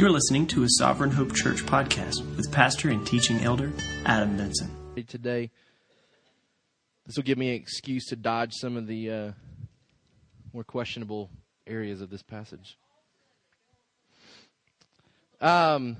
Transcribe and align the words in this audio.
You're 0.00 0.08
listening 0.08 0.46
to 0.46 0.62
a 0.62 0.66
Sovereign 0.66 1.10
Hope 1.10 1.34
Church 1.34 1.62
podcast 1.66 2.24
with 2.34 2.50
pastor 2.50 2.88
and 2.88 3.06
teaching 3.06 3.42
elder 3.42 3.70
Adam 4.06 4.34
Benson. 4.34 4.74
Today, 5.06 5.50
this 7.04 7.16
will 7.16 7.22
give 7.22 7.36
me 7.36 7.50
an 7.50 7.56
excuse 7.56 8.06
to 8.06 8.16
dodge 8.16 8.54
some 8.54 8.78
of 8.78 8.86
the 8.86 9.10
uh, 9.10 9.32
more 10.54 10.64
questionable 10.64 11.28
areas 11.66 12.00
of 12.00 12.08
this 12.08 12.22
passage. 12.22 12.78
Um, 15.38 15.98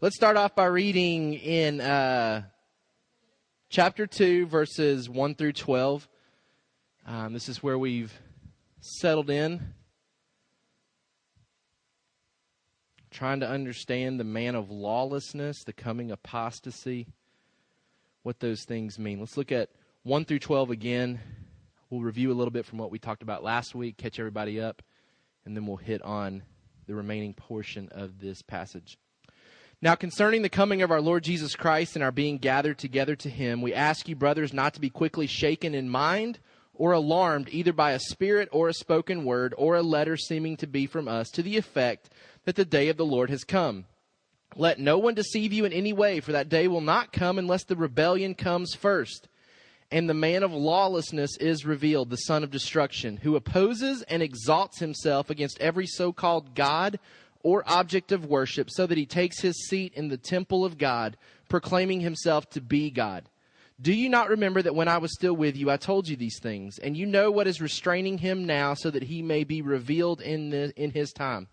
let's 0.00 0.16
start 0.16 0.36
off 0.36 0.56
by 0.56 0.64
reading 0.64 1.34
in 1.34 1.80
uh, 1.80 2.42
chapter 3.68 4.08
2, 4.08 4.46
verses 4.46 5.08
1 5.08 5.36
through 5.36 5.52
12. 5.52 6.08
Um, 7.06 7.34
this 7.34 7.48
is 7.48 7.62
where 7.62 7.78
we've 7.78 8.12
settled 8.80 9.30
in. 9.30 9.74
Trying 13.10 13.40
to 13.40 13.48
understand 13.48 14.20
the 14.20 14.24
man 14.24 14.54
of 14.54 14.70
lawlessness, 14.70 15.64
the 15.64 15.72
coming 15.72 16.10
apostasy, 16.10 17.08
what 18.22 18.40
those 18.40 18.64
things 18.64 18.98
mean. 18.98 19.18
Let's 19.18 19.36
look 19.36 19.50
at 19.50 19.70
1 20.04 20.24
through 20.24 20.38
12 20.38 20.70
again. 20.70 21.20
We'll 21.90 22.02
review 22.02 22.30
a 22.30 22.34
little 22.34 22.52
bit 22.52 22.66
from 22.66 22.78
what 22.78 22.92
we 22.92 22.98
talked 22.98 23.22
about 23.22 23.42
last 23.42 23.74
week, 23.74 23.96
catch 23.96 24.20
everybody 24.20 24.60
up, 24.60 24.82
and 25.44 25.56
then 25.56 25.66
we'll 25.66 25.76
hit 25.76 26.02
on 26.02 26.42
the 26.86 26.94
remaining 26.94 27.34
portion 27.34 27.88
of 27.90 28.20
this 28.20 28.42
passage. 28.42 28.96
Now, 29.82 29.94
concerning 29.94 30.42
the 30.42 30.48
coming 30.48 30.82
of 30.82 30.90
our 30.90 31.00
Lord 31.00 31.24
Jesus 31.24 31.56
Christ 31.56 31.96
and 31.96 32.04
our 32.04 32.12
being 32.12 32.38
gathered 32.38 32.78
together 32.78 33.16
to 33.16 33.30
him, 33.30 33.62
we 33.62 33.74
ask 33.74 34.08
you, 34.08 34.14
brothers, 34.14 34.52
not 34.52 34.74
to 34.74 34.80
be 34.80 34.90
quickly 34.90 35.26
shaken 35.26 35.74
in 35.74 35.88
mind 35.88 36.38
or 36.74 36.92
alarmed 36.92 37.48
either 37.50 37.72
by 37.72 37.92
a 37.92 37.98
spirit 37.98 38.48
or 38.52 38.68
a 38.68 38.74
spoken 38.74 39.24
word 39.24 39.54
or 39.56 39.76
a 39.76 39.82
letter 39.82 40.16
seeming 40.16 40.56
to 40.58 40.66
be 40.66 40.86
from 40.86 41.08
us 41.08 41.30
to 41.30 41.42
the 41.42 41.56
effect 41.56 42.10
that 42.44 42.56
the 42.56 42.64
day 42.64 42.88
of 42.88 42.96
the 42.96 43.04
Lord 43.04 43.30
has 43.30 43.44
come. 43.44 43.86
Let 44.56 44.80
no 44.80 44.98
one 44.98 45.14
deceive 45.14 45.52
you 45.52 45.64
in 45.64 45.72
any 45.72 45.92
way, 45.92 46.20
for 46.20 46.32
that 46.32 46.48
day 46.48 46.66
will 46.66 46.80
not 46.80 47.12
come 47.12 47.38
unless 47.38 47.64
the 47.64 47.76
rebellion 47.76 48.34
comes 48.34 48.74
first. 48.74 49.28
And 49.92 50.08
the 50.08 50.14
man 50.14 50.42
of 50.42 50.52
lawlessness 50.52 51.36
is 51.38 51.64
revealed, 51.64 52.10
the 52.10 52.16
son 52.16 52.44
of 52.44 52.50
destruction, 52.50 53.16
who 53.18 53.36
opposes 53.36 54.02
and 54.02 54.22
exalts 54.22 54.78
himself 54.78 55.30
against 55.30 55.60
every 55.60 55.86
so 55.86 56.12
called 56.12 56.54
God 56.54 56.98
or 57.42 57.64
object 57.66 58.12
of 58.12 58.26
worship, 58.26 58.70
so 58.70 58.86
that 58.86 58.98
he 58.98 59.06
takes 59.06 59.40
his 59.40 59.66
seat 59.66 59.94
in 59.94 60.08
the 60.08 60.18
temple 60.18 60.64
of 60.64 60.78
God, 60.78 61.16
proclaiming 61.48 62.00
himself 62.00 62.48
to 62.50 62.60
be 62.60 62.90
God. 62.90 63.28
Do 63.80 63.94
you 63.94 64.10
not 64.10 64.28
remember 64.28 64.60
that 64.60 64.74
when 64.74 64.88
I 64.88 64.98
was 64.98 65.14
still 65.14 65.34
with 65.34 65.56
you, 65.56 65.70
I 65.70 65.78
told 65.78 66.06
you 66.06 66.16
these 66.16 66.38
things? 66.38 66.78
And 66.78 66.96
you 66.96 67.06
know 67.06 67.30
what 67.30 67.46
is 67.46 67.62
restraining 67.62 68.18
him 68.18 68.44
now, 68.44 68.74
so 68.74 68.90
that 68.90 69.04
he 69.04 69.22
may 69.22 69.44
be 69.44 69.62
revealed 69.62 70.20
in, 70.20 70.50
the, 70.50 70.72
in 70.76 70.90
his 70.90 71.12
time. 71.12 71.48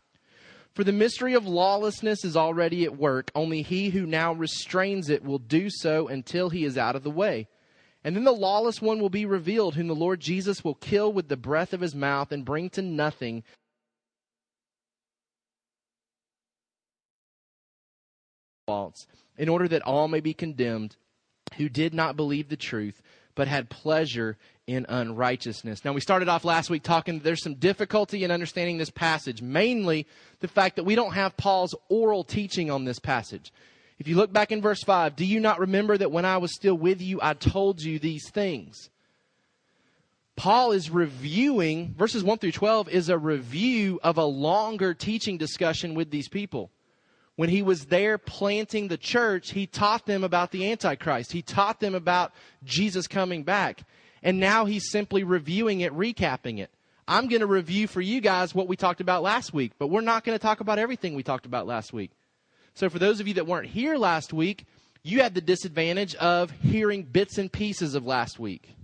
For 0.77 0.83
the 0.83 0.91
mystery 0.91 1.33
of 1.33 1.47
lawlessness 1.47 2.23
is 2.23 2.37
already 2.37 2.83
at 2.83 2.95
work, 2.95 3.31
only 3.33 3.63
he 3.63 3.89
who 3.89 4.05
now 4.05 4.33
restrains 4.33 5.09
it 5.09 5.23
will 5.23 5.39
do 5.39 5.71
so 5.71 6.07
until 6.07 6.51
he 6.51 6.63
is 6.65 6.77
out 6.77 6.95
of 6.95 7.01
the 7.01 7.09
way. 7.09 7.47
And 8.03 8.15
then 8.15 8.25
the 8.25 8.31
lawless 8.31 8.79
one 8.79 9.01
will 9.01 9.09
be 9.09 9.25
revealed, 9.25 9.73
whom 9.73 9.87
the 9.87 9.95
Lord 9.95 10.19
Jesus 10.19 10.63
will 10.63 10.75
kill 10.75 11.11
with 11.11 11.29
the 11.29 11.35
breath 11.35 11.73
of 11.73 11.81
his 11.81 11.95
mouth 11.95 12.31
and 12.31 12.45
bring 12.45 12.69
to 12.69 12.83
nothing. 12.83 13.43
Faults, 18.67 19.07
in 19.35 19.49
order 19.49 19.67
that 19.67 19.81
all 19.81 20.07
may 20.07 20.19
be 20.19 20.35
condemned 20.35 20.95
who 21.55 21.69
did 21.69 21.95
not 21.95 22.15
believe 22.15 22.49
the 22.49 22.55
truth, 22.55 23.01
but 23.33 23.47
had 23.47 23.71
pleasure 23.71 24.37
in 24.67 24.85
unrighteousness. 24.89 25.85
Now, 25.85 25.93
we 25.93 26.01
started 26.01 26.27
off 26.27 26.43
last 26.43 26.69
week 26.69 26.83
talking 26.83 27.19
there's 27.19 27.41
some 27.41 27.55
difficulty 27.55 28.25
in 28.25 28.31
understanding 28.31 28.77
this 28.77 28.89
passage, 28.89 29.41
mainly 29.41 30.05
the 30.41 30.49
fact 30.49 30.75
that 30.75 30.83
we 30.83 30.93
don't 30.93 31.13
have 31.13 31.37
Paul's 31.37 31.73
oral 31.87 32.25
teaching 32.25 32.69
on 32.69 32.83
this 32.83 32.99
passage. 32.99 33.53
If 33.97 34.07
you 34.07 34.17
look 34.17 34.31
back 34.31 34.51
in 34.51 34.61
verse 34.61 34.83
5, 34.83 35.15
do 35.15 35.25
you 35.25 35.39
not 35.39 35.59
remember 35.59 35.97
that 35.97 36.11
when 36.11 36.25
I 36.25 36.37
was 36.37 36.53
still 36.53 36.75
with 36.75 37.01
you, 37.01 37.19
I 37.21 37.33
told 37.33 37.81
you 37.81 37.97
these 37.97 38.29
things? 38.29 38.89
Paul 40.35 40.73
is 40.73 40.91
reviewing, 40.91 41.95
verses 41.97 42.23
1 42.23 42.37
through 42.37 42.51
12 42.51 42.89
is 42.89 43.09
a 43.09 43.17
review 43.17 43.99
of 44.03 44.17
a 44.17 44.23
longer 44.23 44.93
teaching 44.93 45.37
discussion 45.37 45.95
with 45.95 46.11
these 46.11 46.27
people. 46.27 46.69
When 47.37 47.49
he 47.49 47.63
was 47.63 47.85
there 47.85 48.17
planting 48.17 48.87
the 48.87 48.97
church, 48.97 49.51
he 49.51 49.65
taught 49.65 50.05
them 50.05 50.23
about 50.23 50.51
the 50.51 50.69
Antichrist. 50.69 51.31
He 51.31 51.41
taught 51.41 51.79
them 51.79 51.95
about 51.95 52.33
Jesus 52.63 53.07
coming 53.07 53.43
back. 53.43 53.81
And 54.23 54.39
now 54.39 54.65
he's 54.65 54.89
simply 54.89 55.23
reviewing 55.23 55.81
it, 55.81 55.93
recapping 55.93 56.59
it. 56.59 56.71
I'm 57.07 57.27
going 57.27 57.39
to 57.39 57.47
review 57.47 57.87
for 57.87 58.01
you 58.01 58.19
guys 58.19 58.53
what 58.53 58.67
we 58.67 58.75
talked 58.75 58.99
about 58.99 59.23
last 59.23 59.53
week, 59.53 59.73
but 59.79 59.87
we're 59.87 60.01
not 60.01 60.25
going 60.25 60.37
to 60.37 60.41
talk 60.41 60.59
about 60.59 60.79
everything 60.79 61.15
we 61.15 61.23
talked 61.23 61.45
about 61.45 61.65
last 61.65 61.93
week. 61.93 62.11
So 62.73 62.89
for 62.89 62.99
those 62.99 63.19
of 63.19 63.27
you 63.27 63.35
that 63.35 63.47
weren't 63.47 63.67
here 63.67 63.97
last 63.97 64.33
week, 64.33 64.65
you 65.03 65.21
had 65.21 65.33
the 65.33 65.41
disadvantage 65.41 66.15
of 66.15 66.51
hearing 66.51 67.03
bits 67.03 67.37
and 67.37 67.51
pieces 67.51 67.95
of 67.95 68.05
last 68.05 68.39
week. 68.39 68.75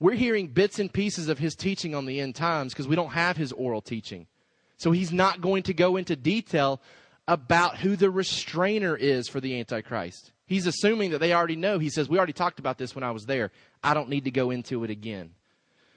We're 0.00 0.14
hearing 0.14 0.48
bits 0.48 0.78
and 0.78 0.92
pieces 0.92 1.28
of 1.28 1.38
his 1.38 1.54
teaching 1.54 1.94
on 1.94 2.06
the 2.06 2.20
end 2.20 2.34
times 2.34 2.72
because 2.72 2.88
we 2.88 2.96
don't 2.96 3.10
have 3.10 3.36
his 3.36 3.52
oral 3.52 3.82
teaching. 3.82 4.26
So 4.78 4.92
he's 4.92 5.12
not 5.12 5.40
going 5.40 5.64
to 5.64 5.74
go 5.74 5.96
into 5.96 6.16
detail 6.16 6.80
about 7.26 7.78
who 7.78 7.96
the 7.96 8.10
restrainer 8.10 8.96
is 8.96 9.28
for 9.28 9.40
the 9.40 9.58
Antichrist. 9.58 10.32
He's 10.48 10.66
assuming 10.66 11.10
that 11.10 11.18
they 11.18 11.34
already 11.34 11.56
know. 11.56 11.78
He 11.78 11.90
says, 11.90 12.08
We 12.08 12.16
already 12.16 12.32
talked 12.32 12.58
about 12.58 12.78
this 12.78 12.94
when 12.94 13.04
I 13.04 13.10
was 13.10 13.26
there. 13.26 13.52
I 13.84 13.92
don't 13.94 14.08
need 14.08 14.24
to 14.24 14.30
go 14.30 14.50
into 14.50 14.82
it 14.82 14.90
again. 14.90 15.30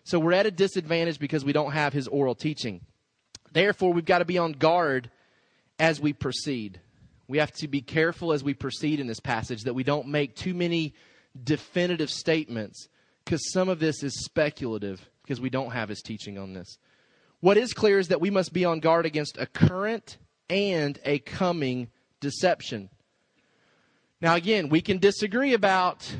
So 0.04 0.20
we're 0.20 0.34
at 0.34 0.46
a 0.46 0.52
disadvantage 0.52 1.20
because 1.20 1.46
we 1.46 1.54
don't 1.54 1.72
have 1.72 1.94
his 1.94 2.08
oral 2.08 2.36
teaching. 2.36 2.82
Therefore, 3.54 3.94
we've 3.94 4.06
got 4.06 4.20
to 4.20 4.26
be 4.26 4.38
on 4.38 4.52
guard 4.52 5.10
as 5.80 6.02
we 6.02 6.12
proceed. 6.12 6.82
We 7.30 7.38
have 7.38 7.54
to 7.54 7.68
be 7.70 7.82
careful 7.82 8.34
as 8.34 8.44
we 8.44 8.54
proceed 8.54 9.00
in 9.00 9.08
this 9.08 9.22
passage 9.22 9.64
that 9.64 9.74
we 9.74 9.84
don't 9.84 10.08
make 10.08 10.36
too 10.36 10.54
many 10.54 10.96
definitive 11.42 12.10
statements 12.10 12.90
because 13.24 13.54
some 13.54 13.70
of 13.70 13.80
this 13.80 14.04
is 14.04 14.26
speculative 14.26 15.10
because 15.24 15.40
we 15.40 15.50
don't 15.50 15.72
have 15.72 15.88
his 15.88 16.02
teaching 16.02 16.38
on 16.38 16.54
this. 16.54 16.78
What 17.40 17.58
is 17.58 17.74
clear 17.74 18.00
is 18.00 18.10
that 18.10 18.20
we 18.20 18.30
must 18.30 18.52
be 18.52 18.66
on 18.66 18.82
guard 18.82 19.06
against 19.06 19.38
a 19.38 19.46
current 19.46 20.18
and 20.50 21.00
a 21.06 21.20
coming 21.20 21.88
deception. 22.20 22.90
Now, 24.22 24.36
again, 24.36 24.70
we 24.70 24.82
can 24.82 25.00
disagree 25.00 25.54
about 25.54 26.16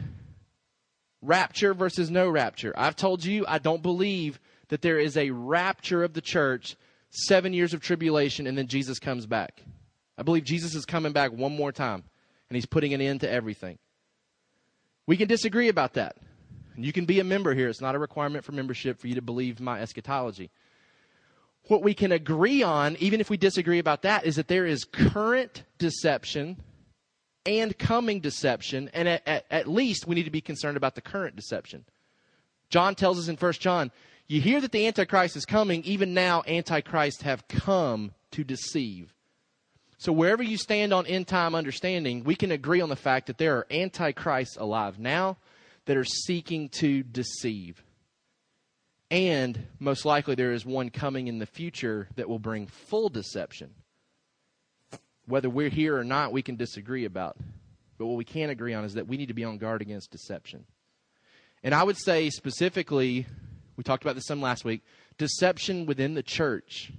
rapture 1.22 1.74
versus 1.74 2.10
no 2.10 2.30
rapture. 2.30 2.74
I've 2.76 2.96
told 2.96 3.24
you 3.24 3.46
I 3.48 3.60
don't 3.60 3.84
believe 3.84 4.40
that 4.70 4.82
there 4.82 5.00
is 5.00 5.18
a 5.18 5.30
rapture 5.30 6.04
of 6.04 6.14
the 6.14 6.22
church, 6.22 6.76
seven 7.12 7.54
years 7.54 7.74
of 7.74 7.82
tribulation, 7.82 8.48
and 8.48 8.58
then 8.58 8.68
Jesus 8.68 8.98
comes 8.98 9.28
back. 9.28 9.62
I 10.18 10.24
believe 10.24 10.44
Jesus 10.44 10.74
is 10.74 10.86
coming 10.86 11.12
back 11.12 11.32
one 11.32 11.56
more 11.56 11.72
time, 11.72 12.04
and 12.50 12.56
he's 12.56 12.66
putting 12.66 12.94
an 12.94 13.02
end 13.02 13.22
to 13.22 13.30
everything. 13.30 13.78
We 15.06 15.18
can 15.18 15.28
disagree 15.28 15.68
about 15.68 15.94
that. 15.94 16.16
You 16.76 16.94
can 16.94 17.06
be 17.06 17.20
a 17.20 17.24
member 17.24 17.54
here. 17.54 17.68
It's 17.70 17.82
not 17.82 17.96
a 17.96 18.00
requirement 18.00 18.46
for 18.46 18.54
membership 18.54 19.00
for 19.00 19.08
you 19.08 19.16
to 19.16 19.22
believe 19.22 19.60
my 19.60 19.80
eschatology. 19.82 20.50
What 21.68 21.84
we 21.84 21.94
can 21.94 22.12
agree 22.12 22.64
on, 22.64 22.96
even 23.00 23.20
if 23.20 23.30
we 23.30 23.38
disagree 23.38 23.78
about 23.78 24.02
that, 24.04 24.26
is 24.26 24.38
that 24.38 24.48
there 24.48 24.66
is 24.66 24.86
current 24.86 25.64
deception 25.78 26.58
and 27.46 27.78
coming 27.78 28.20
deception, 28.20 28.90
and 28.94 29.08
at, 29.08 29.28
at, 29.28 29.46
at, 29.50 29.68
least 29.68 30.08
we 30.08 30.16
need 30.16 30.24
to 30.24 30.32
be 30.32 30.42
concerned 30.42 30.78
about 30.78 30.96
the 30.96 31.02
current 31.02 31.36
deception. 31.36 31.86
John 32.70 32.96
tells 32.96 33.20
us 33.20 33.28
in 33.28 33.36
1 33.36 33.54
John, 33.54 33.92
you 34.28 34.42
hear 34.42 34.62
that 34.62 34.72
the 34.72 34.88
Antichrist 34.88 35.36
is 35.36 35.46
coming, 35.46 35.84
even 35.84 36.14
now 36.14 36.44
Antichrists 36.48 37.24
have 37.24 37.48
come 37.48 38.12
to 38.32 38.44
deceive. 38.44 39.14
So 39.98 40.12
wherever 40.12 40.42
you 40.42 40.58
stand 40.58 40.94
on 40.94 41.06
end 41.06 41.28
time 41.28 41.54
understanding, 41.54 42.24
we 42.24 42.36
can 42.36 42.52
agree 42.52 42.82
on 42.82 42.90
the 42.90 42.96
fact 42.96 43.28
that 43.28 43.38
there 43.38 43.58
are 43.58 43.68
Antichrists 43.70 44.58
alive 44.58 44.98
now 45.00 45.38
that 45.86 45.98
are 45.98 46.06
seeking 46.06 46.70
to 46.70 47.04
deceive. 47.04 47.84
And 49.12 49.68
most 49.80 50.06
likely 50.06 50.36
there 50.36 50.54
is 50.54 50.66
one 50.66 50.90
coming 50.90 51.28
in 51.28 51.40
the 51.40 51.46
future 51.46 52.08
that 52.16 52.30
will 52.30 52.40
bring 52.40 52.68
full 52.68 53.10
deception 53.10 53.72
whether 55.32 55.50
we're 55.50 55.70
here 55.70 55.98
or 55.98 56.04
not, 56.04 56.32
we 56.32 56.42
can 56.42 56.58
disagree 56.58 57.06
about. 57.06 57.38
But 57.98 58.06
what 58.08 58.18
we 58.18 58.26
can 58.26 58.50
agree 58.50 58.74
on 58.74 58.84
is 58.84 58.96
that 58.96 59.08
we 59.08 59.18
need 59.18 59.28
to 59.28 59.34
be 59.34 59.44
on 59.44 59.58
guard 59.58 59.82
against 59.82 60.12
deception. 60.12 60.66
And 61.64 61.74
I 61.74 61.84
would 61.84 61.98
say 61.98 62.30
specifically, 62.30 63.26
we 63.78 63.84
talked 63.84 64.04
about 64.04 64.16
this 64.16 64.26
some 64.26 64.42
last 64.42 64.66
week, 64.66 64.84
deception 65.18 65.86
within 65.86 66.16
the 66.16 66.24
church. 66.24 66.92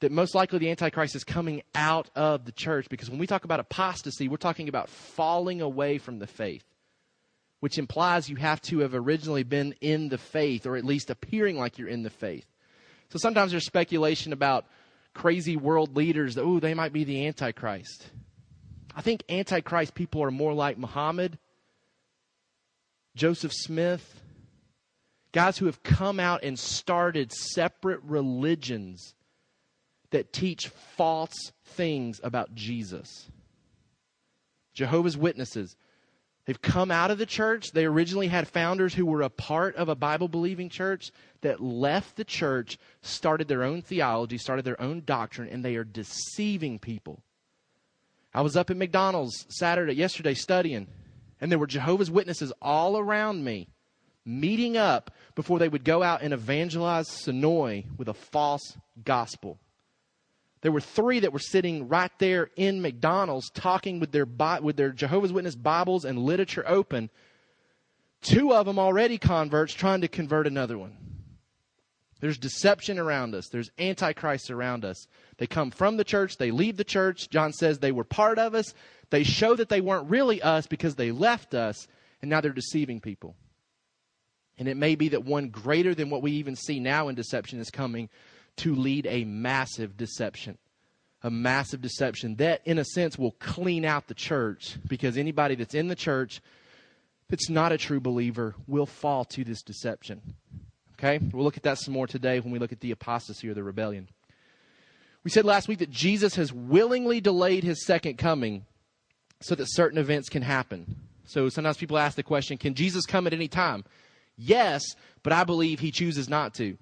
That 0.00 0.12
most 0.12 0.34
likely 0.34 0.60
the 0.60 0.70
Antichrist 0.70 1.16
is 1.16 1.24
coming 1.24 1.62
out 1.74 2.08
of 2.14 2.44
the 2.44 2.52
church 2.52 2.88
because 2.88 3.10
when 3.10 3.18
we 3.18 3.26
talk 3.26 3.44
about 3.44 3.58
apostasy, 3.58 4.28
we're 4.28 4.36
talking 4.36 4.68
about 4.68 4.88
falling 4.88 5.60
away 5.60 5.98
from 5.98 6.20
the 6.20 6.26
faith, 6.28 6.64
which 7.58 7.78
implies 7.78 8.30
you 8.30 8.36
have 8.36 8.62
to 8.62 8.78
have 8.78 8.94
originally 8.94 9.42
been 9.42 9.74
in 9.80 10.08
the 10.08 10.18
faith 10.18 10.66
or 10.66 10.76
at 10.76 10.84
least 10.84 11.10
appearing 11.10 11.58
like 11.58 11.78
you're 11.78 11.88
in 11.88 12.04
the 12.04 12.10
faith. 12.10 12.46
So 13.10 13.18
sometimes 13.18 13.50
there's 13.50 13.66
speculation 13.66 14.32
about 14.32 14.66
crazy 15.14 15.56
world 15.56 15.96
leaders 15.96 16.34
that, 16.34 16.42
oh, 16.42 16.60
they 16.60 16.74
might 16.74 16.92
be 16.92 17.04
the 17.04 17.26
Antichrist. 17.26 18.10
I 18.94 19.00
think 19.00 19.22
Antichrist 19.28 19.94
people 19.94 20.22
are 20.22 20.30
more 20.30 20.54
like 20.54 20.78
Muhammad, 20.78 21.38
Joseph 23.14 23.52
Smith, 23.52 24.22
guys 25.32 25.58
who 25.58 25.66
have 25.66 25.82
come 25.82 26.18
out 26.18 26.42
and 26.42 26.58
started 26.58 27.32
separate 27.32 28.00
religions 28.02 29.14
that 30.10 30.32
teach 30.32 30.68
false 30.96 31.52
things 31.64 32.20
about 32.22 32.54
Jesus. 32.54 33.30
Jehovah's 34.74 35.16
Witnesses. 35.16 35.76
They've 36.48 36.62
come 36.62 36.90
out 36.90 37.10
of 37.10 37.18
the 37.18 37.26
church. 37.26 37.72
They 37.72 37.84
originally 37.84 38.28
had 38.28 38.48
founders 38.48 38.94
who 38.94 39.04
were 39.04 39.20
a 39.20 39.28
part 39.28 39.76
of 39.76 39.90
a 39.90 39.94
Bible 39.94 40.28
believing 40.28 40.70
church 40.70 41.12
that 41.42 41.60
left 41.60 42.16
the 42.16 42.24
church, 42.24 42.78
started 43.02 43.48
their 43.48 43.62
own 43.62 43.82
theology, 43.82 44.38
started 44.38 44.64
their 44.64 44.80
own 44.80 45.02
doctrine, 45.04 45.50
and 45.50 45.62
they 45.62 45.76
are 45.76 45.84
deceiving 45.84 46.78
people. 46.78 47.22
I 48.32 48.40
was 48.40 48.56
up 48.56 48.70
at 48.70 48.78
McDonald's 48.78 49.44
Saturday, 49.50 49.92
yesterday, 49.92 50.32
studying, 50.32 50.86
and 51.38 51.52
there 51.52 51.58
were 51.58 51.66
Jehovah's 51.66 52.10
Witnesses 52.10 52.50
all 52.62 52.96
around 52.96 53.44
me, 53.44 53.68
meeting 54.24 54.78
up 54.78 55.10
before 55.34 55.58
they 55.58 55.68
would 55.68 55.84
go 55.84 56.02
out 56.02 56.22
and 56.22 56.32
evangelize 56.32 57.10
Sonoy 57.10 57.84
with 57.98 58.08
a 58.08 58.14
false 58.14 58.78
gospel. 59.04 59.58
There 60.60 60.72
were 60.72 60.80
three 60.80 61.20
that 61.20 61.32
were 61.32 61.38
sitting 61.38 61.88
right 61.88 62.10
there 62.18 62.50
in 62.56 62.82
McDonald's 62.82 63.50
talking 63.50 64.00
with 64.00 64.10
their, 64.10 64.26
with 64.60 64.76
their 64.76 64.90
Jehovah's 64.90 65.32
Witness 65.32 65.54
Bibles 65.54 66.04
and 66.04 66.18
literature 66.18 66.64
open. 66.66 67.10
Two 68.22 68.52
of 68.52 68.66
them 68.66 68.78
already 68.78 69.18
converts 69.18 69.72
trying 69.72 70.00
to 70.00 70.08
convert 70.08 70.46
another 70.46 70.76
one. 70.76 70.96
There's 72.20 72.38
deception 72.38 72.98
around 72.98 73.34
us. 73.36 73.48
There's 73.48 73.70
antichrist 73.78 74.50
around 74.50 74.84
us. 74.84 75.06
They 75.36 75.46
come 75.46 75.70
from 75.70 75.96
the 75.96 76.04
church. 76.04 76.36
They 76.36 76.50
leave 76.50 76.76
the 76.76 76.82
church. 76.82 77.30
John 77.30 77.52
says 77.52 77.78
they 77.78 77.92
were 77.92 78.02
part 78.02 78.40
of 78.40 78.56
us. 78.56 78.74
They 79.10 79.22
show 79.22 79.54
that 79.54 79.68
they 79.68 79.80
weren't 79.80 80.10
really 80.10 80.42
us 80.42 80.66
because 80.66 80.96
they 80.96 81.12
left 81.12 81.54
us, 81.54 81.86
and 82.20 82.28
now 82.28 82.40
they're 82.40 82.50
deceiving 82.50 83.00
people. 83.00 83.36
And 84.58 84.66
it 84.66 84.76
may 84.76 84.96
be 84.96 85.10
that 85.10 85.24
one 85.24 85.50
greater 85.50 85.94
than 85.94 86.10
what 86.10 86.22
we 86.22 86.32
even 86.32 86.56
see 86.56 86.80
now 86.80 87.06
in 87.06 87.14
deception 87.14 87.60
is 87.60 87.70
coming 87.70 88.08
to 88.58 88.74
lead 88.74 89.06
a 89.06 89.24
massive 89.24 89.96
deception. 89.96 90.58
A 91.22 91.30
massive 91.30 91.80
deception 91.80 92.36
that, 92.36 92.60
in 92.64 92.78
a 92.78 92.84
sense, 92.84 93.18
will 93.18 93.32
clean 93.32 93.84
out 93.84 94.06
the 94.06 94.14
church 94.14 94.76
because 94.86 95.16
anybody 95.16 95.56
that's 95.56 95.74
in 95.74 95.88
the 95.88 95.96
church 95.96 96.40
that's 97.28 97.50
not 97.50 97.72
a 97.72 97.78
true 97.78 98.00
believer 98.00 98.54
will 98.66 98.86
fall 98.86 99.24
to 99.24 99.44
this 99.44 99.62
deception. 99.62 100.22
Okay? 100.94 101.18
We'll 101.32 101.44
look 101.44 101.56
at 101.56 101.64
that 101.64 101.78
some 101.78 101.94
more 101.94 102.06
today 102.06 102.40
when 102.40 102.52
we 102.52 102.58
look 102.58 102.72
at 102.72 102.80
the 102.80 102.92
apostasy 102.92 103.48
or 103.48 103.54
the 103.54 103.62
rebellion. 103.62 104.08
We 105.24 105.30
said 105.30 105.44
last 105.44 105.68
week 105.68 105.80
that 105.80 105.90
Jesus 105.90 106.36
has 106.36 106.52
willingly 106.52 107.20
delayed 107.20 107.64
his 107.64 107.84
second 107.84 108.16
coming 108.16 108.64
so 109.40 109.54
that 109.54 109.66
certain 109.68 109.98
events 109.98 110.28
can 110.28 110.42
happen. 110.42 110.96
So 111.24 111.48
sometimes 111.48 111.76
people 111.76 111.98
ask 111.98 112.16
the 112.16 112.22
question 112.22 112.56
can 112.56 112.74
Jesus 112.74 113.04
come 113.04 113.26
at 113.26 113.34
any 113.34 113.48
time? 113.48 113.84
Yes, 114.36 114.82
but 115.22 115.32
I 115.32 115.44
believe 115.44 115.80
he 115.80 115.90
chooses 115.90 116.28
not 116.28 116.54
to. 116.54 116.78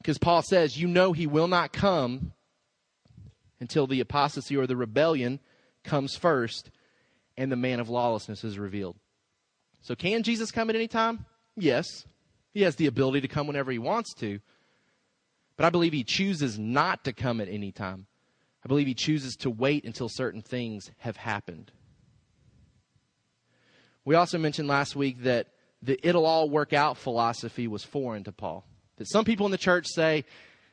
Because 0.00 0.18
Paul 0.18 0.42
says, 0.42 0.78
you 0.78 0.88
know, 0.88 1.12
he 1.12 1.26
will 1.26 1.48
not 1.48 1.72
come 1.72 2.32
until 3.60 3.86
the 3.86 4.00
apostasy 4.00 4.56
or 4.56 4.66
the 4.66 4.76
rebellion 4.76 5.40
comes 5.84 6.16
first 6.16 6.70
and 7.36 7.52
the 7.52 7.56
man 7.56 7.80
of 7.80 7.88
lawlessness 7.88 8.42
is 8.42 8.58
revealed. 8.58 8.96
So, 9.82 9.94
can 9.94 10.22
Jesus 10.22 10.50
come 10.50 10.70
at 10.70 10.76
any 10.76 10.88
time? 10.88 11.26
Yes. 11.56 11.86
He 12.52 12.62
has 12.62 12.76
the 12.76 12.86
ability 12.86 13.20
to 13.22 13.28
come 13.28 13.46
whenever 13.46 13.70
he 13.70 13.78
wants 13.78 14.14
to. 14.14 14.40
But 15.56 15.66
I 15.66 15.70
believe 15.70 15.92
he 15.92 16.04
chooses 16.04 16.58
not 16.58 17.04
to 17.04 17.12
come 17.12 17.40
at 17.40 17.48
any 17.48 17.70
time. 17.70 18.06
I 18.64 18.68
believe 18.68 18.86
he 18.86 18.94
chooses 18.94 19.36
to 19.36 19.50
wait 19.50 19.84
until 19.84 20.08
certain 20.08 20.42
things 20.42 20.90
have 20.98 21.16
happened. 21.16 21.72
We 24.04 24.14
also 24.14 24.38
mentioned 24.38 24.68
last 24.68 24.96
week 24.96 25.22
that 25.22 25.48
the 25.82 25.98
it'll 26.02 26.26
all 26.26 26.48
work 26.48 26.72
out 26.72 26.96
philosophy 26.96 27.68
was 27.68 27.84
foreign 27.84 28.24
to 28.24 28.32
Paul. 28.32 28.66
That 29.00 29.08
some 29.08 29.24
people 29.24 29.46
in 29.46 29.50
the 29.50 29.56
church 29.56 29.86
say, 29.86 30.26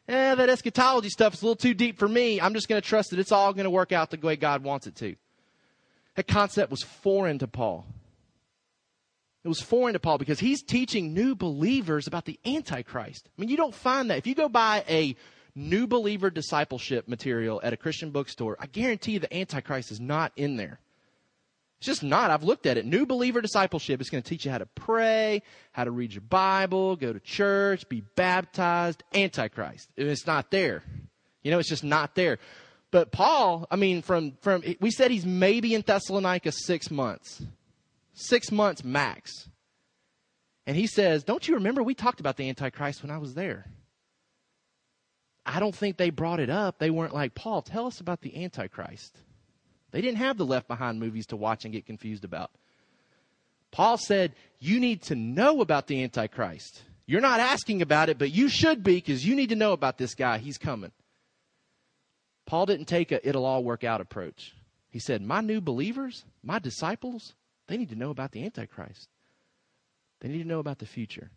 eh, 0.10 0.36
that 0.36 0.50
eschatology 0.50 1.08
stuff 1.08 1.34
is 1.34 1.42
a 1.42 1.46
little 1.46 1.56
too 1.56 1.74
deep 1.74 1.98
for 1.98 2.10
me. 2.10 2.42
I'm 2.42 2.54
just 2.54 2.68
going 2.68 2.82
to 2.82 2.86
trust 2.86 3.12
that 3.12 3.20
it's 3.20 3.32
all 3.32 3.54
going 3.54 3.64
to 3.64 3.70
work 3.70 3.94
out 3.94 4.12
the 4.12 4.18
way 4.18 4.36
God 4.36 4.64
wants 4.64 4.86
it 4.86 4.98
to. 4.98 5.16
That 6.16 6.28
concept 6.28 6.70
was 6.70 6.84
foreign 6.84 7.40
to 7.40 7.48
Paul. 7.48 7.88
It 9.46 9.48
was 9.48 9.62
foreign 9.62 9.94
to 9.94 10.00
Paul 10.00 10.18
because 10.18 10.42
he's 10.42 10.62
teaching 10.62 11.14
new 11.14 11.36
believers 11.36 12.06
about 12.06 12.26
the 12.26 12.38
Antichrist. 12.46 13.30
I 13.30 13.40
mean, 13.40 13.50
you 13.50 13.56
don't 13.56 13.74
find 13.74 14.12
that. 14.12 14.18
If 14.18 14.28
you 14.28 14.36
go 14.36 14.50
buy 14.50 14.84
a 14.90 15.16
new 15.56 15.88
believer 15.88 16.30
discipleship 16.30 17.08
material 17.08 17.62
at 17.64 17.72
a 17.72 17.78
Christian 17.78 18.12
bookstore, 18.12 18.58
I 18.60 18.66
guarantee 18.66 19.14
you 19.14 19.20
the 19.20 19.34
Antichrist 19.34 19.90
is 19.90 20.02
not 20.02 20.34
in 20.36 20.58
there. 20.58 20.82
It's 21.78 21.86
just 21.86 22.04
not. 22.04 22.32
I've 22.32 22.44
looked 22.44 22.66
at 22.66 22.78
it. 22.78 22.86
New 22.86 23.06
believer 23.06 23.40
discipleship 23.40 24.02
is 24.02 24.10
going 24.10 24.24
to 24.24 24.28
teach 24.28 24.46
you 24.46 24.52
how 24.52 24.58
to 24.58 24.66
pray, 24.66 25.44
how 25.74 25.84
to 25.84 25.92
read 25.92 26.12
your 26.12 26.22
Bible, 26.22 26.96
go 26.96 27.14
to 27.14 27.20
church, 27.20 27.88
be 27.88 28.02
baptized. 28.16 29.04
Antichrist. 29.14 29.90
It's 29.96 30.26
not 30.26 30.50
there. 30.50 30.84
You 31.44 31.52
know, 31.52 31.60
it's 31.60 31.70
just 31.70 31.84
not 31.84 32.16
there. 32.16 32.40
But 32.90 33.12
Paul, 33.12 33.68
I 33.70 33.76
mean, 33.76 34.02
from, 34.02 34.34
from, 34.42 34.64
we 34.80 34.90
said 34.90 35.12
he's 35.12 35.26
maybe 35.26 35.76
in 35.76 35.82
Thessalonica 35.82 36.52
six 36.52 36.90
months. 36.90 37.44
Six 38.14 38.52
months 38.52 38.84
max. 38.84 39.32
And 40.66 40.76
he 40.76 40.88
says, 40.88 41.24
Don't 41.24 41.48
you 41.48 41.56
remember 41.56 41.84
we 41.84 41.94
talked 41.94 42.20
about 42.20 42.38
the 42.38 42.50
Antichrist 42.50 43.04
when 43.04 43.12
I 43.12 43.20
was 43.20 43.36
there? 43.36 43.66
I 45.46 45.60
don't 45.60 45.76
think 45.76 45.98
they 45.98 46.10
brought 46.10 46.40
it 46.40 46.50
up. 46.50 46.80
They 46.80 46.90
weren't 46.90 47.14
like, 47.14 47.36
Paul, 47.36 47.62
tell 47.62 47.86
us 47.86 48.02
about 48.02 48.22
the 48.22 48.44
Antichrist. 48.44 49.18
They 49.92 50.02
didn't 50.02 50.18
have 50.18 50.38
the 50.38 50.46
Left 50.46 50.68
Behind 50.68 51.00
movies 51.00 51.28
to 51.28 51.38
watch 51.38 51.66
and 51.66 51.74
get 51.74 51.86
confused 51.86 52.26
about. 52.26 52.52
Paul 53.72 53.98
said, 53.98 54.34
You 54.60 54.80
need 54.80 55.04
to 55.04 55.16
know 55.16 55.62
about 55.62 55.88
the 55.88 56.04
Antichrist. 56.04 56.84
You're 57.06 57.22
not 57.22 57.40
asking 57.40 57.82
about 57.82 58.10
it, 58.10 58.18
but 58.18 58.32
you 58.32 58.50
should 58.50 58.84
be 58.84 58.96
because 58.96 59.26
you 59.26 59.36
need 59.36 59.50
to 59.50 59.56
know 59.56 59.72
about 59.72 59.98
this 59.98 60.14
guy. 60.14 60.40
He's 60.40 60.58
coming. 60.58 60.92
Paul 62.46 62.66
didn't 62.66 62.86
take 62.86 63.12
a 63.12 63.28
it'll 63.28 63.46
all 63.46 63.64
work 63.64 63.84
out 63.84 64.02
approach. 64.02 64.54
He 64.90 65.00
said, 65.00 65.22
My 65.22 65.42
new 65.42 65.62
believers, 65.62 66.26
my 66.44 66.60
disciples, 66.60 67.34
they 67.68 67.78
need 67.78 67.90
to 67.90 67.96
know 67.96 68.10
about 68.10 68.32
the 68.32 68.44
Antichrist. 68.44 69.08
They 70.20 70.30
need 70.30 70.44
to 70.44 70.48
know 70.48 70.60
about 70.60 70.80
the 70.80 70.86
future. 70.86 71.30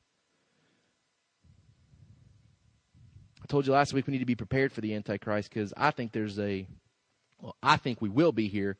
I 3.43 3.47
told 3.47 3.67
you 3.67 3.73
last 3.73 3.93
week 3.93 4.07
we 4.07 4.13
need 4.13 4.21
to 4.21 4.27
be 4.27 4.37
prepared 4.37 4.73
for 4.73 4.81
the 4.81 4.95
Antichrist 4.95 5.51
because 5.51 5.75
I 5.77 5.91
think 5.91 6.13
there's 6.13 6.39
a 6.39 6.67
well, 7.41 7.57
I 7.63 7.77
think 7.77 8.01
we 8.01 8.09
will 8.09 8.33
be 8.33 8.49
here, 8.49 8.77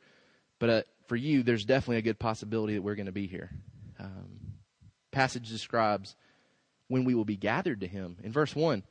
but 0.59 0.69
uh, 0.69 0.81
for 1.07 1.15
you, 1.15 1.43
there's 1.43 1.65
definitely 1.65 1.97
a 1.97 2.03
good 2.03 2.19
possibility 2.19 2.75
that 2.75 2.81
we're 2.81 2.95
going 2.95 3.05
to 3.07 3.11
be 3.11 3.27
here. 3.27 3.49
Um, 3.99 4.53
passage 5.11 5.49
describes 5.49 6.15
when 6.87 7.05
we 7.05 7.15
will 7.15 7.25
be 7.25 7.37
gathered 7.37 7.81
to 7.81 7.87
Him. 7.87 8.17
In 8.23 8.31
verse 8.31 8.55
1, 8.55 8.83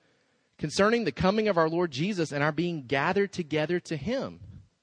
concerning 0.58 1.04
the 1.04 1.12
coming 1.12 1.48
of 1.48 1.56
our 1.56 1.68
Lord 1.68 1.90
Jesus 1.90 2.32
and 2.32 2.42
our 2.42 2.52
being 2.52 2.84
gathered 2.86 3.32
together 3.32 3.80
to 3.80 3.96
Him. 3.96 4.40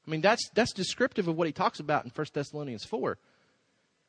I 0.07 0.11
mean, 0.11 0.21
that's, 0.21 0.49
that's 0.53 0.73
descriptive 0.73 1.27
of 1.27 1.35
what 1.35 1.47
he 1.47 1.53
talks 1.53 1.79
about 1.79 2.05
in 2.05 2.11
1 2.11 2.27
Thessalonians 2.33 2.85
4. 2.85 3.17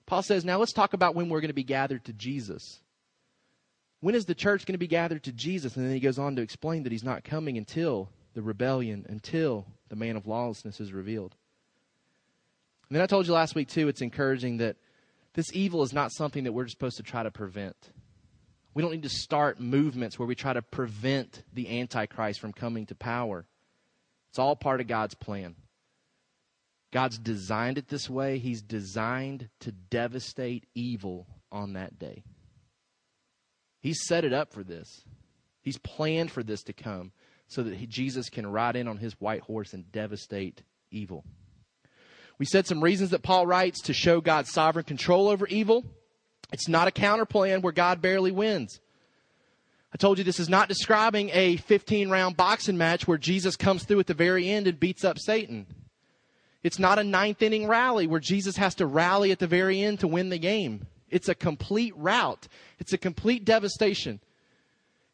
Paul 0.06 0.22
says, 0.22 0.44
now 0.44 0.58
let's 0.58 0.72
talk 0.72 0.92
about 0.92 1.14
when 1.14 1.28
we're 1.28 1.40
going 1.40 1.48
to 1.48 1.54
be 1.54 1.64
gathered 1.64 2.04
to 2.04 2.12
Jesus. 2.12 2.80
When 4.00 4.14
is 4.14 4.24
the 4.24 4.34
church 4.34 4.64
going 4.64 4.74
to 4.74 4.78
be 4.78 4.86
gathered 4.86 5.24
to 5.24 5.32
Jesus? 5.32 5.76
And 5.76 5.84
then 5.84 5.92
he 5.92 6.00
goes 6.00 6.18
on 6.18 6.36
to 6.36 6.42
explain 6.42 6.84
that 6.84 6.92
he's 6.92 7.04
not 7.04 7.24
coming 7.24 7.58
until 7.58 8.10
the 8.38 8.42
rebellion, 8.42 9.04
until 9.08 9.66
the 9.88 9.96
man 9.96 10.14
of 10.14 10.28
lawlessness 10.28 10.78
is 10.78 10.92
revealed. 10.92 11.34
And 12.88 12.94
then 12.94 13.02
I 13.02 13.06
told 13.06 13.26
you 13.26 13.32
last 13.32 13.56
week, 13.56 13.66
too, 13.66 13.88
it's 13.88 14.00
encouraging 14.00 14.58
that 14.58 14.76
this 15.34 15.52
evil 15.54 15.82
is 15.82 15.92
not 15.92 16.12
something 16.12 16.44
that 16.44 16.52
we're 16.52 16.68
supposed 16.68 16.98
to 16.98 17.02
try 17.02 17.24
to 17.24 17.32
prevent. 17.32 17.74
We 18.74 18.80
don't 18.80 18.92
need 18.92 19.02
to 19.02 19.08
start 19.08 19.58
movements 19.58 20.20
where 20.20 20.28
we 20.28 20.36
try 20.36 20.52
to 20.52 20.62
prevent 20.62 21.42
the 21.52 21.80
Antichrist 21.80 22.38
from 22.38 22.52
coming 22.52 22.86
to 22.86 22.94
power. 22.94 23.44
It's 24.30 24.38
all 24.38 24.54
part 24.54 24.80
of 24.80 24.86
God's 24.86 25.16
plan. 25.16 25.56
God's 26.92 27.18
designed 27.18 27.76
it 27.76 27.88
this 27.88 28.08
way. 28.08 28.38
He's 28.38 28.62
designed 28.62 29.48
to 29.58 29.72
devastate 29.72 30.64
evil 30.76 31.26
on 31.50 31.72
that 31.72 31.98
day. 31.98 32.22
He's 33.80 34.06
set 34.06 34.24
it 34.24 34.32
up 34.32 34.52
for 34.52 34.62
this. 34.62 35.02
He's 35.60 35.78
planned 35.78 36.30
for 36.30 36.44
this 36.44 36.62
to 36.62 36.72
come 36.72 37.10
so 37.48 37.62
that 37.62 37.74
he, 37.74 37.86
Jesus 37.86 38.28
can 38.28 38.46
ride 38.46 38.76
in 38.76 38.86
on 38.86 38.98
his 38.98 39.20
white 39.20 39.40
horse 39.40 39.72
and 39.72 39.90
devastate 39.90 40.62
evil. 40.90 41.24
We 42.38 42.46
said 42.46 42.66
some 42.66 42.84
reasons 42.84 43.10
that 43.10 43.22
Paul 43.22 43.46
writes 43.46 43.82
to 43.82 43.92
show 43.92 44.20
God's 44.20 44.52
sovereign 44.52 44.84
control 44.84 45.28
over 45.28 45.46
evil. 45.48 45.84
It's 46.52 46.68
not 46.68 46.86
a 46.86 46.92
counter 46.92 47.26
plan 47.26 47.62
where 47.62 47.72
God 47.72 48.00
barely 48.00 48.30
wins. 48.30 48.80
I 49.92 49.96
told 49.96 50.18
you 50.18 50.24
this 50.24 50.38
is 50.38 50.48
not 50.48 50.68
describing 50.68 51.30
a 51.32 51.56
15 51.56 52.10
round 52.10 52.36
boxing 52.36 52.76
match 52.76 53.08
where 53.08 53.18
Jesus 53.18 53.56
comes 53.56 53.84
through 53.84 54.00
at 54.00 54.06
the 54.06 54.14
very 54.14 54.48
end 54.48 54.66
and 54.66 54.78
beats 54.78 55.04
up 55.04 55.18
Satan. 55.18 55.66
It's 56.62 56.78
not 56.78 56.98
a 56.98 57.04
ninth 57.04 57.40
inning 57.42 57.66
rally 57.66 58.06
where 58.06 58.20
Jesus 58.20 58.56
has 58.56 58.74
to 58.76 58.86
rally 58.86 59.32
at 59.32 59.38
the 59.38 59.46
very 59.46 59.80
end 59.80 60.00
to 60.00 60.08
win 60.08 60.28
the 60.28 60.38
game. 60.38 60.86
It's 61.08 61.28
a 61.28 61.34
complete 61.34 61.94
rout. 61.96 62.46
It's 62.78 62.92
a 62.92 62.98
complete 62.98 63.44
devastation. 63.44 64.20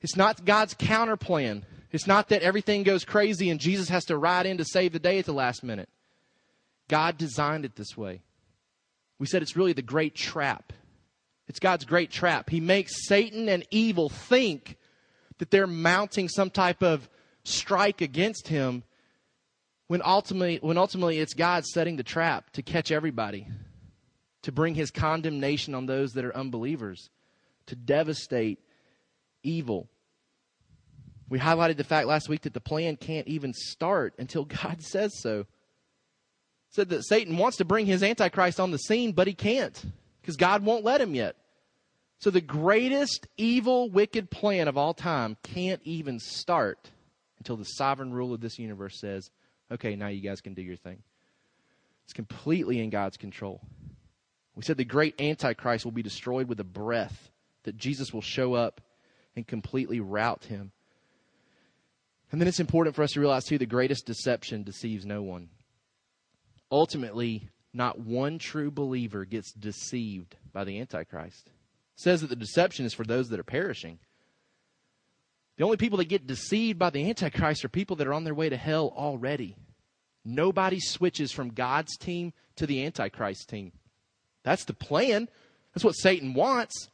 It's 0.00 0.16
not 0.16 0.44
God's 0.44 0.74
counter 0.74 1.16
plan. 1.16 1.64
It's 1.94 2.08
not 2.08 2.30
that 2.30 2.42
everything 2.42 2.82
goes 2.82 3.04
crazy 3.04 3.50
and 3.50 3.60
Jesus 3.60 3.88
has 3.88 4.04
to 4.06 4.18
ride 4.18 4.46
in 4.46 4.58
to 4.58 4.64
save 4.64 4.92
the 4.92 4.98
day 4.98 5.20
at 5.20 5.26
the 5.26 5.32
last 5.32 5.62
minute. 5.62 5.88
God 6.88 7.16
designed 7.16 7.64
it 7.64 7.76
this 7.76 7.96
way. 7.96 8.22
We 9.20 9.26
said 9.26 9.42
it's 9.42 9.56
really 9.56 9.74
the 9.74 9.80
great 9.80 10.16
trap. 10.16 10.72
It's 11.46 11.60
God's 11.60 11.84
great 11.84 12.10
trap. 12.10 12.50
He 12.50 12.58
makes 12.58 13.06
Satan 13.06 13.48
and 13.48 13.64
evil 13.70 14.08
think 14.08 14.76
that 15.38 15.52
they're 15.52 15.68
mounting 15.68 16.28
some 16.28 16.50
type 16.50 16.82
of 16.82 17.08
strike 17.44 18.00
against 18.00 18.48
him 18.48 18.82
when 19.86 20.02
ultimately, 20.04 20.58
when 20.62 20.78
ultimately 20.78 21.20
it's 21.20 21.34
God 21.34 21.64
setting 21.64 21.94
the 21.94 22.02
trap 22.02 22.50
to 22.54 22.62
catch 22.62 22.90
everybody, 22.90 23.46
to 24.42 24.50
bring 24.50 24.74
his 24.74 24.90
condemnation 24.90 25.76
on 25.76 25.86
those 25.86 26.14
that 26.14 26.24
are 26.24 26.36
unbelievers, 26.36 27.08
to 27.66 27.76
devastate 27.76 28.58
evil. 29.44 29.88
We 31.34 31.40
highlighted 31.40 31.78
the 31.78 31.82
fact 31.82 32.06
last 32.06 32.28
week 32.28 32.42
that 32.42 32.54
the 32.54 32.60
plan 32.60 32.94
can't 32.94 33.26
even 33.26 33.52
start 33.54 34.14
until 34.18 34.44
God 34.62 34.80
says 34.80 35.20
so. 35.20 35.46
Said 36.70 36.90
that 36.90 37.02
Satan 37.02 37.38
wants 37.38 37.56
to 37.56 37.64
bring 37.64 37.86
his 37.86 38.04
Antichrist 38.04 38.60
on 38.60 38.70
the 38.70 38.78
scene, 38.78 39.10
but 39.10 39.26
he 39.26 39.34
can't 39.34 39.84
because 40.20 40.36
God 40.36 40.64
won't 40.64 40.84
let 40.84 41.00
him 41.00 41.12
yet. 41.12 41.34
So 42.20 42.30
the 42.30 42.40
greatest 42.40 43.26
evil, 43.36 43.90
wicked 43.90 44.30
plan 44.30 44.68
of 44.68 44.78
all 44.78 44.94
time 44.94 45.36
can't 45.42 45.80
even 45.82 46.20
start 46.20 46.92
until 47.38 47.56
the 47.56 47.64
sovereign 47.64 48.12
rule 48.12 48.32
of 48.32 48.40
this 48.40 48.60
universe 48.60 49.00
says, 49.00 49.28
okay, 49.72 49.96
now 49.96 50.06
you 50.06 50.20
guys 50.20 50.40
can 50.40 50.54
do 50.54 50.62
your 50.62 50.76
thing. 50.76 51.02
It's 52.04 52.12
completely 52.12 52.78
in 52.78 52.90
God's 52.90 53.16
control. 53.16 53.60
We 54.54 54.62
said 54.62 54.76
the 54.76 54.84
great 54.84 55.20
Antichrist 55.20 55.84
will 55.84 55.90
be 55.90 56.04
destroyed 56.04 56.48
with 56.48 56.60
a 56.60 56.64
breath, 56.64 57.32
that 57.64 57.76
Jesus 57.76 58.12
will 58.14 58.22
show 58.22 58.54
up 58.54 58.80
and 59.34 59.44
completely 59.44 59.98
rout 59.98 60.44
him. 60.44 60.70
And 62.34 62.40
then 62.40 62.48
it's 62.48 62.58
important 62.58 62.96
for 62.96 63.04
us 63.04 63.12
to 63.12 63.20
realize, 63.20 63.44
too, 63.44 63.58
the 63.58 63.64
greatest 63.64 64.06
deception 64.06 64.64
deceives 64.64 65.06
no 65.06 65.22
one. 65.22 65.50
Ultimately, 66.68 67.48
not 67.72 68.00
one 68.00 68.40
true 68.40 68.72
believer 68.72 69.24
gets 69.24 69.52
deceived 69.52 70.34
by 70.52 70.64
the 70.64 70.80
Antichrist. 70.80 71.46
It 71.46 71.52
says 71.94 72.22
that 72.22 72.30
the 72.30 72.34
deception 72.34 72.86
is 72.86 72.92
for 72.92 73.04
those 73.04 73.28
that 73.28 73.38
are 73.38 73.44
perishing. 73.44 74.00
The 75.58 75.64
only 75.64 75.76
people 75.76 75.98
that 75.98 76.08
get 76.08 76.26
deceived 76.26 76.76
by 76.76 76.90
the 76.90 77.08
Antichrist 77.08 77.64
are 77.64 77.68
people 77.68 77.94
that 77.94 78.08
are 78.08 78.12
on 78.12 78.24
their 78.24 78.34
way 78.34 78.48
to 78.48 78.56
hell 78.56 78.92
already. 78.96 79.54
Nobody 80.24 80.80
switches 80.80 81.30
from 81.30 81.54
God's 81.54 81.96
team 81.96 82.32
to 82.56 82.66
the 82.66 82.84
Antichrist 82.84 83.48
team. 83.48 83.70
That's 84.42 84.64
the 84.64 84.74
plan. 84.74 85.28
That's 85.72 85.84
what 85.84 85.92
Satan 85.92 86.34
wants. 86.34 86.88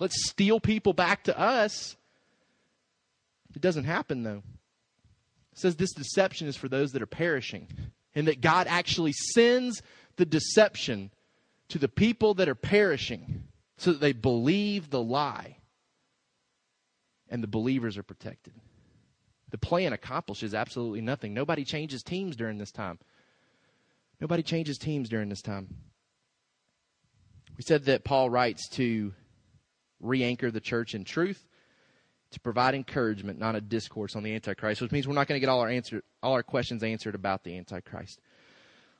Let's 0.00 0.28
steal 0.28 0.58
people 0.58 0.94
back 0.94 1.22
to 1.24 1.38
us. 1.38 1.94
It 3.54 3.62
doesn't 3.62 3.84
happen, 3.84 4.24
though. 4.24 4.42
Says 5.54 5.76
this 5.76 5.92
deception 5.92 6.48
is 6.48 6.56
for 6.56 6.68
those 6.68 6.92
that 6.92 7.02
are 7.02 7.06
perishing, 7.06 7.68
and 8.14 8.28
that 8.28 8.40
God 8.40 8.66
actually 8.68 9.12
sends 9.12 9.82
the 10.16 10.26
deception 10.26 11.10
to 11.68 11.78
the 11.78 11.88
people 11.88 12.34
that 12.34 12.48
are 12.48 12.54
perishing 12.54 13.44
so 13.78 13.92
that 13.92 14.00
they 14.00 14.12
believe 14.12 14.90
the 14.90 15.02
lie 15.02 15.58
and 17.28 17.42
the 17.42 17.48
believers 17.48 17.96
are 17.96 18.02
protected. 18.02 18.52
The 19.50 19.58
plan 19.58 19.92
accomplishes 19.92 20.54
absolutely 20.54 21.00
nothing. 21.00 21.32
Nobody 21.32 21.64
changes 21.64 22.02
teams 22.02 22.36
during 22.36 22.58
this 22.58 22.72
time. 22.72 22.98
Nobody 24.20 24.42
changes 24.42 24.78
teams 24.78 25.08
during 25.08 25.28
this 25.28 25.42
time. 25.42 25.68
We 27.56 27.62
said 27.62 27.84
that 27.84 28.04
Paul 28.04 28.30
writes 28.30 28.68
to 28.70 29.12
re 30.00 30.24
anchor 30.24 30.50
the 30.50 30.60
church 30.60 30.94
in 30.94 31.04
truth, 31.04 31.46
to 32.34 32.40
provide 32.40 32.74
encouragement, 32.74 33.38
not 33.38 33.56
a 33.56 33.60
discourse 33.60 34.14
on 34.14 34.22
the 34.22 34.34
Antichrist, 34.34 34.80
which 34.80 34.92
means 34.92 35.08
we're 35.08 35.14
not 35.14 35.26
going 35.26 35.36
to 35.36 35.40
get 35.40 35.48
all 35.48 35.60
our, 35.60 35.68
answer, 35.68 36.02
all 36.22 36.32
our 36.32 36.42
questions 36.42 36.82
answered 36.82 37.14
about 37.14 37.44
the 37.44 37.56
Antichrist. 37.56 38.20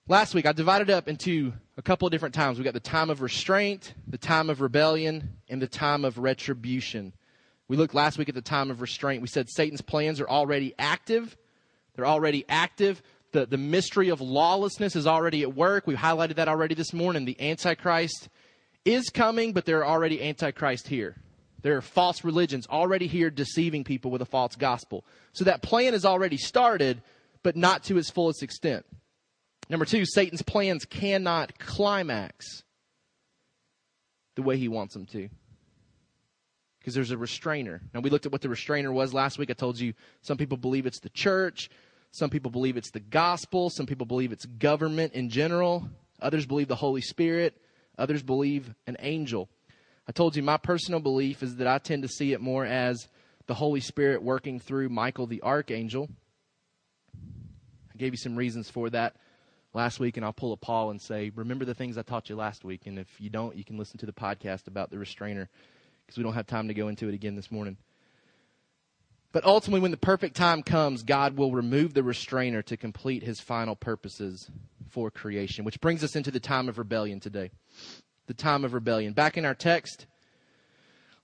Last 0.06 0.34
week, 0.34 0.44
I 0.44 0.52
divided 0.52 0.90
up 0.90 1.08
into 1.08 1.52
a 1.76 1.82
couple 1.82 2.06
of 2.06 2.12
different 2.12 2.34
times. 2.34 2.58
We 2.58 2.64
got 2.64 2.74
the 2.74 2.80
time 2.80 3.10
of 3.10 3.22
restraint, 3.22 3.94
the 4.06 4.18
time 4.18 4.50
of 4.50 4.60
rebellion, 4.60 5.36
and 5.48 5.62
the 5.62 5.66
time 5.66 6.04
of 6.04 6.18
retribution. 6.18 7.12
We 7.68 7.76
looked 7.76 7.94
last 7.94 8.18
week 8.18 8.28
at 8.28 8.34
the 8.34 8.42
time 8.42 8.70
of 8.70 8.80
restraint. 8.80 9.22
We 9.22 9.28
said 9.28 9.48
Satan's 9.48 9.80
plans 9.80 10.20
are 10.20 10.28
already 10.28 10.74
active. 10.78 11.36
They're 11.96 12.06
already 12.06 12.44
active. 12.48 13.02
The, 13.32 13.46
the 13.46 13.56
mystery 13.56 14.10
of 14.10 14.20
lawlessness 14.20 14.94
is 14.94 15.06
already 15.06 15.42
at 15.42 15.54
work. 15.54 15.86
We 15.86 15.94
highlighted 15.94 16.36
that 16.36 16.48
already 16.48 16.74
this 16.74 16.92
morning. 16.92 17.24
The 17.24 17.40
Antichrist 17.40 18.28
is 18.84 19.08
coming, 19.08 19.54
but 19.54 19.64
there 19.64 19.78
are 19.78 19.86
already 19.86 20.22
Antichrist 20.22 20.86
here. 20.86 21.16
There 21.64 21.78
are 21.78 21.82
false 21.82 22.24
religions 22.24 22.66
already 22.68 23.06
here 23.06 23.30
deceiving 23.30 23.84
people 23.84 24.10
with 24.10 24.20
a 24.20 24.26
false 24.26 24.54
gospel. 24.54 25.02
So 25.32 25.44
that 25.44 25.62
plan 25.62 25.94
has 25.94 26.04
already 26.04 26.36
started, 26.36 27.02
but 27.42 27.56
not 27.56 27.84
to 27.84 27.96
its 27.96 28.10
fullest 28.10 28.42
extent. 28.42 28.84
Number 29.70 29.86
two, 29.86 30.04
Satan's 30.04 30.42
plans 30.42 30.84
cannot 30.84 31.58
climax 31.58 32.64
the 34.34 34.42
way 34.42 34.58
he 34.58 34.68
wants 34.68 34.92
them 34.92 35.06
to 35.06 35.30
because 36.80 36.92
there's 36.92 37.12
a 37.12 37.16
restrainer. 37.16 37.80
Now, 37.94 38.00
we 38.00 38.10
looked 38.10 38.26
at 38.26 38.32
what 38.32 38.42
the 38.42 38.50
restrainer 38.50 38.92
was 38.92 39.14
last 39.14 39.38
week. 39.38 39.48
I 39.48 39.54
told 39.54 39.80
you 39.80 39.94
some 40.20 40.36
people 40.36 40.58
believe 40.58 40.84
it's 40.84 41.00
the 41.00 41.08
church, 41.08 41.70
some 42.10 42.28
people 42.28 42.50
believe 42.50 42.76
it's 42.76 42.90
the 42.90 43.00
gospel, 43.00 43.70
some 43.70 43.86
people 43.86 44.04
believe 44.04 44.32
it's 44.32 44.44
government 44.44 45.14
in 45.14 45.30
general, 45.30 45.88
others 46.20 46.44
believe 46.44 46.68
the 46.68 46.74
Holy 46.74 47.00
Spirit, 47.00 47.56
others 47.96 48.22
believe 48.22 48.74
an 48.86 48.98
angel. 49.00 49.48
I 50.06 50.12
told 50.12 50.36
you 50.36 50.42
my 50.42 50.58
personal 50.58 51.00
belief 51.00 51.42
is 51.42 51.56
that 51.56 51.66
I 51.66 51.78
tend 51.78 52.02
to 52.02 52.08
see 52.08 52.32
it 52.32 52.40
more 52.40 52.66
as 52.66 53.08
the 53.46 53.54
Holy 53.54 53.80
Spirit 53.80 54.22
working 54.22 54.60
through 54.60 54.88
Michael 54.90 55.26
the 55.26 55.42
archangel. 55.42 56.08
I 57.14 57.96
gave 57.96 58.12
you 58.12 58.18
some 58.18 58.36
reasons 58.36 58.68
for 58.68 58.90
that 58.90 59.16
last 59.72 60.00
week, 60.00 60.16
and 60.16 60.24
I'll 60.24 60.32
pull 60.32 60.52
a 60.52 60.56
Paul 60.56 60.90
and 60.90 61.00
say, 61.00 61.30
Remember 61.34 61.64
the 61.64 61.74
things 61.74 61.96
I 61.96 62.02
taught 62.02 62.28
you 62.28 62.36
last 62.36 62.64
week. 62.64 62.86
And 62.86 62.98
if 62.98 63.08
you 63.18 63.30
don't, 63.30 63.56
you 63.56 63.64
can 63.64 63.78
listen 63.78 63.98
to 63.98 64.06
the 64.06 64.12
podcast 64.12 64.66
about 64.66 64.90
the 64.90 64.98
restrainer 64.98 65.48
because 66.04 66.18
we 66.18 66.24
don't 66.24 66.34
have 66.34 66.46
time 66.46 66.68
to 66.68 66.74
go 66.74 66.88
into 66.88 67.08
it 67.08 67.14
again 67.14 67.34
this 67.34 67.50
morning. 67.50 67.76
But 69.32 69.44
ultimately, 69.44 69.80
when 69.80 69.90
the 69.90 69.96
perfect 69.96 70.36
time 70.36 70.62
comes, 70.62 71.02
God 71.02 71.36
will 71.36 71.50
remove 71.50 71.94
the 71.94 72.04
restrainer 72.04 72.62
to 72.62 72.76
complete 72.76 73.24
his 73.24 73.40
final 73.40 73.74
purposes 73.74 74.48
for 74.90 75.10
creation, 75.10 75.64
which 75.64 75.80
brings 75.80 76.04
us 76.04 76.14
into 76.14 76.30
the 76.30 76.38
time 76.38 76.68
of 76.68 76.78
rebellion 76.78 77.18
today. 77.18 77.50
The 78.26 78.34
time 78.34 78.64
of 78.64 78.74
rebellion. 78.74 79.12
Back 79.12 79.36
in 79.36 79.44
our 79.44 79.54
text, 79.54 80.06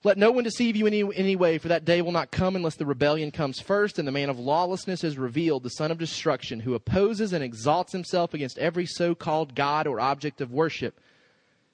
let 0.03 0.17
no 0.17 0.31
one 0.31 0.43
deceive 0.43 0.75
you 0.75 0.87
in 0.87 0.93
any, 0.93 1.15
any 1.15 1.35
way, 1.35 1.57
for 1.57 1.67
that 1.67 1.85
day 1.85 2.01
will 2.01 2.11
not 2.11 2.31
come 2.31 2.55
unless 2.55 2.75
the 2.75 2.85
rebellion 2.85 3.31
comes 3.31 3.59
first, 3.59 3.99
and 3.99 4.07
the 4.07 4.11
man 4.11 4.29
of 4.29 4.39
lawlessness 4.39 5.03
is 5.03 5.17
revealed, 5.17 5.63
the 5.63 5.69
son 5.69 5.91
of 5.91 5.97
destruction, 5.97 6.59
who 6.59 6.73
opposes 6.73 7.33
and 7.33 7.43
exalts 7.43 7.91
himself 7.91 8.33
against 8.33 8.57
every 8.57 8.85
so 8.85 9.13
called 9.13 9.55
God 9.55 9.87
or 9.87 9.99
object 9.99 10.41
of 10.41 10.51
worship 10.51 10.99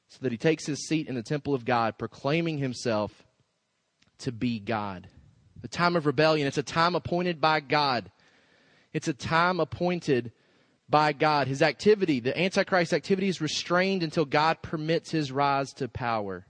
so 0.09 0.19
that 0.21 0.31
he 0.31 0.37
takes 0.37 0.65
his 0.65 0.87
seat 0.87 1.07
in 1.07 1.15
the 1.15 1.23
temple 1.23 1.53
of 1.53 1.65
God, 1.65 1.97
proclaiming 1.97 2.57
himself 2.57 3.23
to 4.19 4.31
be 4.31 4.59
God. 4.59 5.07
The 5.61 5.67
time 5.67 5.95
of 5.95 6.05
rebellion, 6.05 6.47
it's 6.47 6.57
a 6.57 6.63
time 6.63 6.95
appointed 6.95 7.41
by 7.41 7.59
God. 7.59 8.11
It's 8.93 9.07
a 9.07 9.13
time 9.13 9.59
appointed 9.59 10.31
by 10.89 11.13
God. 11.13 11.47
His 11.47 11.61
activity, 11.61 12.19
the 12.19 12.37
Antichrist 12.39 12.93
activity, 12.93 13.27
is 13.27 13.41
restrained 13.41 14.03
until 14.03 14.25
God 14.25 14.61
permits 14.61 15.11
his 15.11 15.31
rise 15.31 15.71
to 15.73 15.87
power. 15.87 16.45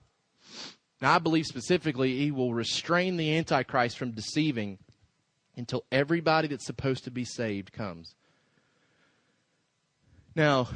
Now, 1.00 1.14
I 1.14 1.18
believe 1.18 1.46
specifically 1.46 2.16
he 2.18 2.30
will 2.30 2.54
restrain 2.54 3.16
the 3.16 3.36
Antichrist 3.36 3.98
from 3.98 4.12
deceiving 4.12 4.78
until 5.56 5.84
everybody 5.90 6.48
that's 6.48 6.66
supposed 6.66 7.04
to 7.04 7.10
be 7.10 7.24
saved 7.24 7.72
comes. 7.72 8.14
Now, 10.34 10.68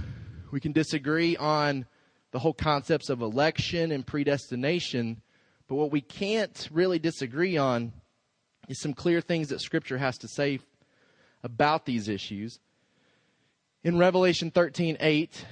we 0.50 0.61
can 0.61 0.73
disagree 0.73 1.37
on 1.37 1.87
the 2.33 2.38
whole 2.38 2.52
concepts 2.52 3.11
of 3.11 3.21
election 3.21 3.92
and 3.92 4.07
predestination. 4.07 5.23
But 5.69 5.76
what 5.76 5.92
we 5.92 6.00
can't 6.00 6.69
really 6.73 6.99
disagree 6.99 7.57
on 7.57 7.92
is 8.69 8.81
some 8.81 8.95
clear 8.95 9.21
things 9.21 9.49
that 9.49 9.61
Scripture 9.61 9.99
has 9.99 10.19
to 10.19 10.28
say 10.28 10.61
about 11.45 11.87
these 11.87 12.09
issues. 12.09 12.59
In 13.85 13.99
Revelation 13.99 14.51
13 14.51 14.97
8, 15.01 15.45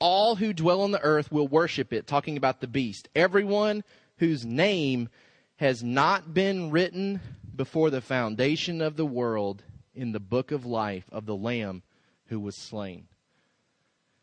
all 0.00 0.36
who 0.36 0.52
dwell 0.52 0.82
on 0.82 0.90
the 0.90 1.00
earth 1.00 1.30
will 1.30 1.46
worship 1.46 1.92
it, 1.92 2.06
talking 2.06 2.36
about 2.36 2.60
the 2.60 2.66
beast. 2.66 3.08
Everyone 3.14 3.84
whose 4.18 4.44
name 4.44 5.08
has 5.56 5.82
not 5.82 6.34
been 6.34 6.70
written 6.70 7.20
before 7.54 7.90
the 7.90 8.00
foundation 8.00 8.82
of 8.82 8.96
the 8.96 9.06
world 9.06 9.62
in 9.94 10.10
the 10.12 10.20
book 10.20 10.50
of 10.50 10.66
life 10.66 11.04
of 11.12 11.26
the 11.26 11.36
Lamb 11.36 11.82
who 12.26 12.40
was 12.40 12.56
slain. 12.56 13.06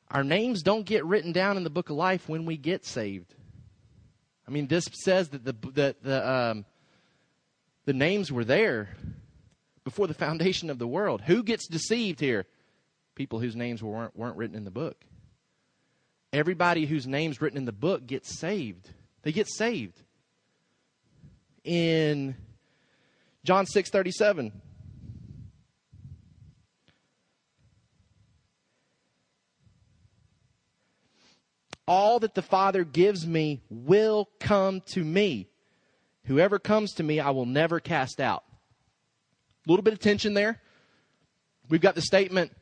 Our 0.10 0.26
names 0.26 0.62
don't 0.62 0.86
get 0.86 1.06
written 1.06 1.32
down 1.32 1.56
in 1.56 1.64
the 1.64 1.70
book 1.70 1.90
of 1.90 1.96
life 1.96 2.28
when 2.28 2.46
we 2.46 2.58
get 2.58 2.86
saved. 2.86 3.34
I 4.46 4.52
mean, 4.52 4.68
this 4.68 4.90
says 4.92 5.30
that 5.30 5.46
the 5.46 5.56
that 5.72 6.04
the 6.04 6.30
um, 6.30 6.66
the 7.86 7.94
names 7.94 8.32
were 8.32 8.46
there 8.46 8.90
before 9.84 10.08
the 10.08 10.14
foundation 10.14 10.70
of 10.70 10.80
the 10.80 10.88
world. 10.88 11.22
Who 11.22 11.44
gets 11.44 11.68
deceived 11.68 12.20
here? 12.20 12.46
People 13.16 13.40
whose 13.40 13.56
names 13.56 13.84
weren't 13.84 14.16
weren't 14.16 14.38
written 14.38 14.56
in 14.56 14.64
the 14.64 14.72
book. 14.72 15.04
Everybody 16.34 16.86
whose 16.86 17.06
name's 17.06 17.42
written 17.42 17.58
in 17.58 17.66
the 17.66 17.72
book 17.72 18.08
gets 18.08 18.40
saved. 18.40 18.90
They 19.24 19.32
get 19.32 19.50
saved. 19.50 20.02
In 21.64 22.36
John 23.44 23.66
six 23.66 23.90
thirty 23.90 24.12
seven. 24.12 24.62
All 31.88 32.20
that 32.20 32.36
the 32.36 32.42
Father 32.42 32.86
gives 32.86 33.28
me 33.28 33.62
will 33.70 34.30
come 34.40 34.82
to 34.92 35.04
me. 35.04 35.51
Whoever 36.32 36.60
comes 36.60 36.94
to 36.94 37.04
me, 37.04 37.20
I 37.20 37.32
will 37.32 37.46
never 37.46 37.82
cast 37.82 38.22
out. 38.22 38.46
A 39.68 39.70
little 39.70 39.84
bit 39.84 39.92
of 39.92 40.00
tension 40.00 40.34
there. 40.34 40.62
We've 41.68 41.82
got 41.82 41.94
the 41.94 42.02
statement 42.02 42.54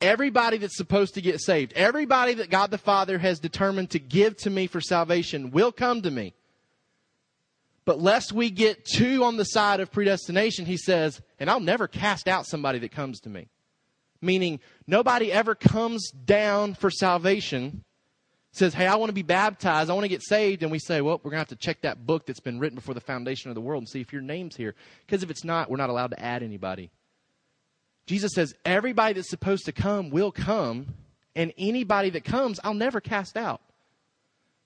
everybody 0.00 0.58
that's 0.58 0.76
supposed 0.76 1.14
to 1.14 1.20
get 1.20 1.40
saved, 1.40 1.72
everybody 1.72 2.34
that 2.34 2.50
God 2.50 2.70
the 2.70 2.78
Father 2.78 3.18
has 3.18 3.40
determined 3.40 3.90
to 3.90 3.98
give 3.98 4.36
to 4.38 4.50
me 4.50 4.68
for 4.68 4.80
salvation 4.80 5.50
will 5.50 5.72
come 5.72 6.02
to 6.02 6.10
me. 6.10 6.34
But 7.84 8.00
lest 8.00 8.32
we 8.32 8.48
get 8.48 8.84
too 8.84 9.24
on 9.24 9.36
the 9.36 9.44
side 9.44 9.80
of 9.80 9.90
predestination, 9.90 10.64
he 10.64 10.76
says, 10.76 11.20
and 11.40 11.50
I'll 11.50 11.58
never 11.58 11.88
cast 11.88 12.28
out 12.28 12.46
somebody 12.46 12.78
that 12.78 12.92
comes 12.92 13.18
to 13.22 13.28
me. 13.28 13.48
Meaning, 14.22 14.60
nobody 14.86 15.32
ever 15.32 15.56
comes 15.56 16.12
down 16.12 16.74
for 16.74 16.92
salvation, 16.92 17.82
says, 18.52 18.74
Hey, 18.74 18.86
I 18.86 18.96
want 18.96 19.10
to 19.10 19.14
be 19.14 19.22
baptized, 19.22 19.90
I 19.90 19.92
want 19.94 20.04
to 20.04 20.08
get 20.08 20.22
saved. 20.22 20.62
And 20.62 20.72
we 20.72 20.78
say, 20.78 21.00
Well, 21.00 21.20
we're 21.22 21.30
going 21.30 21.36
to 21.36 21.40
have 21.40 21.48
to 21.48 21.56
check 21.56 21.82
that 21.82 22.06
book 22.06 22.26
that's 22.26 22.40
been 22.40 22.58
written 22.58 22.76
before 22.76 22.94
the 22.94 23.00
foundation 23.00 23.50
of 23.50 23.54
the 23.54 23.60
world 23.60 23.82
and 23.82 23.88
see 23.88 24.00
if 24.00 24.12
your 24.12 24.22
name's 24.22 24.56
here. 24.56 24.74
Because 25.06 25.22
if 25.22 25.30
it's 25.30 25.44
not, 25.44 25.70
we're 25.70 25.76
not 25.76 25.90
allowed 25.90 26.10
to 26.10 26.20
add 26.20 26.42
anybody. 26.42 26.90
Jesus 28.06 28.32
says, 28.34 28.54
Everybody 28.64 29.14
that's 29.14 29.30
supposed 29.30 29.66
to 29.66 29.72
come 29.72 30.10
will 30.10 30.32
come, 30.32 30.94
and 31.36 31.52
anybody 31.56 32.10
that 32.10 32.24
comes, 32.24 32.58
I'll 32.64 32.74
never 32.74 33.00
cast 33.00 33.36
out. 33.36 33.60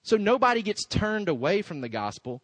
So 0.02 0.16
nobody 0.16 0.62
gets 0.62 0.84
turned 0.86 1.28
away 1.28 1.62
from 1.62 1.80
the 1.80 1.88
gospel, 1.88 2.42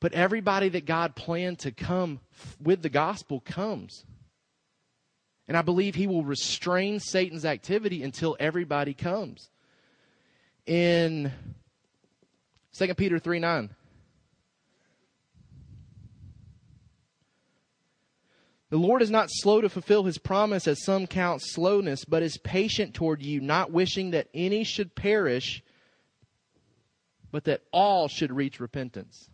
but 0.00 0.12
everybody 0.12 0.68
that 0.70 0.84
God 0.84 1.14
planned 1.14 1.60
to 1.60 1.70
come 1.70 2.20
with 2.60 2.82
the 2.82 2.88
gospel 2.88 3.40
comes. 3.40 4.04
And 5.46 5.56
I 5.56 5.62
believe 5.62 5.94
he 5.94 6.06
will 6.06 6.24
restrain 6.24 6.98
Satan's 6.98 7.44
activity 7.44 8.02
until 8.02 8.36
everybody 8.40 8.94
comes. 8.94 9.50
In 10.66 11.32
2 12.78 12.94
Peter 12.94 13.18
3 13.18 13.38
9. 13.38 13.70
The 18.70 18.78
Lord 18.78 19.02
is 19.02 19.10
not 19.10 19.28
slow 19.30 19.60
to 19.60 19.68
fulfill 19.68 20.04
his 20.04 20.16
promise, 20.16 20.66
as 20.66 20.82
some 20.82 21.06
count 21.06 21.42
slowness, 21.42 22.06
but 22.06 22.22
is 22.22 22.38
patient 22.38 22.94
toward 22.94 23.22
you, 23.22 23.38
not 23.38 23.70
wishing 23.70 24.12
that 24.12 24.28
any 24.32 24.64
should 24.64 24.94
perish, 24.94 25.62
but 27.30 27.44
that 27.44 27.60
all 27.70 28.08
should 28.08 28.32
reach 28.32 28.60
repentance. 28.60 29.28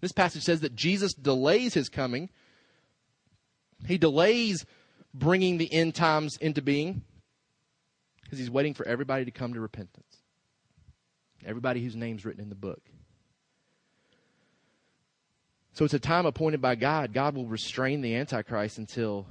This 0.00 0.10
passage 0.10 0.42
says 0.42 0.62
that 0.62 0.74
Jesus 0.74 1.14
delays 1.14 1.74
his 1.74 1.88
coming. 1.88 2.28
He 3.86 3.98
delays 3.98 4.66
bringing 5.14 5.58
the 5.58 5.72
end 5.72 5.94
times 5.94 6.36
into 6.40 6.60
being 6.60 7.02
because 8.22 8.40
he's 8.40 8.50
waiting 8.50 8.74
for 8.74 8.84
everybody 8.84 9.24
to 9.24 9.30
come 9.30 9.54
to 9.54 9.60
repentance. 9.60 10.13
Everybody 11.44 11.82
whose 11.82 11.96
name's 11.96 12.24
written 12.24 12.42
in 12.42 12.48
the 12.48 12.54
book. 12.54 12.82
So 15.74 15.84
it's 15.84 15.94
a 15.94 15.98
time 15.98 16.24
appointed 16.24 16.62
by 16.62 16.76
God. 16.76 17.12
God 17.12 17.34
will 17.34 17.46
restrain 17.46 18.00
the 18.00 18.14
Antichrist 18.14 18.78
until 18.78 19.26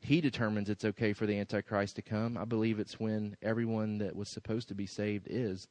he 0.00 0.20
determines 0.20 0.68
it's 0.68 0.84
okay 0.84 1.12
for 1.12 1.26
the 1.26 1.38
Antichrist 1.38 1.96
to 1.96 2.02
come. 2.02 2.36
I 2.36 2.44
believe 2.44 2.78
it's 2.78 3.00
when 3.00 3.36
everyone 3.42 3.98
that 3.98 4.14
was 4.14 4.28
supposed 4.28 4.68
to 4.68 4.74
be 4.74 4.86
saved 4.86 5.26
is. 5.28 5.66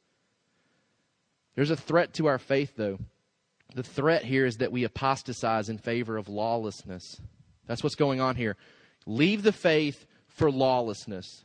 There's 1.56 1.72
a 1.72 1.76
threat 1.76 2.14
to 2.16 2.28
our 2.28 2.38
faith, 2.40 2.74
though. 2.76 3.00
The 3.76 3.84
threat 3.84 4.24
here 4.24 4.46
is 4.46 4.58
that 4.58 4.72
we 4.72 4.84
apostatize 4.84 5.70
in 5.70 5.78
favor 5.78 6.18
of 6.18 6.28
lawlessness. 6.28 7.22
That's 7.68 7.84
what's 7.84 7.96
going 7.96 8.22
on 8.22 8.36
here. 8.36 8.56
Leave 9.06 9.44
the 9.44 9.52
faith 9.52 10.06
for 10.28 10.52
lawlessness. 10.52 11.44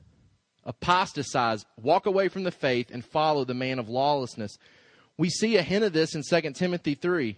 Apostatize, 0.65 1.65
walk 1.81 2.07
away 2.07 2.29
from 2.29 2.45
the 2.45 2.51
faith, 2.51 2.91
and 2.91 3.05
follow 3.05 3.45
the 3.45 3.55
man 3.55 3.79
of 3.79 3.89
lawlessness. 3.89 4.59
We 5.17 5.29
see 5.29 5.57
a 5.57 5.63
hint 5.63 5.85
of 5.85 5.93
this 5.93 6.15
in 6.15 6.23
2 6.23 6.53
Timothy 6.53 6.95
3. 6.95 7.37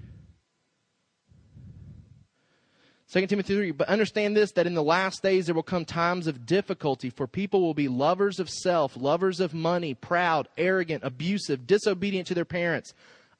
2 3.12 3.26
Timothy 3.26 3.54
3, 3.54 3.70
but 3.70 3.88
understand 3.88 4.36
this 4.36 4.52
that 4.52 4.66
in 4.66 4.74
the 4.74 4.82
last 4.82 5.22
days 5.22 5.46
there 5.46 5.54
will 5.54 5.62
come 5.62 5.84
times 5.84 6.26
of 6.26 6.46
difficulty, 6.46 7.10
for 7.10 7.26
people 7.26 7.60
will 7.60 7.74
be 7.74 7.86
lovers 7.86 8.40
of 8.40 8.50
self, 8.50 8.96
lovers 8.96 9.40
of 9.40 9.54
money, 9.54 9.94
proud, 9.94 10.48
arrogant, 10.58 11.04
abusive, 11.04 11.66
disobedient 11.66 12.26
to 12.26 12.34
their 12.34 12.44
parents, 12.44 12.92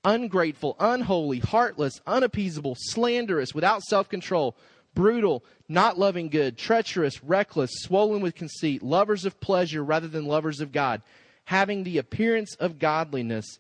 ungrateful, 0.05 0.77
unholy, 0.79 1.41
heartless, 1.41 2.01
unappeasable, 2.07 2.77
slanderous, 2.79 3.55
without 3.55 3.83
self 3.83 4.09
control 4.09 4.55
brutal, 4.95 5.45
not 5.69 5.99
loving 5.99 6.29
good, 6.29 6.57
treacherous, 6.57 7.23
reckless, 7.23 7.71
swollen 7.83 8.21
with 8.21 8.35
conceit, 8.35 8.83
lovers 8.83 9.25
of 9.25 9.41
pleasure 9.41 9.83
rather 9.83 10.09
than 10.09 10.27
lovers 10.27 10.61
of 10.61 10.73
God, 10.73 11.03
having 11.45 11.85
the 11.85 11.99
appearance 11.99 12.55
of 12.57 12.79
godliness, 12.79 13.59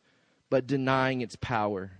but 0.51 0.67
denying 0.67 1.21
its 1.21 1.37
power. 1.37 1.93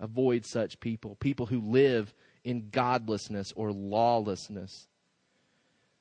Avoid 0.00 0.44
such 0.44 0.80
people, 0.80 1.16
people 1.16 1.46
who 1.46 1.60
live 1.60 2.12
in 2.44 2.70
godlessness 2.70 3.52
or 3.54 3.72
lawlessness. 3.72 4.88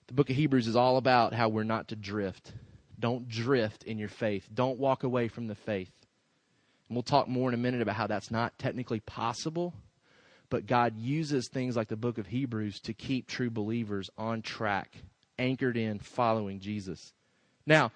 The 0.07 0.13
book 0.13 0.29
of 0.29 0.35
Hebrews 0.35 0.67
is 0.67 0.75
all 0.75 0.97
about 0.97 1.33
how 1.33 1.49
we're 1.49 1.63
not 1.63 1.89
to 1.89 1.95
drift. 1.95 2.51
Don't 2.99 3.27
drift 3.27 3.83
in 3.83 3.97
your 3.97 4.09
faith. 4.09 4.47
Don't 4.53 4.79
walk 4.79 5.03
away 5.03 5.27
from 5.27 5.47
the 5.47 5.55
faith. 5.55 5.91
And 6.87 6.95
we'll 6.95 7.03
talk 7.03 7.27
more 7.27 7.47
in 7.47 7.53
a 7.53 7.57
minute 7.57 7.81
about 7.81 7.95
how 7.95 8.07
that's 8.07 8.31
not 8.31 8.57
technically 8.59 8.99
possible 8.99 9.73
but 10.51 10.67
God 10.67 10.97
uses 10.97 11.47
things 11.47 11.75
like 11.75 11.87
the 11.87 11.95
book 11.95 12.19
of 12.19 12.27
Hebrews 12.27 12.81
to 12.81 12.93
keep 12.93 13.27
true 13.27 13.49
believers 13.49 14.11
on 14.17 14.43
track, 14.43 14.95
anchored 15.39 15.77
in 15.77 15.97
following 15.97 16.59
Jesus. 16.59 17.13
Now, 17.65 17.91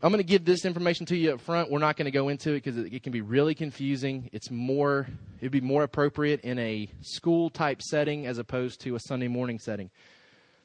I'm 0.00 0.12
going 0.12 0.22
to 0.22 0.28
give 0.28 0.44
this 0.44 0.64
information 0.64 1.06
to 1.06 1.16
you 1.16 1.32
up 1.32 1.40
front. 1.40 1.72
We're 1.72 1.80
not 1.80 1.96
going 1.96 2.04
to 2.04 2.12
go 2.12 2.28
into 2.28 2.52
it 2.52 2.62
because 2.62 2.78
it 2.78 3.02
can 3.02 3.10
be 3.10 3.20
really 3.20 3.56
confusing. 3.56 4.30
It's 4.32 4.48
more, 4.48 5.08
it'd 5.40 5.50
be 5.50 5.60
more 5.60 5.82
appropriate 5.82 6.42
in 6.42 6.56
a 6.60 6.88
school 7.00 7.50
type 7.50 7.82
setting 7.82 8.24
as 8.24 8.38
opposed 8.38 8.80
to 8.82 8.94
a 8.94 9.00
Sunday 9.00 9.26
morning 9.26 9.58
setting. 9.58 9.90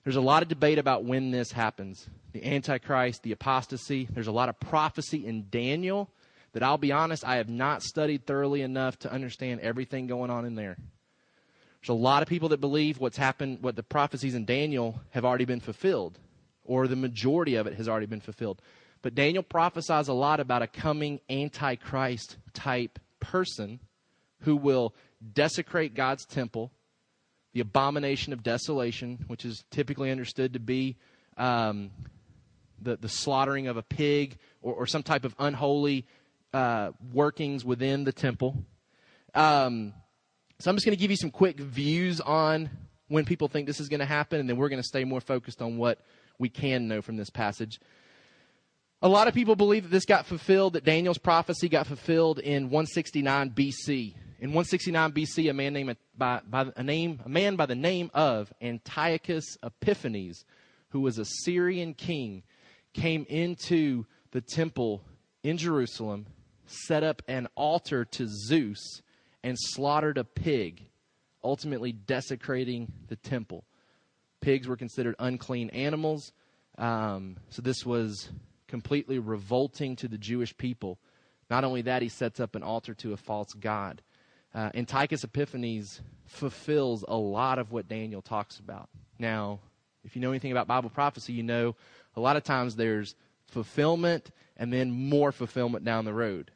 There's 0.04 0.18
a 0.18 0.22
lot 0.22 0.44
of 0.44 0.50
debate 0.50 0.78
about 0.78 1.04
when 1.04 1.32
this 1.32 1.52
happens 1.52 2.08
the 2.34 2.46
Antichrist, 2.46 3.24
the 3.24 3.32
apostasy. 3.32 4.08
There's 4.12 4.28
a 4.28 4.32
lot 4.32 4.50
of 4.50 4.60
prophecy 4.60 5.26
in 5.26 5.48
Daniel 5.50 6.12
that 6.54 6.64
I'll 6.64 6.78
be 6.78 6.92
honest, 6.92 7.26
I 7.26 7.38
have 7.38 7.50
not 7.50 7.84
studied 7.84 8.26
thoroughly 8.26 8.62
enough 8.62 8.98
to 9.00 9.12
understand 9.12 9.62
everything 9.62 10.08
going 10.08 10.30
on 10.32 10.46
in 10.46 10.56
there. 10.56 10.78
There's 11.82 11.90
a 11.90 11.94
lot 11.94 12.22
of 12.22 12.30
people 12.30 12.50
that 12.50 12.62
believe 12.62 13.00
what's 13.00 13.18
happened, 13.18 13.60
what 13.62 13.76
the 13.76 13.84
prophecies 13.84 14.36
in 14.36 14.46
Daniel 14.46 15.02
have 15.10 15.26
already 15.26 15.46
been 15.46 15.60
fulfilled, 15.60 16.18
or 16.64 16.88
the 16.88 16.96
majority 16.96 17.56
of 17.56 17.68
it 17.68 17.74
has 17.74 17.90
already 17.90 18.06
been 18.06 18.22
fulfilled. 18.22 18.62
But 19.02 19.16
Daniel 19.16 19.44
prophesies 19.44 20.08
a 20.08 20.14
lot 20.14 20.40
about 20.40 20.62
a 20.62 20.68
coming 20.68 21.20
antichrist 21.30 22.38
type 22.54 23.00
person 23.20 23.80
who 24.42 24.56
will 24.56 24.94
desecrate 25.34 25.94
God's 25.94 26.26
temple, 26.26 26.72
the 27.52 27.60
abomination 27.60 28.32
of 28.32 28.44
desolation, 28.44 29.26
which 29.28 29.44
is 29.44 29.66
typically 29.72 30.10
understood 30.10 30.54
to 30.54 30.60
be 30.60 30.96
um, 31.36 31.92
the, 32.82 32.96
the 32.96 33.10
slaughtering 33.10 33.68
of 33.68 33.76
a 33.76 33.84
pig 33.84 34.38
or, 34.62 34.74
or 34.74 34.88
some 34.88 35.04
type 35.04 35.26
of 35.26 35.36
unholy 35.40 36.06
uh, 36.54 36.92
workings 37.12 37.66
within 37.66 38.04
the 38.04 38.14
temple. 38.14 38.56
Um, 39.34 39.94
so 40.60 40.70
I'm 40.70 40.76
just 40.76 40.86
going 40.86 40.96
to 40.96 41.02
give 41.02 41.12
you 41.12 41.18
some 41.18 41.32
quick 41.32 41.60
views 41.60 42.22
on 42.22 42.70
when 43.08 43.26
people 43.26 43.48
think 43.48 43.68
this 43.68 43.80
is 43.80 43.90
going 43.90 44.00
to 44.00 44.06
happen, 44.06 44.40
and 44.40 44.50
then 44.50 44.58
we're 44.58 44.70
going 44.70 44.82
to 44.82 44.88
stay 44.88 45.04
more 45.04 45.22
focused 45.22 45.62
on 45.62 45.78
what 45.78 46.00
we 46.40 46.50
can 46.50 46.88
know 46.88 47.02
from 47.02 47.18
this 47.18 47.30
passage. 47.30 47.80
A 49.02 49.10
lot 49.10 49.28
of 49.28 49.34
people 49.34 49.56
believe 49.56 49.84
that 49.84 49.90
this 49.90 50.06
got 50.06 50.26
fulfilled, 50.26 50.74
that 50.74 50.86
Daniel's 50.86 51.18
prophecy 51.18 51.68
got 51.68 51.88
fulfilled 51.88 52.40
in 52.40 52.70
169 52.70 53.50
BC. 53.52 54.16
In 54.40 54.50
169 54.50 55.12
BC, 55.12 55.50
a 55.50 55.54
man 55.54 55.74
named 55.74 55.98
by, 56.18 56.42
by 56.48 56.68
a 56.76 56.84
name 56.84 57.22
a 57.26 57.30
man 57.30 57.56
by 57.56 57.66
the 57.66 57.76
name 57.76 58.10
of 58.14 58.54
Antiochus 58.62 59.58
Epiphanes, 59.64 60.46
who 60.90 61.02
was 61.02 61.18
a 61.18 61.26
Syrian 61.26 61.94
king, 61.94 62.44
came 62.94 63.26
into 63.30 64.06
the 64.32 64.42
temple 64.42 65.04
in 65.44 65.58
Jerusalem 65.58 66.26
set 66.66 67.04
up 67.04 67.22
an 67.28 67.48
altar 67.56 68.06
to 68.06 68.28
Zeus 68.28 69.02
and 69.44 69.58
slaughtered 69.60 70.18
a 70.18 70.24
pig, 70.24 70.88
ultimately 71.44 71.92
desecrating 71.92 72.92
the 73.08 73.16
temple. 73.16 73.66
Pigs 74.42 74.68
were 74.68 74.78
considered 74.78 75.16
unclean 75.20 75.70
animals, 75.72 76.32
um, 76.78 77.38
so 77.50 77.62
this 77.62 77.86
was 77.86 78.30
completely 78.68 79.20
revolting 79.20 79.96
to 79.98 80.08
the 80.08 80.18
Jewish 80.18 80.56
people. 80.58 81.00
Not 81.50 81.64
only 81.64 81.84
that, 81.84 82.02
he 82.02 82.10
sets 82.10 82.40
up 82.40 82.56
an 82.56 82.64
altar 82.64 82.94
to 82.96 83.14
a 83.14 83.18
false 83.18 83.54
god. 83.54 84.02
Uh, 84.54 84.70
Antiochus 84.74 85.24
Epiphanes 85.24 86.02
fulfills 86.26 87.04
a 87.08 87.16
lot 87.16 87.60
of 87.60 87.72
what 87.72 87.88
Daniel 87.88 88.22
talks 88.22 88.60
about. 88.60 88.90
Now, 89.20 89.60
if 90.04 90.16
you 90.16 90.22
know 90.22 90.30
anything 90.30 90.52
about 90.52 90.68
Bible 90.68 90.90
prophecy, 90.90 91.34
you 91.34 91.44
know 91.44 91.76
a 92.16 92.20
lot 92.20 92.36
of 92.36 92.44
times 92.44 92.76
there's 92.76 93.16
fulfillment 93.48 94.32
and 94.58 94.72
then 94.72 94.92
more 94.92 95.32
fulfillment 95.32 95.86
down 95.86 96.06
the 96.06 96.14
road. 96.14 96.52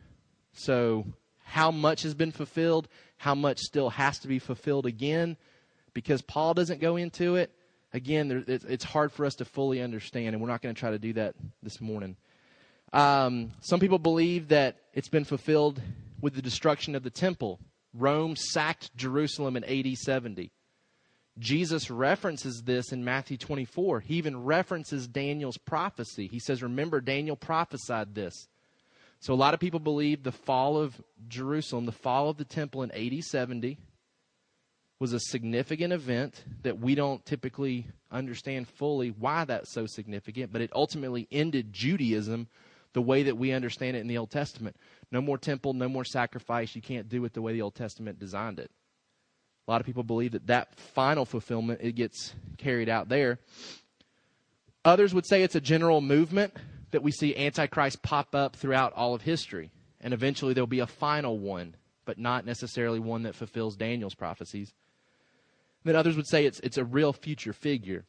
So, 0.54 1.06
how 1.44 1.72
much 1.72 2.04
has 2.04 2.14
been 2.14 2.32
fulfilled? 2.32 2.88
How 3.18 3.36
much 3.36 3.60
still 3.60 3.90
has 3.90 4.20
to 4.20 4.28
be 4.28 4.40
fulfilled 4.40 4.86
again? 4.86 5.38
Because 5.94 6.22
Paul 6.22 6.54
doesn't 6.54 6.82
go 6.82 6.98
into 6.98 7.36
it. 7.36 7.52
Again, 7.94 8.44
it's 8.48 8.84
hard 8.84 9.12
for 9.12 9.26
us 9.26 9.36
to 9.36 9.46
fully 9.46 9.82
understand, 9.82 10.36
and 10.36 10.42
we're 10.42 10.50
not 10.50 10.62
going 10.62 10.76
to 10.76 10.80
try 10.80 10.92
to 10.92 11.00
do 11.00 11.14
that 11.14 11.36
this 11.64 11.80
morning. 11.80 12.18
Um, 12.94 13.52
some 13.62 13.80
people 13.80 13.98
believe 13.98 14.50
that 14.50 14.78
it's 14.94 15.10
been 15.10 15.24
fulfilled 15.24 15.82
with 16.22 16.36
the 16.36 16.42
destruction 16.42 16.96
of 16.96 17.04
the 17.04 17.10
temple. 17.10 17.60
Rome 17.94 18.36
sacked 18.36 18.96
Jerusalem 18.96 19.56
in 19.56 19.64
AD 19.64 19.98
70. 19.98 20.52
Jesus 21.40 21.92
references 21.92 22.64
this 22.64 22.92
in 22.92 23.04
Matthew 23.04 23.38
24. 23.38 24.00
He 24.02 24.16
even 24.16 24.44
references 24.44 25.08
Daniel's 25.08 25.58
prophecy. 25.58 26.28
He 26.28 26.40
says, 26.40 26.64
Remember, 26.64 27.00
Daniel 27.02 27.36
prophesied 27.36 28.16
this. 28.16 28.48
So 29.20 29.34
a 29.34 29.36
lot 29.36 29.54
of 29.54 29.60
people 29.60 29.80
believe 29.80 30.24
the 30.24 30.32
fall 30.32 30.78
of 30.78 31.02
Jerusalem, 31.28 31.86
the 31.86 31.92
fall 31.92 32.30
of 32.30 32.38
the 32.38 32.46
temple 32.46 32.84
in 32.84 32.92
AD 32.92 33.24
70, 33.24 33.78
was 35.00 35.14
a 35.14 35.20
significant 35.20 35.94
event 35.94 36.44
that 36.64 36.80
we 36.80 36.96
don't 36.96 37.26
typically 37.26 37.88
understand 38.12 38.68
fully 38.68 39.10
why 39.10 39.46
that's 39.46 39.74
so 39.74 39.86
significant, 39.86 40.52
but 40.52 40.62
it 40.62 40.72
ultimately 40.74 41.28
ended 41.32 41.74
Judaism 41.74 42.48
the 42.94 43.02
way 43.02 43.24
that 43.24 43.38
we 43.38 43.52
understand 43.52 43.96
it 43.96 44.00
in 44.00 44.08
the 44.08 44.18
Old 44.18 44.32
Testament. 44.32 44.76
No 45.12 45.22
more 45.22 45.38
temple, 45.38 45.74
no 45.74 45.88
more 45.88 46.06
sacrifice. 46.06 46.76
You 46.76 46.82
can't 46.82 47.10
do 47.10 47.24
it 47.26 47.34
the 47.34 47.42
way 47.42 47.54
the 47.54 47.62
Old 47.62 47.76
Testament 47.76 48.18
designed 48.18 48.60
it. 48.60 48.72
A 49.68 49.72
lot 49.72 49.82
of 49.82 49.86
people 49.86 50.04
believe 50.04 50.32
that 50.32 50.48
that 50.48 50.80
final 50.80 51.26
fulfillment 51.26 51.82
it 51.84 51.94
gets 51.94 52.34
carried 52.58 52.88
out 52.88 53.10
there. 53.10 53.40
Others 54.86 55.14
would 55.14 55.26
say 55.26 55.44
it's 55.44 55.56
a 55.56 55.62
general 55.62 56.00
movement 56.00 56.54
that 56.92 57.04
we 57.04 57.12
see 57.12 57.36
Antichrist 57.36 58.02
pop 58.02 58.34
up 58.34 58.56
throughout 58.56 58.94
all 58.94 59.14
of 59.14 59.22
history, 59.22 59.72
and 60.00 60.14
eventually 60.14 60.54
there'll 60.54 60.68
be 60.68 60.80
a 60.80 60.88
final 60.88 61.38
one, 61.38 61.76
but 62.06 62.18
not 62.18 62.46
necessarily 62.46 63.00
one 63.00 63.24
that 63.24 63.36
fulfills 63.36 63.76
Daniel's 63.76 64.16
prophecies. 64.16 64.74
Then 65.84 65.98
others 65.98 66.16
would 66.16 66.28
say 66.28 66.46
it's 66.46 66.62
it's 66.62 66.78
a 66.78 66.86
real 66.86 67.12
future 67.12 67.54
figure. 67.54 68.06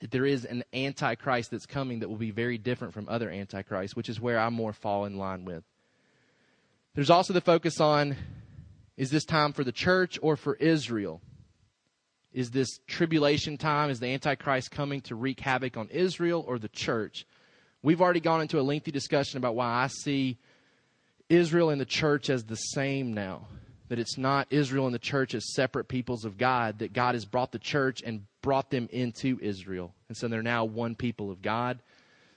That 0.00 0.10
there 0.10 0.26
is 0.26 0.44
an 0.44 0.64
antichrist 0.74 1.52
that's 1.52 1.66
coming 1.66 2.00
that 2.00 2.08
will 2.08 2.16
be 2.16 2.32
very 2.32 2.58
different 2.58 2.92
from 2.92 3.08
other 3.08 3.30
antichrists, 3.30 3.96
which 3.96 4.08
is 4.08 4.20
where 4.20 4.38
I 4.38 4.50
more 4.50 4.72
fall 4.72 5.04
in 5.04 5.16
line 5.16 5.44
with. 5.44 5.62
There's 6.94 7.10
also 7.10 7.32
the 7.32 7.40
focus 7.40 7.80
on 7.80 8.16
is 9.02 9.10
this 9.10 9.24
time 9.24 9.52
for 9.52 9.64
the 9.64 9.72
church 9.72 10.16
or 10.22 10.36
for 10.36 10.54
Israel? 10.54 11.20
Is 12.32 12.52
this 12.52 12.78
tribulation 12.86 13.58
time? 13.58 13.90
Is 13.90 13.98
the 13.98 14.06
Antichrist 14.06 14.70
coming 14.70 15.00
to 15.02 15.16
wreak 15.16 15.40
havoc 15.40 15.76
on 15.76 15.88
Israel 15.88 16.44
or 16.46 16.56
the 16.56 16.68
church? 16.68 17.26
We've 17.82 18.00
already 18.00 18.20
gone 18.20 18.42
into 18.42 18.60
a 18.60 18.62
lengthy 18.62 18.92
discussion 18.92 19.38
about 19.38 19.56
why 19.56 19.66
I 19.66 19.88
see 19.88 20.38
Israel 21.28 21.70
and 21.70 21.80
the 21.80 21.84
church 21.84 22.30
as 22.30 22.44
the 22.44 22.54
same 22.54 23.12
now. 23.12 23.48
That 23.88 23.98
it's 23.98 24.18
not 24.18 24.46
Israel 24.50 24.86
and 24.86 24.94
the 24.94 25.00
church 25.00 25.34
as 25.34 25.52
separate 25.52 25.88
peoples 25.88 26.24
of 26.24 26.38
God, 26.38 26.78
that 26.78 26.92
God 26.92 27.16
has 27.16 27.24
brought 27.24 27.50
the 27.50 27.58
church 27.58 28.02
and 28.06 28.24
brought 28.40 28.70
them 28.70 28.88
into 28.92 29.36
Israel. 29.42 29.92
And 30.06 30.16
so 30.16 30.28
they're 30.28 30.44
now 30.44 30.64
one 30.64 30.94
people 30.94 31.32
of 31.32 31.42
God. 31.42 31.80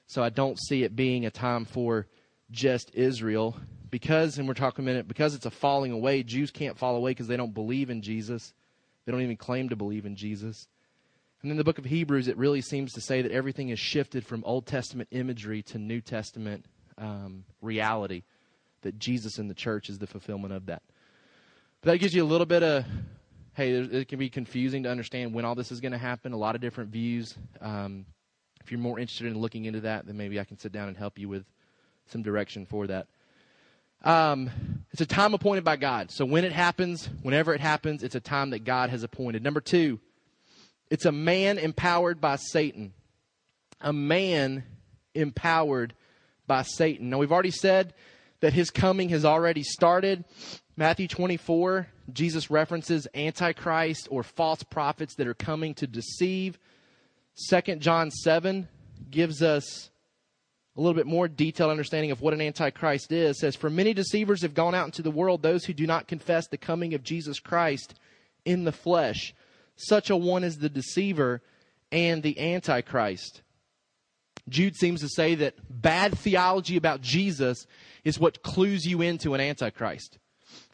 So 0.08 0.24
I 0.24 0.30
don't 0.30 0.58
see 0.60 0.82
it 0.82 0.96
being 0.96 1.28
a 1.28 1.32
time 1.32 1.66
for 1.66 2.08
just 2.50 2.90
Israel 2.96 3.56
because, 3.96 4.38
and 4.38 4.46
we're 4.46 4.54
talking 4.54 4.84
a 4.84 4.86
minute, 4.86 5.08
because 5.08 5.36
it's 5.36 5.46
a 5.46 5.50
falling 5.50 5.94
away, 5.94 6.22
Jews 6.22 6.52
can't 6.52 6.78
fall 6.78 6.98
away 6.98 7.12
because 7.12 7.28
they 7.28 7.38
don't 7.38 7.54
believe 7.54 7.90
in 7.90 8.02
Jesus. 8.02 8.54
They 9.06 9.14
don't 9.14 9.22
even 9.22 9.38
claim 9.38 9.70
to 9.70 9.78
believe 9.78 10.06
in 10.06 10.18
Jesus. 10.18 10.68
And 11.42 11.50
in 11.50 11.56
the 11.56 11.64
book 11.64 11.78
of 11.78 11.86
Hebrews, 11.86 12.28
it 12.28 12.36
really 12.36 12.60
seems 12.60 12.92
to 12.92 13.00
say 13.00 13.22
that 13.22 13.32
everything 13.32 13.70
is 13.70 13.80
shifted 13.80 14.26
from 14.26 14.44
Old 14.44 14.66
Testament 14.66 15.08
imagery 15.12 15.62
to 15.62 15.78
New 15.78 16.02
Testament 16.02 16.66
um, 16.98 17.46
reality, 17.62 18.24
that 18.82 19.00
Jesus 19.00 19.40
in 19.40 19.48
the 19.48 19.54
church 19.54 19.88
is 19.88 19.98
the 19.98 20.08
fulfillment 20.08 20.54
of 20.54 20.66
that. 20.66 20.84
But 21.80 21.92
that 21.92 22.00
gives 22.00 22.14
you 22.14 22.22
a 22.22 22.28
little 22.28 22.46
bit 22.46 22.64
of, 22.64 22.84
hey, 23.54 23.76
it 23.76 24.10
can 24.10 24.20
be 24.20 24.30
confusing 24.30 24.84
to 24.84 24.90
understand 24.90 25.34
when 25.34 25.46
all 25.46 25.56
this 25.56 25.72
is 25.72 25.80
going 25.80 25.94
to 25.94 25.98
happen, 25.98 26.34
a 26.34 26.38
lot 26.38 26.56
of 26.56 26.60
different 26.60 26.90
views. 26.90 27.34
Um, 27.62 28.06
if 28.62 28.74
you're 28.74 28.82
more 28.82 29.00
interested 29.00 29.28
in 29.28 29.40
looking 29.40 29.64
into 29.64 29.80
that, 29.80 30.06
then 30.06 30.18
maybe 30.18 30.38
I 30.38 30.44
can 30.44 30.60
sit 30.60 30.74
down 30.74 30.90
and 30.90 30.98
help 30.98 31.18
you 31.18 31.30
with 31.30 31.46
some 32.08 32.24
direction 32.24 32.66
for 32.66 32.88
that. 32.88 33.08
Um, 34.06 34.52
it's 34.92 35.02
a 35.02 35.06
time 35.06 35.34
appointed 35.34 35.64
by 35.64 35.76
God. 35.76 36.12
So 36.12 36.26
when 36.26 36.46
it 36.46 36.52
happens, 36.52 37.10
whenever 37.24 37.54
it 37.54 37.60
happens, 37.60 38.04
it's 38.04 38.16
a 38.16 38.20
time 38.20 38.52
that 38.52 38.64
God 38.64 38.92
has 38.92 39.04
appointed. 39.04 39.44
Number 39.44 39.60
two, 39.60 40.00
it's 40.90 41.06
a 41.06 41.12
man 41.12 41.58
empowered 41.58 42.22
by 42.22 42.36
Satan. 42.36 42.94
A 43.82 43.92
man 43.92 44.64
empowered 45.16 45.96
by 46.46 46.62
Satan. 46.62 47.10
Now, 47.10 47.18
we've 47.18 47.32
already 47.32 47.52
said 47.52 47.94
that 48.42 48.54
his 48.54 48.70
coming 48.70 49.10
has 49.10 49.26
already 49.26 49.64
started. 49.64 50.24
Matthew 50.78 51.08
24, 51.08 51.88
Jesus 52.14 52.52
references 52.52 53.08
Antichrist 53.16 54.08
or 54.12 54.22
false 54.22 54.62
prophets 54.62 55.16
that 55.16 55.28
are 55.28 55.34
coming 55.34 55.74
to 55.76 55.88
deceive. 55.88 56.60
2 57.50 57.78
John 57.78 58.12
7 58.12 58.68
gives 59.10 59.42
us 59.42 59.90
a 60.76 60.82
little 60.82 60.94
bit 60.94 61.08
more 61.08 61.28
detailed 61.28 61.72
understanding 61.72 62.12
of 62.12 62.22
what 62.22 62.34
an 62.34 62.42
antichrist 62.42 63.12
is 63.12 63.40
says 63.40 63.56
for 63.56 63.70
many 63.70 63.94
deceivers 63.94 64.42
have 64.42 64.54
gone 64.54 64.76
out 64.76 64.86
into 64.86 65.02
the 65.02 65.12
world 65.12 65.42
those 65.42 65.66
who 65.66 65.74
do 65.74 65.88
not 65.88 66.08
confess 66.08 66.48
the 66.48 66.58
coming 66.58 66.94
of 66.94 67.04
jesus 67.04 67.40
christ 67.40 67.96
in 68.46 68.64
the 68.64 68.72
flesh. 68.72 69.34
Such 69.76 70.10
a 70.10 70.16
one 70.16 70.44
is 70.44 70.58
the 70.58 70.70
deceiver 70.70 71.42
and 71.92 72.24
the 72.24 72.40
antichrist. 72.40 73.42
Jude 74.48 74.76
seems 74.76 75.02
to 75.02 75.10
say 75.10 75.36
that 75.36 75.56
bad 75.70 76.18
theology 76.18 76.78
about 76.78 77.02
jesus 77.02 77.66
is 78.04 78.20
what 78.20 78.44
clues 78.44 78.86
you 78.86 79.02
into 79.02 79.34
an 79.34 79.42
antichrist 79.42 80.20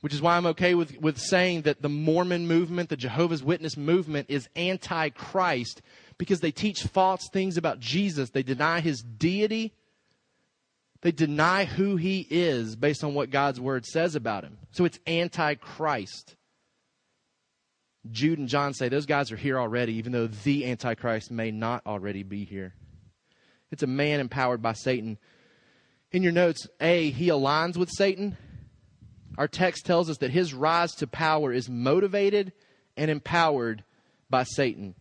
which 0.01 0.13
is 0.13 0.21
why 0.21 0.35
i'm 0.35 0.45
okay 0.45 0.75
with, 0.75 0.99
with 0.99 1.17
saying 1.17 1.61
that 1.61 1.81
the 1.81 1.87
mormon 1.87 2.45
movement 2.45 2.89
the 2.89 2.97
jehovah's 2.97 3.41
witness 3.41 3.77
movement 3.77 4.25
is 4.29 4.49
antichrist 4.57 5.81
because 6.17 6.41
they 6.41 6.51
teach 6.51 6.83
false 6.83 7.29
things 7.31 7.55
about 7.55 7.79
jesus. 7.79 8.29
They 8.29 8.43
deny 8.43 8.81
his 8.81 9.01
deity 9.01 9.73
they 11.01 11.11
deny 11.11 11.65
who 11.65 11.95
he 11.95 12.25
is 12.29 12.75
based 12.75 13.03
on 13.03 13.13
what 13.13 13.31
God's 13.31 13.59
word 13.59 13.85
says 13.85 14.15
about 14.15 14.43
him. 14.43 14.57
So 14.71 14.85
it's 14.85 14.99
antichrist. 15.07 16.35
Jude 18.09 18.39
and 18.39 18.47
John 18.47 18.73
say 18.73 18.89
those 18.89 19.05
guys 19.05 19.31
are 19.31 19.37
here 19.37 19.59
already, 19.59 19.93
even 19.95 20.11
though 20.11 20.27
the 20.27 20.65
antichrist 20.69 21.31
may 21.31 21.51
not 21.51 21.85
already 21.85 22.23
be 22.23 22.45
here. 22.45 22.73
It's 23.71 23.83
a 23.83 23.87
man 23.87 24.19
empowered 24.19 24.61
by 24.61 24.73
Satan. 24.73 25.17
In 26.11 26.23
your 26.23 26.31
notes, 26.31 26.67
A, 26.79 27.09
he 27.11 27.27
aligns 27.27 27.77
with 27.77 27.89
Satan. 27.89 28.37
Our 29.37 29.47
text 29.47 29.85
tells 29.85 30.09
us 30.09 30.17
that 30.17 30.31
his 30.31 30.53
rise 30.53 30.91
to 30.95 31.07
power 31.07 31.53
is 31.53 31.69
motivated 31.69 32.51
and 32.97 33.09
empowered 33.09 33.83
by 34.29 34.43
Satan. 34.43 34.95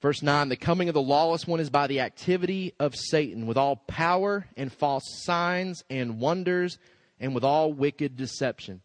Verse 0.00 0.22
9 0.22 0.48
The 0.48 0.56
coming 0.56 0.88
of 0.88 0.94
the 0.94 1.02
lawless 1.02 1.46
one 1.46 1.60
is 1.60 1.70
by 1.70 1.86
the 1.86 2.00
activity 2.00 2.74
of 2.78 2.94
Satan, 2.94 3.46
with 3.46 3.56
all 3.56 3.76
power 3.76 4.46
and 4.56 4.72
false 4.72 5.04
signs 5.24 5.82
and 5.88 6.20
wonders, 6.20 6.78
and 7.18 7.34
with 7.34 7.44
all 7.44 7.72
wicked 7.72 8.16
deception. 8.16 8.82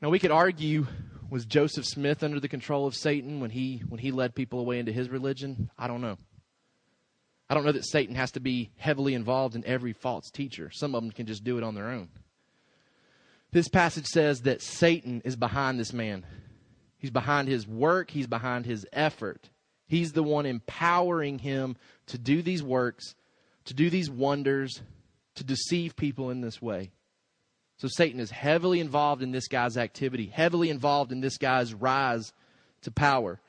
Now, 0.00 0.10
we 0.10 0.18
could 0.18 0.30
argue 0.30 0.86
was 1.30 1.44
Joseph 1.44 1.84
Smith 1.84 2.22
under 2.22 2.40
the 2.40 2.48
control 2.48 2.86
of 2.86 2.94
Satan 2.94 3.40
when 3.40 3.50
he, 3.50 3.82
when 3.88 4.00
he 4.00 4.12
led 4.12 4.34
people 4.34 4.60
away 4.60 4.78
into 4.78 4.92
his 4.92 5.10
religion? 5.10 5.70
I 5.78 5.86
don't 5.86 6.00
know. 6.00 6.16
I 7.50 7.54
don't 7.54 7.64
know 7.64 7.72
that 7.72 7.86
Satan 7.86 8.14
has 8.14 8.32
to 8.32 8.40
be 8.40 8.70
heavily 8.76 9.14
involved 9.14 9.54
in 9.54 9.64
every 9.64 9.92
false 9.92 10.30
teacher. 10.30 10.70
Some 10.72 10.94
of 10.94 11.02
them 11.02 11.10
can 11.10 11.26
just 11.26 11.44
do 11.44 11.58
it 11.58 11.64
on 11.64 11.74
their 11.74 11.90
own. 11.90 12.08
This 13.50 13.68
passage 13.68 14.06
says 14.06 14.42
that 14.42 14.62
Satan 14.62 15.22
is 15.24 15.36
behind 15.36 15.78
this 15.80 15.92
man. 15.92 16.26
He's 16.98 17.10
behind 17.10 17.48
his 17.48 17.66
work, 17.66 18.10
he's 18.10 18.26
behind 18.26 18.66
his 18.66 18.86
effort. 18.92 19.48
He's 19.88 20.12
the 20.12 20.22
one 20.22 20.46
empowering 20.46 21.38
him 21.38 21.76
to 22.06 22.18
do 22.18 22.42
these 22.42 22.62
works, 22.62 23.14
to 23.64 23.74
do 23.74 23.90
these 23.90 24.10
wonders, 24.10 24.82
to 25.36 25.44
deceive 25.44 25.96
people 25.96 26.30
in 26.30 26.42
this 26.42 26.60
way. 26.60 26.90
So 27.78 27.88
Satan 27.88 28.20
is 28.20 28.30
heavily 28.30 28.80
involved 28.80 29.22
in 29.22 29.32
this 29.32 29.48
guy's 29.48 29.76
activity, 29.76 30.26
heavily 30.26 30.68
involved 30.68 31.10
in 31.10 31.20
this 31.20 31.38
guy's 31.38 31.72
rise 31.72 32.32
to 32.82 32.90
power. 32.90 33.40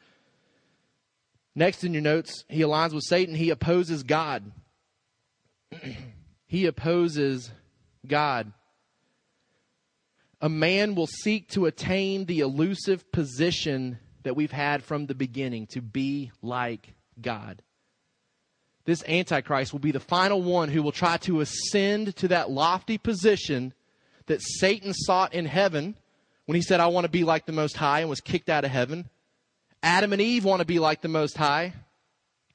Next 1.56 1.84
in 1.84 1.93
your 1.93 2.04
notes, 2.04 2.45
he 2.47 2.62
aligns 2.62 2.93
with 2.93 3.04
Satan. 3.04 3.36
He 3.36 3.49
opposes 3.49 4.04
God. 4.04 4.52
he 6.47 6.67
opposes 6.67 7.52
God. 8.08 8.54
A 10.41 10.47
man 10.47 10.95
will 10.95 11.08
seek 11.08 11.49
to 11.49 11.65
attain 11.65 12.25
the 12.25 12.39
elusive 12.39 13.12
position 13.12 13.99
that 14.24 14.36
we've 14.36 14.52
had 14.52 14.84
from 14.84 15.06
the 15.06 15.16
beginning 15.16 15.68
to 15.68 15.82
be 15.82 16.32
like 16.42 16.94
God. 17.22 17.62
This 18.86 19.04
Antichrist 19.08 19.72
will 19.72 19.80
be 19.80 19.92
the 19.92 20.00
final 20.00 20.42
one 20.42 20.70
who 20.70 20.82
will 20.82 20.92
try 20.92 21.18
to 21.18 21.42
ascend 21.42 22.16
to 22.18 22.30
that 22.30 22.50
lofty 22.50 22.98
position 22.98 23.74
that 24.26 24.42
Satan 24.42 24.94
sought 24.94 25.34
in 25.34 25.46
heaven 25.46 25.96
when 26.46 26.56
he 26.56 26.62
said, 26.62 26.80
I 26.80 26.88
want 26.88 27.06
to 27.06 27.12
be 27.12 27.24
like 27.24 27.46
the 27.46 27.52
Most 27.52 27.78
High 27.78 28.00
and 28.00 28.10
was 28.10 28.22
kicked 28.22 28.50
out 28.50 28.66
of 28.66 28.72
heaven. 28.72 29.10
Adam 29.84 30.14
and 30.14 30.22
Eve 30.22 30.44
want 30.44 30.62
to 30.62 30.66
be 30.66 30.80
like 30.80 31.02
the 31.02 31.08
Most 31.08 31.38
High. 31.38 31.74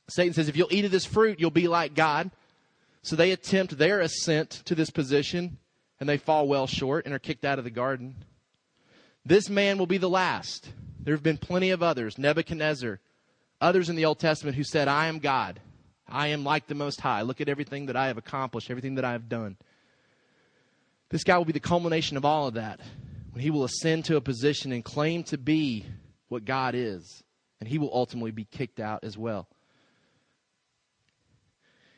Satan 0.09 0.35
says, 0.35 0.49
if 0.49 0.57
you'll 0.57 0.73
eat 0.73 0.85
of 0.85 0.91
this 0.91 1.07
fruit, 1.07 1.39
you'll 1.39 1.51
be 1.51 1.69
like 1.69 1.95
God. 1.95 2.31
So 3.03 3.17
they 3.17 3.31
attempt 3.31 3.79
their 3.79 4.01
ascent 4.01 4.51
to 4.65 4.75
this 4.75 4.91
position 4.91 5.59
and 6.01 6.09
they 6.09 6.17
fall 6.17 6.49
well 6.49 6.67
short 6.67 7.05
and 7.05 7.15
are 7.15 7.19
kicked 7.19 7.45
out 7.45 7.59
of 7.59 7.65
the 7.65 7.71
garden. 7.71 8.17
This 9.25 9.49
man 9.49 9.79
will 9.79 9.87
be 9.87 9.99
the 9.99 10.11
last. 10.11 10.69
There 11.05 11.15
have 11.15 11.23
been 11.23 11.39
plenty 11.39 11.71
of 11.71 11.83
others 11.83 12.19
Nebuchadnezzar, 12.19 12.99
Others 13.61 13.89
in 13.89 13.97
the 13.97 14.05
Old 14.05 14.19
Testament 14.19 14.57
who 14.57 14.65
said, 14.65 14.89
I 14.89 15.07
am 15.07 15.21
God. 15.21 15.61
I 16.07 16.29
am 16.29 16.45
like 16.45 16.67
the 16.67 16.75
Most 16.75 17.01
High. 17.01 17.23
Look 17.23 17.41
at 17.41 17.49
everything 17.49 17.87
that 17.87 17.97
I 17.97 18.09
have 18.09 18.19
accomplished, 18.19 18.71
everything 18.71 18.97
that 18.97 19.07
I 19.07 19.13
have 19.13 19.29
done. 19.29 19.57
This 21.09 21.25
guy 21.25 21.39
will 21.39 21.47
be 21.47 21.53
the 21.53 21.61
culmination 21.61 22.17
of 22.17 22.25
all 22.25 22.49
of 22.49 22.55
that 22.55 22.81
when 23.33 23.43
he 23.43 23.51
will 23.51 23.65
ascend 23.65 24.05
to 24.07 24.17
a 24.17 24.21
position 24.21 24.71
and 24.71 24.85
claim 24.85 25.23
to 25.25 25.39
be 25.39 25.87
what 26.29 26.45
God 26.45 26.75
is. 26.75 27.23
And 27.61 27.69
he 27.69 27.79
will 27.79 27.91
ultimately 27.91 28.33
be 28.33 28.45
kicked 28.45 28.81
out 28.81 29.03
as 29.03 29.17
well. 29.17 29.49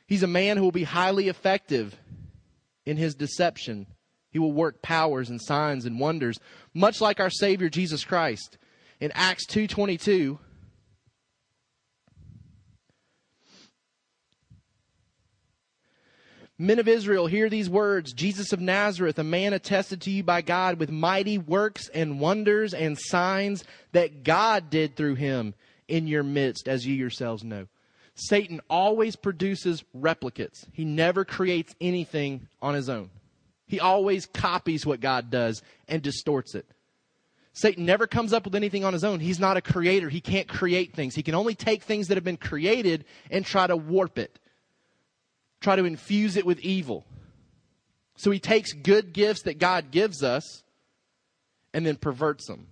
He's 0.06 0.22
a 0.22 0.28
man 0.28 0.56
who 0.56 0.62
will 0.62 0.70
be 0.70 0.84
highly 0.84 1.28
effective 1.28 1.96
in 2.84 2.96
his 2.96 3.16
deception. 3.16 3.88
He 4.30 4.38
will 4.38 4.52
work 4.52 4.82
powers 4.82 5.30
and 5.30 5.42
signs 5.42 5.84
and 5.84 5.98
wonders, 5.98 6.38
much 6.72 7.00
like 7.00 7.18
our 7.18 7.30
Savior 7.30 7.68
Jesus 7.68 8.04
Christ. 8.04 8.56
In 9.00 9.12
Acts 9.14 9.46
2:22, 9.46 10.38
Men 16.58 16.78
of 16.78 16.88
Israel, 16.88 17.26
hear 17.26 17.50
these 17.50 17.68
words 17.68 18.14
Jesus 18.14 18.54
of 18.54 18.60
Nazareth, 18.60 19.18
a 19.18 19.24
man 19.24 19.52
attested 19.52 20.00
to 20.02 20.10
you 20.10 20.22
by 20.22 20.40
God 20.40 20.78
with 20.78 20.90
mighty 20.90 21.36
works 21.36 21.90
and 21.90 22.18
wonders 22.18 22.72
and 22.72 22.98
signs 22.98 23.62
that 23.92 24.24
God 24.24 24.70
did 24.70 24.96
through 24.96 25.16
him 25.16 25.54
in 25.86 26.06
your 26.06 26.22
midst, 26.22 26.66
as 26.66 26.86
you 26.86 26.94
yourselves 26.94 27.44
know. 27.44 27.66
Satan 28.14 28.62
always 28.70 29.16
produces 29.16 29.84
replicates, 29.94 30.66
he 30.72 30.86
never 30.86 31.26
creates 31.26 31.74
anything 31.82 32.48
on 32.62 32.74
his 32.74 32.88
own. 32.88 33.10
He 33.66 33.78
always 33.78 34.24
copies 34.24 34.86
what 34.86 35.00
God 35.00 35.28
does 35.28 35.60
and 35.86 36.00
distorts 36.00 36.54
it. 36.54 36.66
Satan 37.56 37.86
never 37.86 38.06
comes 38.06 38.32
up 38.32 38.44
with 38.44 38.54
anything 38.54 38.84
on 38.84 38.92
his 38.92 39.02
own. 39.02 39.18
He's 39.18 39.40
not 39.40 39.56
a 39.56 39.62
creator. 39.62 40.08
He 40.08 40.20
can't 40.20 40.46
create 40.46 40.94
things. 40.94 41.14
He 41.14 41.22
can 41.22 41.34
only 41.34 41.54
take 41.54 41.82
things 41.82 42.08
that 42.08 42.16
have 42.16 42.24
been 42.24 42.36
created 42.36 43.04
and 43.30 43.44
try 43.44 43.66
to 43.66 43.76
warp 43.76 44.18
it 44.18 44.38
try 45.60 45.76
to 45.76 45.84
infuse 45.84 46.36
it 46.36 46.46
with 46.46 46.60
evil. 46.60 47.04
So 48.16 48.30
he 48.30 48.38
takes 48.38 48.72
good 48.72 49.12
gifts 49.12 49.42
that 49.42 49.58
God 49.58 49.90
gives 49.90 50.22
us 50.22 50.62
and 51.74 51.84
then 51.84 51.96
perverts 51.96 52.46
them. 52.46 52.68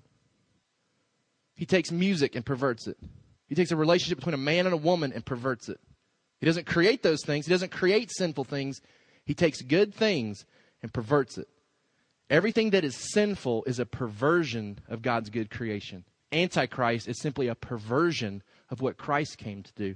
He 1.56 1.66
takes 1.66 1.90
music 1.90 2.34
and 2.34 2.44
perverts 2.44 2.86
it. 2.86 2.96
He 3.48 3.54
takes 3.54 3.72
a 3.72 3.76
relationship 3.76 4.18
between 4.18 4.34
a 4.34 4.38
man 4.38 4.66
and 4.66 4.72
a 4.72 4.78
woman 4.78 5.12
and 5.12 5.24
perverts 5.24 5.68
it. 5.68 5.80
He 6.40 6.46
doesn't 6.46 6.66
create 6.66 7.02
those 7.02 7.22
things, 7.24 7.46
he 7.46 7.52
doesn't 7.52 7.72
create 7.72 8.10
sinful 8.12 8.44
things. 8.44 8.80
He 9.24 9.34
takes 9.34 9.62
good 9.62 9.94
things 9.94 10.44
and 10.82 10.92
perverts 10.92 11.38
it. 11.38 11.48
Everything 12.30 12.70
that 12.70 12.84
is 12.84 12.96
sinful 13.12 13.64
is 13.66 13.78
a 13.78 13.86
perversion 13.86 14.78
of 14.88 15.02
God's 15.02 15.30
good 15.30 15.50
creation. 15.50 16.04
Antichrist 16.32 17.06
is 17.06 17.20
simply 17.20 17.48
a 17.48 17.54
perversion 17.54 18.42
of 18.70 18.80
what 18.80 18.96
Christ 18.96 19.38
came 19.38 19.62
to 19.62 19.72
do. 19.74 19.94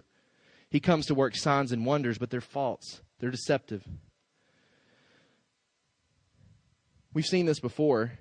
He 0.71 0.81
comes 0.81 1.07
to 1.07 1.15
work 1.15 1.35
signs 1.35 1.73
and 1.73 1.87
wonders, 1.87 2.19
but 2.19 2.31
they're 2.31 2.41
false, 2.41 3.01
they're 3.19 3.31
deceptive. 3.31 3.83
We've 7.15 7.25
seen 7.25 7.47
this 7.47 7.59
before. 7.59 8.13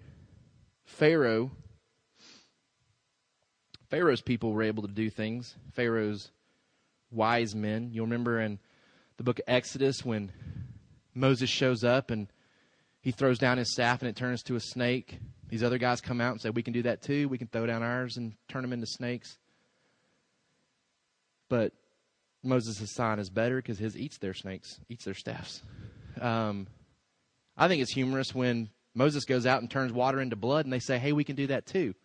Pharaoh, 0.85 1.51
Pharaoh's 3.89 4.21
people 4.21 4.53
were 4.53 4.63
able 4.63 4.83
to 4.83 4.93
do 4.93 5.09
things. 5.09 5.55
Pharaoh's 5.73 6.31
wise 7.11 7.53
men. 7.53 7.89
You'll 7.91 8.05
remember 8.05 8.39
in 8.39 8.59
the 9.17 9.23
book 9.23 9.39
of 9.39 9.45
Exodus 9.47 10.05
when 10.05 10.31
Moses 11.13 11.49
shows 11.49 11.83
up 11.83 12.09
and 12.09 12.27
he 13.07 13.13
throws 13.13 13.39
down 13.39 13.57
his 13.57 13.71
staff 13.71 14.01
and 14.01 14.09
it 14.09 14.17
turns 14.17 14.43
to 14.43 14.57
a 14.57 14.59
snake. 14.59 15.17
These 15.47 15.63
other 15.63 15.77
guys 15.77 16.01
come 16.01 16.19
out 16.19 16.33
and 16.33 16.41
say, 16.41 16.49
We 16.49 16.61
can 16.61 16.73
do 16.73 16.81
that 16.81 17.01
too. 17.01 17.29
We 17.29 17.37
can 17.37 17.47
throw 17.47 17.65
down 17.65 17.81
ours 17.81 18.17
and 18.17 18.33
turn 18.49 18.63
them 18.63 18.73
into 18.73 18.85
snakes. 18.85 19.37
But 21.47 21.71
Moses' 22.43 22.93
sign 22.93 23.19
is 23.19 23.29
better 23.29 23.55
because 23.55 23.79
his 23.79 23.95
eats 23.95 24.17
their 24.17 24.33
snakes, 24.33 24.81
eats 24.89 25.05
their 25.05 25.13
staffs. 25.13 25.63
Um, 26.19 26.67
I 27.55 27.69
think 27.69 27.81
it's 27.81 27.93
humorous 27.93 28.35
when 28.35 28.67
Moses 28.93 29.23
goes 29.23 29.45
out 29.45 29.61
and 29.61 29.71
turns 29.71 29.93
water 29.93 30.19
into 30.19 30.35
blood 30.35 30.65
and 30.65 30.73
they 30.73 30.79
say, 30.79 30.99
hey, 30.99 31.13
we 31.13 31.23
can 31.23 31.37
do 31.37 31.47
that 31.47 31.65
too. 31.65 31.95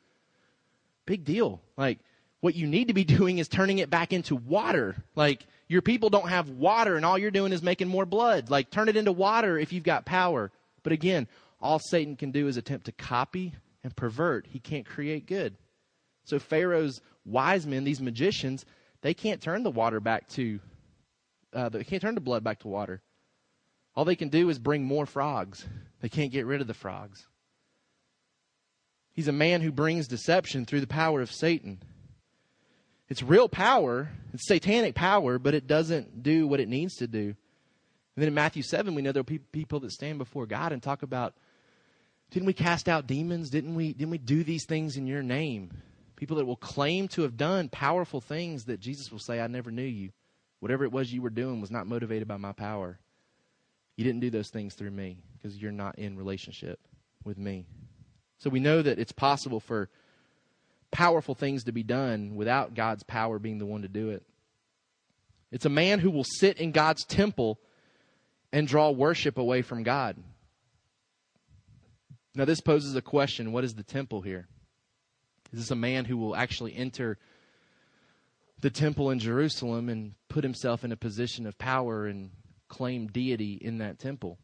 Big 1.04 1.24
deal. 1.24 1.60
Like, 1.76 1.98
what 2.42 2.54
you 2.54 2.68
need 2.68 2.86
to 2.86 2.94
be 2.94 3.02
doing 3.18 3.38
is 3.38 3.48
turning 3.48 3.78
it 3.78 3.90
back 3.90 4.12
into 4.12 4.36
water. 4.36 4.94
Like, 5.16 5.44
your 5.66 5.82
people 5.82 6.10
don't 6.10 6.28
have 6.28 6.48
water 6.48 6.94
and 6.94 7.04
all 7.04 7.18
you're 7.18 7.32
doing 7.32 7.52
is 7.52 7.60
making 7.60 7.88
more 7.88 8.06
blood. 8.06 8.50
Like, 8.50 8.70
turn 8.70 8.88
it 8.88 8.96
into 8.96 9.10
water 9.10 9.58
if 9.58 9.72
you've 9.72 9.82
got 9.82 10.06
power. 10.06 10.52
But 10.82 10.92
again, 10.92 11.28
all 11.60 11.78
Satan 11.78 12.16
can 12.16 12.30
do 12.30 12.48
is 12.48 12.56
attempt 12.56 12.86
to 12.86 12.92
copy 12.92 13.54
and 13.84 13.94
pervert. 13.94 14.46
He 14.48 14.58
can't 14.58 14.86
create 14.86 15.26
good. 15.26 15.56
So 16.24 16.38
Pharaoh's 16.38 17.00
wise 17.24 17.66
men, 17.66 17.84
these 17.84 18.00
magicians, 18.00 18.64
they 19.02 19.14
can't 19.14 19.40
turn 19.40 19.62
the 19.62 19.70
water 19.70 20.00
back 20.00 20.28
to, 20.30 20.60
uh, 21.52 21.68
they 21.68 21.84
can't 21.84 22.02
turn 22.02 22.14
the 22.14 22.20
blood 22.20 22.44
back 22.44 22.60
to 22.60 22.68
water. 22.68 23.02
All 23.94 24.04
they 24.04 24.16
can 24.16 24.28
do 24.28 24.48
is 24.48 24.58
bring 24.58 24.84
more 24.84 25.06
frogs. 25.06 25.66
They 26.00 26.08
can't 26.08 26.32
get 26.32 26.46
rid 26.46 26.60
of 26.60 26.66
the 26.66 26.74
frogs. 26.74 27.26
He's 29.12 29.28
a 29.28 29.32
man 29.32 29.60
who 29.60 29.70
brings 29.70 30.08
deception 30.08 30.64
through 30.64 30.80
the 30.80 30.86
power 30.86 31.20
of 31.20 31.30
Satan. 31.30 31.82
It's 33.08 33.22
real 33.22 33.48
power, 33.48 34.08
it's 34.32 34.48
satanic 34.48 34.94
power, 34.94 35.38
but 35.38 35.52
it 35.52 35.66
doesn't 35.66 36.22
do 36.22 36.46
what 36.46 36.60
it 36.60 36.68
needs 36.68 36.96
to 36.96 37.06
do. 37.06 37.34
And 38.14 38.22
then 38.22 38.28
in 38.28 38.34
Matthew 38.34 38.62
7, 38.62 38.94
we 38.94 39.02
know 39.02 39.12
there 39.12 39.20
are 39.20 39.38
people 39.52 39.80
that 39.80 39.92
stand 39.92 40.18
before 40.18 40.46
God 40.46 40.72
and 40.72 40.82
talk 40.82 41.02
about, 41.02 41.34
didn't 42.30 42.46
we 42.46 42.52
cast 42.52 42.88
out 42.88 43.06
demons? 43.06 43.50
Didn't 43.50 43.74
we, 43.74 43.92
didn't 43.92 44.10
we 44.10 44.18
do 44.18 44.44
these 44.44 44.66
things 44.66 44.96
in 44.96 45.06
your 45.06 45.22
name? 45.22 45.70
People 46.16 46.36
that 46.36 46.44
will 46.44 46.56
claim 46.56 47.08
to 47.08 47.22
have 47.22 47.36
done 47.36 47.68
powerful 47.68 48.20
things 48.20 48.64
that 48.64 48.80
Jesus 48.80 49.10
will 49.10 49.18
say, 49.18 49.40
I 49.40 49.46
never 49.46 49.70
knew 49.70 49.82
you. 49.82 50.10
Whatever 50.60 50.84
it 50.84 50.92
was 50.92 51.12
you 51.12 51.22
were 51.22 51.30
doing 51.30 51.60
was 51.60 51.70
not 51.70 51.86
motivated 51.86 52.28
by 52.28 52.36
my 52.36 52.52
power. 52.52 52.98
You 53.96 54.04
didn't 54.04 54.20
do 54.20 54.30
those 54.30 54.50
things 54.50 54.74
through 54.74 54.92
me 54.92 55.18
because 55.34 55.60
you're 55.60 55.72
not 55.72 55.98
in 55.98 56.16
relationship 56.16 56.78
with 57.24 57.38
me. 57.38 57.66
So 58.38 58.50
we 58.50 58.60
know 58.60 58.82
that 58.82 58.98
it's 58.98 59.12
possible 59.12 59.60
for 59.60 59.88
powerful 60.90 61.34
things 61.34 61.64
to 61.64 61.72
be 61.72 61.82
done 61.82 62.34
without 62.34 62.74
God's 62.74 63.02
power 63.02 63.38
being 63.38 63.58
the 63.58 63.66
one 63.66 63.82
to 63.82 63.88
do 63.88 64.10
it. 64.10 64.22
It's 65.50 65.66
a 65.66 65.70
man 65.70 65.98
who 65.98 66.10
will 66.10 66.24
sit 66.24 66.58
in 66.58 66.72
God's 66.72 67.04
temple 67.04 67.58
and 68.52 68.68
draw 68.68 68.90
worship 68.90 69.38
away 69.38 69.62
from 69.62 69.82
God. 69.82 70.16
Now, 72.34 72.44
this 72.44 72.60
poses 72.60 72.94
a 72.96 73.02
question 73.02 73.52
what 73.52 73.64
is 73.64 73.74
the 73.74 73.82
temple 73.82 74.22
here? 74.22 74.48
Is 75.52 75.60
this 75.60 75.70
a 75.70 75.76
man 75.76 76.04
who 76.04 76.16
will 76.16 76.34
actually 76.34 76.74
enter 76.74 77.18
the 78.60 78.70
temple 78.70 79.10
in 79.10 79.18
Jerusalem 79.18 79.88
and 79.88 80.14
put 80.28 80.44
himself 80.44 80.84
in 80.84 80.92
a 80.92 80.96
position 80.96 81.46
of 81.46 81.58
power 81.58 82.06
and 82.06 82.30
claim 82.68 83.06
deity 83.08 83.58
in 83.60 83.78
that 83.78 83.98
temple? 83.98 84.38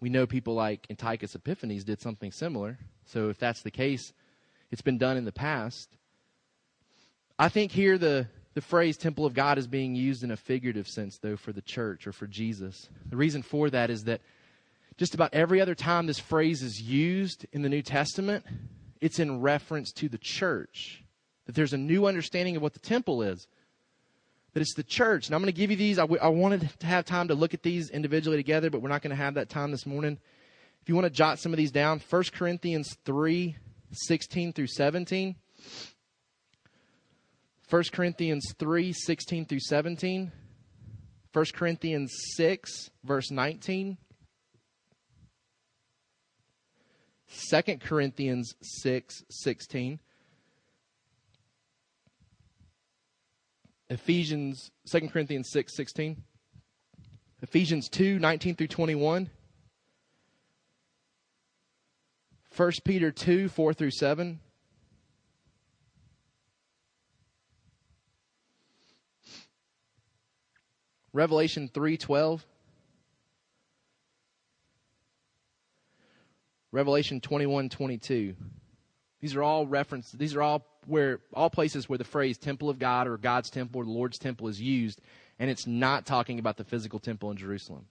We 0.00 0.10
know 0.10 0.26
people 0.26 0.54
like 0.54 0.86
Antiochus 0.90 1.34
Epiphanes 1.34 1.82
did 1.82 2.00
something 2.00 2.30
similar. 2.30 2.78
So 3.06 3.30
if 3.30 3.38
that's 3.38 3.62
the 3.62 3.72
case, 3.72 4.12
it's 4.70 4.82
been 4.82 4.98
done 4.98 5.16
in 5.16 5.24
the 5.24 5.32
past. 5.32 5.88
I 7.36 7.48
think 7.48 7.72
here 7.72 7.98
the, 7.98 8.28
the 8.58 8.62
phrase 8.62 8.96
temple 8.96 9.24
of 9.24 9.34
God 9.34 9.56
is 9.56 9.68
being 9.68 9.94
used 9.94 10.24
in 10.24 10.32
a 10.32 10.36
figurative 10.36 10.88
sense, 10.88 11.16
though, 11.18 11.36
for 11.36 11.52
the 11.52 11.62
church 11.62 12.08
or 12.08 12.12
for 12.12 12.26
Jesus. 12.26 12.88
The 13.08 13.16
reason 13.16 13.40
for 13.40 13.70
that 13.70 13.88
is 13.88 14.02
that 14.06 14.20
just 14.96 15.14
about 15.14 15.32
every 15.32 15.60
other 15.60 15.76
time 15.76 16.08
this 16.08 16.18
phrase 16.18 16.60
is 16.60 16.82
used 16.82 17.46
in 17.52 17.62
the 17.62 17.68
New 17.68 17.82
Testament, 17.82 18.44
it's 19.00 19.20
in 19.20 19.40
reference 19.40 19.92
to 19.92 20.08
the 20.08 20.18
church. 20.18 21.04
That 21.46 21.54
there's 21.54 21.72
a 21.72 21.78
new 21.78 22.08
understanding 22.08 22.56
of 22.56 22.62
what 22.62 22.72
the 22.72 22.80
temple 22.80 23.22
is. 23.22 23.46
That 24.54 24.60
it's 24.60 24.74
the 24.74 24.82
church. 24.82 25.26
And 25.26 25.36
I'm 25.36 25.40
going 25.40 25.54
to 25.54 25.56
give 25.56 25.70
you 25.70 25.76
these. 25.76 26.00
I, 26.00 26.02
w- 26.02 26.20
I 26.20 26.26
wanted 26.26 26.68
to 26.80 26.86
have 26.88 27.04
time 27.04 27.28
to 27.28 27.36
look 27.36 27.54
at 27.54 27.62
these 27.62 27.90
individually 27.90 28.38
together, 28.38 28.70
but 28.70 28.82
we're 28.82 28.88
not 28.88 29.02
going 29.02 29.16
to 29.16 29.22
have 29.22 29.34
that 29.34 29.50
time 29.50 29.70
this 29.70 29.86
morning. 29.86 30.18
If 30.82 30.88
you 30.88 30.96
want 30.96 31.04
to 31.04 31.10
jot 31.10 31.38
some 31.38 31.52
of 31.52 31.58
these 31.58 31.70
down, 31.70 32.00
1 32.10 32.24
Corinthians 32.34 32.96
3 33.04 33.56
16 33.92 34.52
through 34.52 34.66
17. 34.66 35.36
1 37.70 37.82
Corinthians 37.92 38.54
3 38.58 38.92
16 38.92 39.44
through 39.44 39.60
17. 39.60 40.32
1 41.32 41.44
Corinthians 41.54 42.12
6, 42.36 42.90
verse 43.04 43.30
19. 43.30 43.98
2 47.30 47.62
Corinthians 47.78 48.54
6 48.62 49.24
16. 49.30 50.00
Ephesians, 53.90 54.70
2 54.90 55.08
Corinthians 55.08 55.50
6 55.50 55.76
16. 55.76 56.22
Ephesians 57.42 57.88
2 57.90 58.18
19 58.18 58.54
through 58.54 58.66
21. 58.66 59.30
1 62.56 62.72
Peter 62.84 63.12
2 63.12 63.48
4 63.50 63.74
through 63.74 63.90
7. 63.90 64.40
Revelation 71.18 71.68
3:12 71.68 72.44
Revelation 76.70 77.20
21:22 77.20 78.36
These 79.20 79.34
are 79.34 79.42
all 79.42 79.66
references, 79.66 80.12
these 80.12 80.36
are 80.36 80.42
all 80.42 80.64
where 80.86 81.18
all 81.34 81.50
places 81.50 81.88
where 81.88 81.98
the 81.98 82.04
phrase 82.04 82.38
temple 82.38 82.70
of 82.70 82.78
God 82.78 83.08
or 83.08 83.16
God's 83.16 83.50
temple 83.50 83.80
or 83.80 83.84
the 83.84 83.90
Lord's 83.90 84.16
temple 84.16 84.46
is 84.46 84.60
used, 84.60 85.00
and 85.40 85.50
it's 85.50 85.66
not 85.66 86.06
talking 86.06 86.38
about 86.38 86.56
the 86.56 86.62
physical 86.62 87.00
temple 87.00 87.32
in 87.32 87.36
Jerusalem. 87.36 87.86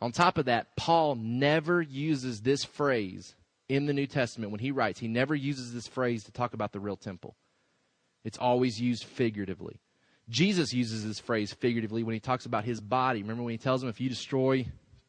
On 0.00 0.12
top 0.12 0.38
of 0.38 0.44
that, 0.44 0.76
Paul 0.76 1.16
never 1.16 1.82
uses 1.82 2.42
this 2.42 2.62
phrase 2.62 3.34
in 3.68 3.86
the 3.86 3.92
New 3.92 4.06
Testament 4.06 4.52
when 4.52 4.60
he 4.60 4.70
writes. 4.70 5.00
He 5.00 5.08
never 5.08 5.34
uses 5.34 5.74
this 5.74 5.88
phrase 5.88 6.22
to 6.22 6.30
talk 6.30 6.54
about 6.54 6.70
the 6.70 6.78
real 6.78 6.96
temple. 6.96 7.34
It's 8.22 8.38
always 8.38 8.80
used 8.80 9.02
figuratively. 9.02 9.80
Jesus 10.28 10.72
uses 10.72 11.06
this 11.06 11.18
phrase 11.18 11.52
figuratively 11.52 12.02
when 12.02 12.14
he 12.14 12.20
talks 12.20 12.44
about 12.44 12.64
his 12.64 12.80
body. 12.80 13.22
Remember 13.22 13.42
when 13.42 13.52
he 13.52 13.58
tells 13.58 13.80
them, 13.80 13.88
if 13.88 14.00
you 14.00 14.08
destroy 14.08 14.66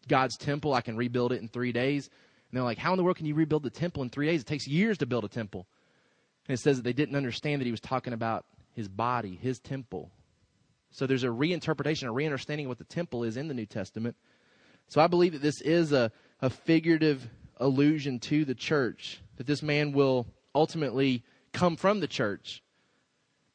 God's 0.07 0.37
temple, 0.37 0.73
I 0.73 0.81
can 0.81 0.95
rebuild 0.95 1.33
it 1.33 1.41
in 1.41 1.49
three 1.49 1.71
days? 1.71 2.07
And 2.07 2.57
they're 2.57 2.63
like, 2.63 2.77
how 2.77 2.93
in 2.93 2.97
the 2.97 3.03
world 3.03 3.17
can 3.17 3.25
you 3.25 3.35
rebuild 3.35 3.63
the 3.63 3.69
temple 3.69 4.01
in 4.01 4.09
three 4.09 4.27
days? 4.27 4.41
It 4.41 4.47
takes 4.47 4.67
years 4.67 4.97
to 4.99 5.05
build 5.05 5.25
a 5.25 5.29
temple. 5.29 5.67
And 6.47 6.53
it 6.53 6.61
says 6.61 6.77
that 6.77 6.83
they 6.83 6.93
didn't 6.93 7.15
understand 7.15 7.61
that 7.61 7.65
he 7.65 7.71
was 7.71 7.81
talking 7.81 8.13
about 8.13 8.45
his 8.71 8.87
body, 8.87 9.37
his 9.41 9.59
temple. 9.59 10.09
So 10.91 11.05
there's 11.05 11.23
a 11.23 11.27
reinterpretation, 11.27 12.07
a 12.07 12.11
re-understanding 12.11 12.65
of 12.65 12.69
what 12.69 12.79
the 12.79 12.85
temple 12.85 13.23
is 13.23 13.37
in 13.37 13.47
the 13.47 13.53
New 13.53 13.65
Testament. 13.65 14.15
So 14.87 15.01
I 15.01 15.07
believe 15.07 15.33
that 15.33 15.41
this 15.41 15.61
is 15.61 15.91
a, 15.91 16.11
a 16.41 16.49
figurative 16.49 17.27
allusion 17.57 18.19
to 18.19 18.45
the 18.45 18.55
church, 18.55 19.21
that 19.35 19.45
this 19.45 19.61
man 19.61 19.91
will 19.91 20.25
ultimately 20.55 21.23
come 21.53 21.75
from 21.75 21.99
the 21.99 22.07
church 22.07 22.63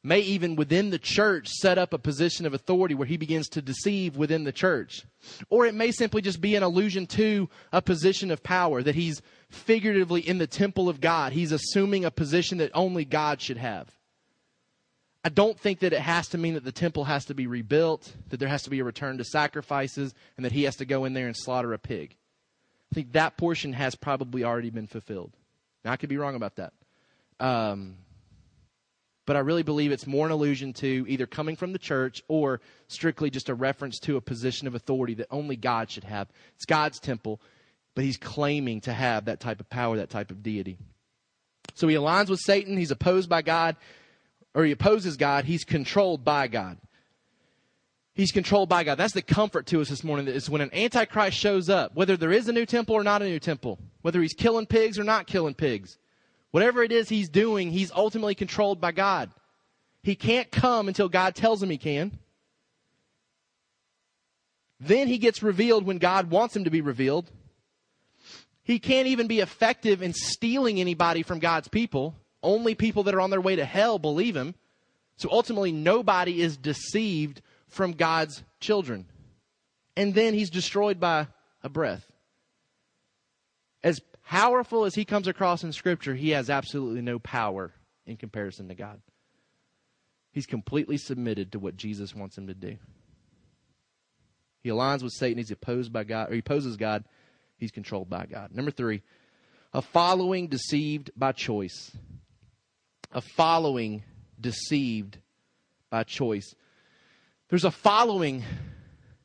may 0.05 0.19
even 0.19 0.55
within 0.55 0.91
the 0.91 0.99
church 0.99 1.47
set 1.47 1.79
up 1.79 1.91
a 1.91 1.97
position 1.97 2.45
of 2.45 2.53
authority 2.53 2.93
where 2.93 3.07
he 3.07 3.17
begins 3.17 3.49
to 3.49 3.61
deceive 3.61 4.15
within 4.15 4.43
the 4.43 4.51
church. 4.51 5.03
Or 5.49 5.65
it 5.65 5.73
may 5.73 5.91
simply 5.91 6.21
just 6.21 6.39
be 6.39 6.55
an 6.55 6.61
allusion 6.61 7.07
to 7.07 7.49
a 7.73 7.81
position 7.81 8.29
of 8.29 8.43
power, 8.43 8.83
that 8.83 8.93
he's 8.93 9.21
figuratively 9.49 10.21
in 10.21 10.37
the 10.37 10.45
temple 10.45 10.89
of 10.89 11.01
God. 11.01 11.33
He's 11.33 11.51
assuming 11.51 12.05
a 12.05 12.11
position 12.11 12.59
that 12.59 12.69
only 12.75 13.03
God 13.03 13.41
should 13.41 13.57
have. 13.57 13.89
I 15.23 15.29
don't 15.29 15.59
think 15.59 15.79
that 15.79 15.91
it 15.91 16.01
has 16.01 16.27
to 16.29 16.37
mean 16.37 16.53
that 16.53 16.63
the 16.63 16.71
temple 16.71 17.05
has 17.05 17.25
to 17.25 17.33
be 17.33 17.47
rebuilt, 17.47 18.13
that 18.29 18.39
there 18.39 18.47
has 18.47 18.61
to 18.63 18.69
be 18.69 18.81
a 18.81 18.83
return 18.83 19.17
to 19.17 19.23
sacrifices, 19.23 20.13
and 20.37 20.45
that 20.45 20.51
he 20.51 20.63
has 20.63 20.75
to 20.75 20.85
go 20.85 21.05
in 21.05 21.13
there 21.13 21.25
and 21.25 21.35
slaughter 21.35 21.73
a 21.73 21.79
pig. 21.79 22.15
I 22.91 22.95
think 22.95 23.13
that 23.13 23.37
portion 23.37 23.73
has 23.73 23.95
probably 23.95 24.43
already 24.43 24.69
been 24.69 24.85
fulfilled. 24.85 25.33
Now, 25.83 25.93
I 25.93 25.97
could 25.97 26.09
be 26.09 26.17
wrong 26.17 26.35
about 26.35 26.57
that. 26.57 26.73
Um, 27.39 27.95
but 29.25 29.35
I 29.35 29.39
really 29.39 29.63
believe 29.63 29.91
it's 29.91 30.07
more 30.07 30.25
an 30.25 30.31
allusion 30.31 30.73
to 30.73 31.05
either 31.07 31.25
coming 31.25 31.55
from 31.55 31.73
the 31.73 31.79
church 31.79 32.23
or 32.27 32.61
strictly 32.87 33.29
just 33.29 33.49
a 33.49 33.55
reference 33.55 33.99
to 33.99 34.17
a 34.17 34.21
position 34.21 34.67
of 34.67 34.75
authority 34.75 35.15
that 35.15 35.27
only 35.31 35.55
God 35.55 35.89
should 35.89 36.03
have. 36.03 36.27
It's 36.55 36.65
God's 36.65 36.99
temple, 36.99 37.41
but 37.95 38.03
he's 38.03 38.17
claiming 38.17 38.81
to 38.81 38.93
have 38.93 39.25
that 39.25 39.39
type 39.39 39.59
of 39.59 39.69
power, 39.69 39.97
that 39.97 40.09
type 40.09 40.29
of 40.29 40.43
deity. 40.43 40.77
So 41.73 41.87
he 41.87 41.95
aligns 41.95 42.29
with 42.29 42.39
Satan, 42.39 42.77
he's 42.77 42.91
opposed 42.91 43.29
by 43.29 43.41
God, 43.41 43.75
or 44.53 44.63
he 44.63 44.71
opposes 44.71 45.17
God, 45.17 45.45
he's 45.45 45.63
controlled 45.63 46.23
by 46.23 46.47
God. 46.47 46.77
He's 48.13 48.31
controlled 48.31 48.69
by 48.69 48.85
God. 48.85 48.95
That's 48.95 49.13
the 49.13 49.21
comfort 49.21 49.65
to 49.67 49.81
us 49.81 49.89
this 49.89 50.03
morning. 50.03 50.27
That 50.27 50.35
is 50.35 50.49
when 50.49 50.61
an 50.61 50.73
antichrist 50.73 51.37
shows 51.37 51.67
up, 51.67 51.95
whether 51.95 52.15
there 52.15 52.31
is 52.31 52.47
a 52.47 52.53
new 52.53 52.65
temple 52.65 52.95
or 52.95 53.03
not 53.03 53.21
a 53.21 53.25
new 53.25 53.39
temple, 53.39 53.77
whether 54.03 54.21
he's 54.21 54.33
killing 54.33 54.65
pigs 54.65 54.97
or 54.97 55.03
not 55.03 55.27
killing 55.27 55.53
pigs, 55.53 55.97
Whatever 56.55 56.83
it 56.83 56.93
is 56.93 57.09
he's 57.09 57.27
doing, 57.27 57.69
he's 57.69 57.91
ultimately 57.91 58.33
controlled 58.33 58.79
by 58.79 58.93
God. 58.93 59.29
He 60.03 60.15
can't 60.15 60.49
come 60.49 60.87
until 60.87 61.09
God 61.09 61.35
tells 61.35 61.61
him 61.61 61.69
he 61.69 61.77
can. 61.77 62.17
Then 64.79 65.09
he 65.09 65.17
gets 65.17 65.43
revealed 65.43 65.85
when 65.85 65.97
God 65.97 66.29
wants 66.29 66.55
him 66.55 66.63
to 66.63 66.69
be 66.69 66.79
revealed. 66.79 67.29
He 68.63 68.79
can't 68.79 69.07
even 69.07 69.27
be 69.27 69.41
effective 69.41 70.01
in 70.01 70.13
stealing 70.13 70.79
anybody 70.79 71.23
from 71.23 71.39
God's 71.39 71.67
people. 71.67 72.15
Only 72.41 72.73
people 72.73 73.03
that 73.03 73.15
are 73.15 73.19
on 73.19 73.31
their 73.31 73.41
way 73.41 73.57
to 73.57 73.65
hell 73.65 73.99
believe 73.99 74.37
him. 74.37 74.55
So 75.17 75.27
ultimately, 75.29 75.73
nobody 75.73 76.41
is 76.41 76.55
deceived 76.55 77.41
from 77.67 77.91
God's 77.91 78.45
children. 78.61 79.07
And 79.97 80.13
then 80.13 80.33
he's 80.33 80.51
destroyed 80.51 81.01
by 81.01 81.27
a 81.63 81.67
breath. 81.67 82.09
As 83.83 83.99
powerful 84.25 84.85
as 84.85 84.95
he 84.95 85.05
comes 85.05 85.27
across 85.27 85.63
in 85.63 85.71
Scripture, 85.71 86.15
he 86.15 86.31
has 86.31 86.49
absolutely 86.49 87.01
no 87.01 87.19
power 87.19 87.71
in 88.05 88.17
comparison 88.17 88.67
to 88.67 88.75
God. 88.75 89.01
He's 90.31 90.45
completely 90.45 90.97
submitted 90.97 91.53
to 91.53 91.59
what 91.59 91.77
Jesus 91.77 92.13
wants 92.13 92.37
him 92.37 92.47
to 92.47 92.53
do. 92.53 92.77
He 94.63 94.69
aligns 94.69 95.03
with 95.03 95.13
Satan. 95.13 95.37
He's 95.37 95.51
opposed 95.51 95.93
by 95.93 96.03
God, 96.03 96.29
or 96.29 96.33
he 96.33 96.39
opposes 96.39 96.75
God. 96.75 97.05
He's 97.57 97.71
controlled 97.71 98.09
by 98.09 98.25
God. 98.25 98.51
Number 98.51 98.71
three, 98.71 99.03
a 99.73 99.81
following 99.81 100.47
deceived 100.47 101.11
by 101.15 101.31
choice. 101.31 101.91
A 103.11 103.21
following 103.21 104.03
deceived 104.41 105.19
by 105.89 106.03
choice. 106.03 106.55
There's 107.49 107.63
a 107.63 107.71
following 107.71 108.43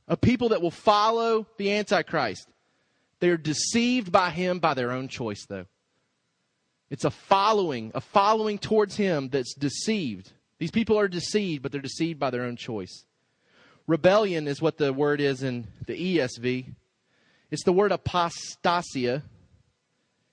of 0.06 0.20
people 0.20 0.50
that 0.50 0.60
will 0.60 0.70
follow 0.70 1.46
the 1.56 1.72
Antichrist. 1.72 2.49
They're 3.20 3.36
deceived 3.36 4.10
by 4.10 4.30
him 4.30 4.58
by 4.58 4.74
their 4.74 4.90
own 4.90 5.08
choice, 5.08 5.44
though. 5.46 5.66
It's 6.88 7.04
a 7.04 7.10
following, 7.10 7.92
a 7.94 8.00
following 8.00 8.58
towards 8.58 8.96
him 8.96 9.28
that's 9.28 9.54
deceived. 9.54 10.32
These 10.58 10.72
people 10.72 10.98
are 10.98 11.08
deceived, 11.08 11.62
but 11.62 11.70
they're 11.70 11.80
deceived 11.80 12.18
by 12.18 12.30
their 12.30 12.42
own 12.42 12.56
choice. 12.56 13.04
Rebellion 13.86 14.48
is 14.48 14.60
what 14.60 14.78
the 14.78 14.92
word 14.92 15.20
is 15.20 15.42
in 15.42 15.68
the 15.86 16.18
ESV. 16.18 16.74
It's 17.50 17.64
the 17.64 17.72
word 17.72 17.92
apostasia. 17.92 19.22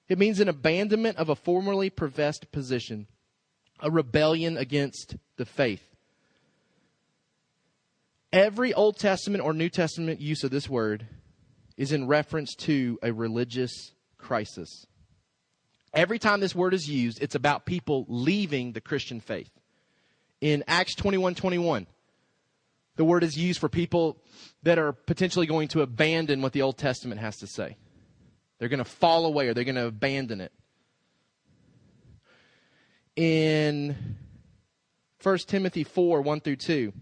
It 0.10 0.18
means 0.18 0.40
an 0.40 0.50
abandonment 0.50 1.18
of 1.18 1.30
a 1.30 1.36
formerly 1.36 1.90
professed 1.90 2.52
position, 2.52 3.08
a 3.80 3.92
rebellion 3.92 4.58
against 4.58 5.16
the 5.36 5.46
faith. 5.46 5.84
Every 8.32 8.74
Old 8.74 8.98
Testament 8.98 9.44
or 9.44 9.54
New 9.54 9.70
Testament 9.70 10.22
use 10.22 10.44
of 10.44 10.52
this 10.52 10.70
word 10.70 11.08
is 11.78 11.92
in 11.92 12.08
reference 12.08 12.56
to 12.56 13.00
a 13.04 13.14
religious 13.14 13.92
crisis. 14.18 14.88
Every 15.94 16.20
time 16.20 16.40
this 16.40 16.56
word 16.56 16.74
is 16.74 16.90
used, 16.90 17.22
it's 17.22 17.36
about 17.36 17.66
people 17.66 18.06
leaving 18.10 18.74
the 18.74 18.82
Christian 18.82 19.20
faith. 19.20 19.52
In 20.42 20.64
Acts 20.68 20.96
21 20.96 21.36
21, 21.36 21.88
the 22.98 23.06
word 23.06 23.24
is 23.24 23.38
used 23.38 23.60
for 23.60 23.70
people 23.70 24.18
that 24.64 24.78
are 24.78 24.92
potentially 24.92 25.46
going 25.46 25.68
to 25.70 25.82
abandon 25.82 26.42
what 26.42 26.54
the 26.54 26.64
Old 26.64 26.78
Testament 26.78 27.22
has 27.22 27.38
to 27.38 27.48
say. 27.48 27.78
They're 28.58 28.70
going 28.70 28.80
to 28.80 28.86
fall 28.86 29.26
away 29.26 29.48
or 29.48 29.54
they're 29.54 29.64
going 29.64 29.76
to 29.76 29.86
abandon 29.86 30.42
it. 30.42 30.52
In 33.16 34.18
1 35.22 35.38
Timothy 35.40 35.84
4 35.84 36.22
1 36.22 36.40
through 36.42 36.56
2, 36.58 36.94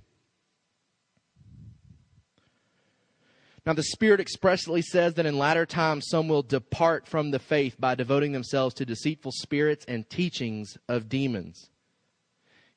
Now, 3.66 3.74
the 3.74 3.84
Spirit 3.84 4.20
expressly 4.20 4.84
says 4.84 5.16
that 5.16 5.26
in 5.26 5.40
latter 5.40 5.66
times 5.66 6.06
some 6.08 6.28
will 6.28 6.44
depart 6.44 7.08
from 7.08 7.32
the 7.32 7.40
faith 7.40 7.76
by 7.80 7.96
devoting 7.96 8.32
themselves 8.32 8.76
to 8.76 8.86
deceitful 8.86 9.32
spirits 9.32 9.86
and 9.88 10.08
teachings 10.08 10.78
of 10.88 11.10
demons. 11.10 11.72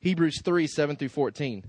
Hebrews 0.01 0.41
3 0.43 0.67
7 0.67 0.97
through 0.97 1.11
14. 1.11 1.65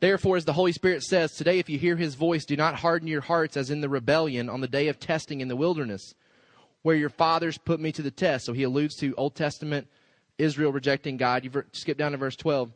Therefore, 0.00 0.36
as 0.36 0.44
the 0.44 0.52
Holy 0.52 0.72
Spirit 0.72 1.04
says, 1.04 1.32
today 1.32 1.58
if 1.58 1.70
you 1.70 1.78
hear 1.78 1.96
his 1.96 2.16
voice, 2.16 2.44
do 2.44 2.56
not 2.56 2.74
harden 2.74 3.08
your 3.08 3.20
hearts 3.20 3.56
as 3.56 3.70
in 3.70 3.80
the 3.80 3.88
rebellion 3.88 4.50
on 4.50 4.60
the 4.60 4.68
day 4.68 4.88
of 4.88 4.98
testing 4.98 5.40
in 5.40 5.48
the 5.48 5.56
wilderness, 5.56 6.14
where 6.82 6.96
your 6.96 7.08
fathers 7.08 7.56
put 7.56 7.78
me 7.78 7.92
to 7.92 8.02
the 8.02 8.10
test. 8.10 8.44
So 8.44 8.52
he 8.52 8.64
alludes 8.64 8.96
to 8.96 9.14
Old 9.14 9.36
Testament 9.36 9.86
Israel 10.38 10.72
rejecting 10.72 11.16
God. 11.16 11.44
You 11.44 11.64
skip 11.72 11.96
down 11.96 12.12
to 12.12 12.18
verse 12.18 12.36
12. 12.36 12.72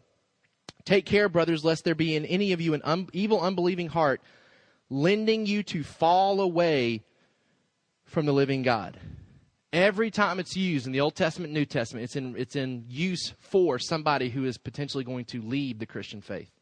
Take 0.87 1.05
care, 1.05 1.29
brothers, 1.29 1.65
lest 1.65 1.85
there 1.85 1.97
be 1.97 2.15
in 2.15 2.25
any 2.25 2.53
of 2.53 2.61
you 2.61 2.73
an 2.73 2.81
un- 2.85 3.09
evil, 3.13 3.41
unbelieving 3.41 3.89
heart, 3.89 4.23
lending 4.89 5.45
you 5.45 5.65
to 5.65 5.83
fall 5.83 6.41
away 6.41 7.03
from 8.05 8.25
the 8.25 8.33
living 8.33 8.63
God. 8.63 8.97
Every 9.73 10.13
time 10.13 10.39
it's 10.39 10.57
used 10.57 10.87
in 10.87 10.93
the 10.93 11.01
Old 11.01 11.17
Testament, 11.17 11.53
New 11.53 11.65
Testament, 11.65 12.05
it's 12.05 12.15
in, 12.15 12.37
it's 12.37 12.55
in 12.55 12.85
use 12.89 13.35
for 13.41 13.81
somebody 13.81 14.31
who 14.31 14.45
is 14.45 14.57
potentially 14.59 15.03
going 15.03 15.25
to 15.27 15.43
leave 15.43 15.81
the 15.81 15.87
Christian 15.87 16.23
faith. 16.23 16.53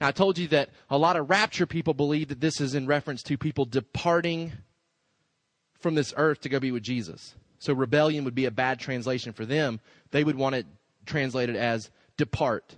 Now, 0.00 0.08
I 0.08 0.12
told 0.12 0.38
you 0.38 0.48
that 0.48 0.70
a 0.88 0.98
lot 0.98 1.16
of 1.16 1.28
rapture 1.28 1.66
people 1.66 1.92
believe 1.92 2.28
that 2.28 2.40
this 2.40 2.62
is 2.62 2.74
in 2.74 2.86
reference 2.86 3.22
to 3.24 3.36
people 3.36 3.66
departing 3.66 4.52
from 5.78 5.94
this 5.94 6.14
earth 6.16 6.40
to 6.40 6.48
go 6.48 6.58
be 6.58 6.72
with 6.72 6.82
Jesus. 6.82 7.36
So, 7.58 7.74
rebellion 7.74 8.24
would 8.24 8.34
be 8.34 8.46
a 8.46 8.50
bad 8.50 8.80
translation 8.80 9.34
for 9.34 9.44
them. 9.44 9.80
They 10.10 10.24
would 10.24 10.36
want 10.36 10.56
it 10.56 10.66
translated 11.06 11.56
as 11.56 11.90
depart. 12.16 12.74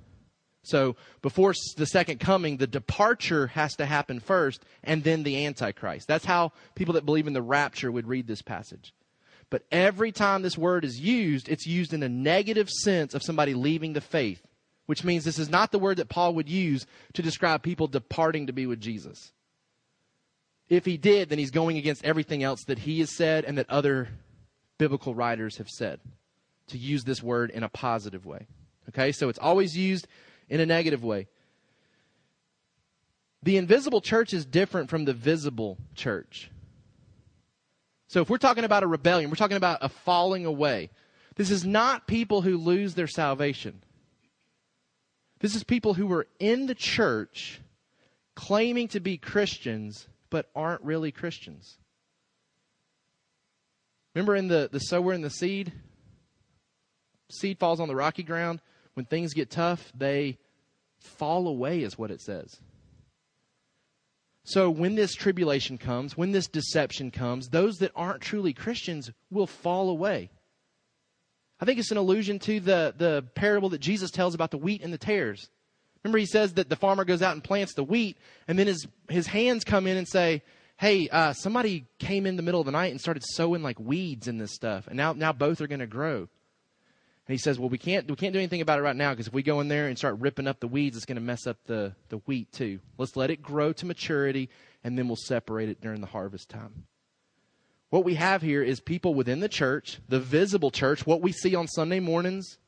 So 0.66 0.96
before 1.22 1.54
the 1.76 1.86
second 1.86 2.18
coming, 2.18 2.56
the 2.56 2.66
departure 2.66 3.46
has 3.48 3.74
to 3.76 3.86
happen 3.86 4.18
first 4.18 4.64
and 4.82 5.04
then 5.04 5.22
the 5.22 5.46
Antichrist. 5.46 6.08
That's 6.08 6.24
how 6.24 6.52
people 6.74 6.94
that 6.94 7.06
believe 7.06 7.28
in 7.28 7.34
the 7.34 7.42
rapture 7.42 7.92
would 7.92 8.08
read 8.08 8.26
this 8.26 8.42
passage. 8.42 8.92
But 9.48 9.62
every 9.70 10.10
time 10.10 10.42
this 10.42 10.58
word 10.58 10.84
is 10.84 10.98
used, 10.98 11.48
it's 11.48 11.66
used 11.66 11.92
in 11.92 12.02
a 12.02 12.08
negative 12.08 12.68
sense 12.68 13.14
of 13.14 13.22
somebody 13.22 13.54
leaving 13.54 13.92
the 13.92 14.00
faith, 14.00 14.42
which 14.86 15.04
means 15.04 15.24
this 15.24 15.38
is 15.38 15.48
not 15.48 15.70
the 15.70 15.78
word 15.78 15.98
that 15.98 16.08
Paul 16.08 16.34
would 16.34 16.48
use 16.48 16.84
to 17.14 17.22
describe 17.22 17.62
people 17.62 17.86
departing 17.86 18.48
to 18.48 18.52
be 18.52 18.66
with 18.66 18.80
Jesus. 18.80 19.32
If 20.68 20.84
he 20.84 20.96
did, 20.96 21.28
then 21.28 21.38
he's 21.38 21.52
going 21.52 21.78
against 21.78 22.04
everything 22.04 22.42
else 22.42 22.64
that 22.64 22.80
he 22.80 22.98
has 22.98 23.16
said 23.16 23.44
and 23.44 23.56
that 23.56 23.70
other 23.70 24.08
biblical 24.78 25.14
writers 25.14 25.58
have 25.58 25.68
said 25.68 26.00
to 26.66 26.78
use 26.78 27.04
this 27.04 27.22
word 27.22 27.50
in 27.50 27.62
a 27.62 27.68
positive 27.68 28.26
way. 28.26 28.48
Okay, 28.88 29.12
so 29.12 29.28
it's 29.28 29.38
always 29.38 29.76
used 29.76 30.08
in 30.48 30.60
a 30.60 30.66
negative 30.66 31.02
way. 31.04 31.26
The 33.42 33.56
invisible 33.56 34.00
church 34.00 34.34
is 34.34 34.44
different 34.44 34.90
from 34.90 35.04
the 35.04 35.12
visible 35.12 35.78
church. 35.94 36.50
So 38.08 38.20
if 38.20 38.30
we're 38.30 38.38
talking 38.38 38.64
about 38.64 38.82
a 38.82 38.86
rebellion, 38.86 39.30
we're 39.30 39.36
talking 39.36 39.56
about 39.56 39.78
a 39.82 39.88
falling 39.88 40.46
away. 40.46 40.90
This 41.36 41.50
is 41.50 41.64
not 41.64 42.06
people 42.06 42.42
who 42.42 42.56
lose 42.56 42.94
their 42.94 43.06
salvation. 43.06 43.82
This 45.40 45.54
is 45.54 45.64
people 45.64 45.94
who 45.94 46.06
were 46.06 46.26
in 46.38 46.66
the 46.66 46.74
church 46.74 47.60
claiming 48.34 48.88
to 48.88 49.00
be 49.00 49.18
Christians 49.18 50.08
but 50.30 50.48
aren't 50.54 50.82
really 50.82 51.12
Christians. 51.12 51.78
Remember 54.14 54.34
in 54.34 54.48
the, 54.48 54.68
the 54.72 54.80
sower 54.80 55.12
and 55.12 55.22
the 55.22 55.30
seed? 55.30 55.72
Seed 57.30 57.58
falls 57.58 57.80
on 57.80 57.88
the 57.88 57.94
rocky 57.94 58.22
ground. 58.22 58.60
When 58.96 59.04
things 59.04 59.34
get 59.34 59.50
tough, 59.50 59.92
they 59.94 60.38
fall 60.98 61.48
away, 61.48 61.82
is 61.82 61.98
what 61.98 62.10
it 62.10 62.22
says. 62.22 62.58
So 64.42 64.70
when 64.70 64.94
this 64.94 65.14
tribulation 65.14 65.76
comes, 65.76 66.16
when 66.16 66.32
this 66.32 66.46
deception 66.46 67.10
comes, 67.10 67.48
those 67.48 67.76
that 67.78 67.92
aren't 67.94 68.22
truly 68.22 68.54
Christians 68.54 69.10
will 69.30 69.46
fall 69.46 69.90
away. 69.90 70.30
I 71.60 71.66
think 71.66 71.78
it's 71.78 71.90
an 71.90 71.98
allusion 71.98 72.38
to 72.38 72.58
the, 72.58 72.94
the 72.96 73.24
parable 73.34 73.68
that 73.70 73.82
Jesus 73.82 74.10
tells 74.10 74.34
about 74.34 74.50
the 74.50 74.56
wheat 74.56 74.82
and 74.82 74.94
the 74.94 74.98
tares. 74.98 75.50
Remember, 76.02 76.16
he 76.16 76.24
says 76.24 76.54
that 76.54 76.70
the 76.70 76.76
farmer 76.76 77.04
goes 77.04 77.20
out 77.20 77.34
and 77.34 77.44
plants 77.44 77.74
the 77.74 77.84
wheat, 77.84 78.16
and 78.48 78.58
then 78.58 78.66
his, 78.66 78.86
his 79.10 79.26
hands 79.26 79.62
come 79.62 79.86
in 79.86 79.98
and 79.98 80.08
say, 80.08 80.42
Hey, 80.78 81.08
uh, 81.10 81.34
somebody 81.34 81.84
came 81.98 82.24
in 82.24 82.36
the 82.36 82.42
middle 82.42 82.60
of 82.60 82.66
the 82.66 82.72
night 82.72 82.92
and 82.92 83.00
started 83.00 83.24
sowing 83.24 83.62
like 83.62 83.78
weeds 83.78 84.26
in 84.26 84.38
this 84.38 84.54
stuff, 84.54 84.86
and 84.86 84.96
now, 84.96 85.12
now 85.12 85.34
both 85.34 85.60
are 85.60 85.66
going 85.66 85.80
to 85.80 85.86
grow. 85.86 86.28
And 87.28 87.34
he 87.34 87.38
says, 87.38 87.58
Well, 87.58 87.68
we 87.68 87.78
can't, 87.78 88.08
we 88.08 88.16
can't 88.16 88.32
do 88.32 88.38
anything 88.38 88.60
about 88.60 88.78
it 88.78 88.82
right 88.82 88.94
now 88.94 89.10
because 89.10 89.26
if 89.26 89.32
we 89.32 89.42
go 89.42 89.60
in 89.60 89.68
there 89.68 89.88
and 89.88 89.98
start 89.98 90.18
ripping 90.20 90.46
up 90.46 90.60
the 90.60 90.68
weeds, 90.68 90.96
it's 90.96 91.06
going 91.06 91.16
to 91.16 91.22
mess 91.22 91.46
up 91.46 91.58
the, 91.66 91.94
the 92.08 92.18
wheat 92.18 92.52
too. 92.52 92.78
Let's 92.98 93.16
let 93.16 93.30
it 93.30 93.42
grow 93.42 93.72
to 93.74 93.86
maturity, 93.86 94.48
and 94.84 94.96
then 94.96 95.08
we'll 95.08 95.16
separate 95.16 95.68
it 95.68 95.80
during 95.80 96.00
the 96.00 96.06
harvest 96.06 96.48
time. 96.48 96.86
What 97.90 98.04
we 98.04 98.14
have 98.14 98.42
here 98.42 98.62
is 98.62 98.80
people 98.80 99.14
within 99.14 99.40
the 99.40 99.48
church, 99.48 100.00
the 100.08 100.20
visible 100.20 100.70
church, 100.70 101.06
what 101.06 101.22
we 101.22 101.32
see 101.32 101.54
on 101.54 101.66
Sunday 101.68 102.00
mornings. 102.00 102.58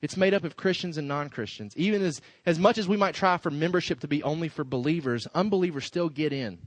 It's 0.00 0.16
made 0.16 0.32
up 0.32 0.44
of 0.44 0.56
Christians 0.56 0.96
and 0.96 1.08
non 1.08 1.28
Christians. 1.28 1.76
Even 1.76 2.02
as, 2.02 2.20
as 2.46 2.58
much 2.58 2.78
as 2.78 2.86
we 2.86 2.96
might 2.96 3.14
try 3.14 3.36
for 3.36 3.50
membership 3.50 4.00
to 4.00 4.08
be 4.08 4.22
only 4.22 4.48
for 4.48 4.64
believers, 4.64 5.26
unbelievers 5.34 5.86
still 5.86 6.08
get 6.08 6.32
in. 6.32 6.58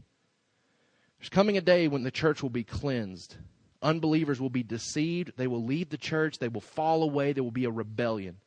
There's 1.20 1.30
coming 1.30 1.56
a 1.56 1.62
day 1.62 1.88
when 1.88 2.04
the 2.04 2.12
church 2.12 2.42
will 2.42 2.50
be 2.50 2.64
cleansed. 2.64 3.38
Unbelievers 3.82 4.40
will 4.40 4.50
be 4.50 4.64
deceived. 4.64 5.34
They 5.38 5.48
will 5.48 5.64
leave 5.64 5.90
the 5.90 5.98
church. 5.98 6.38
They 6.38 6.48
will 6.48 6.62
fall 6.62 7.04
away. 7.04 7.34
There 7.34 7.44
will 7.44 7.52
be 7.52 7.66
a 7.66 7.72
rebellion. 7.72 8.38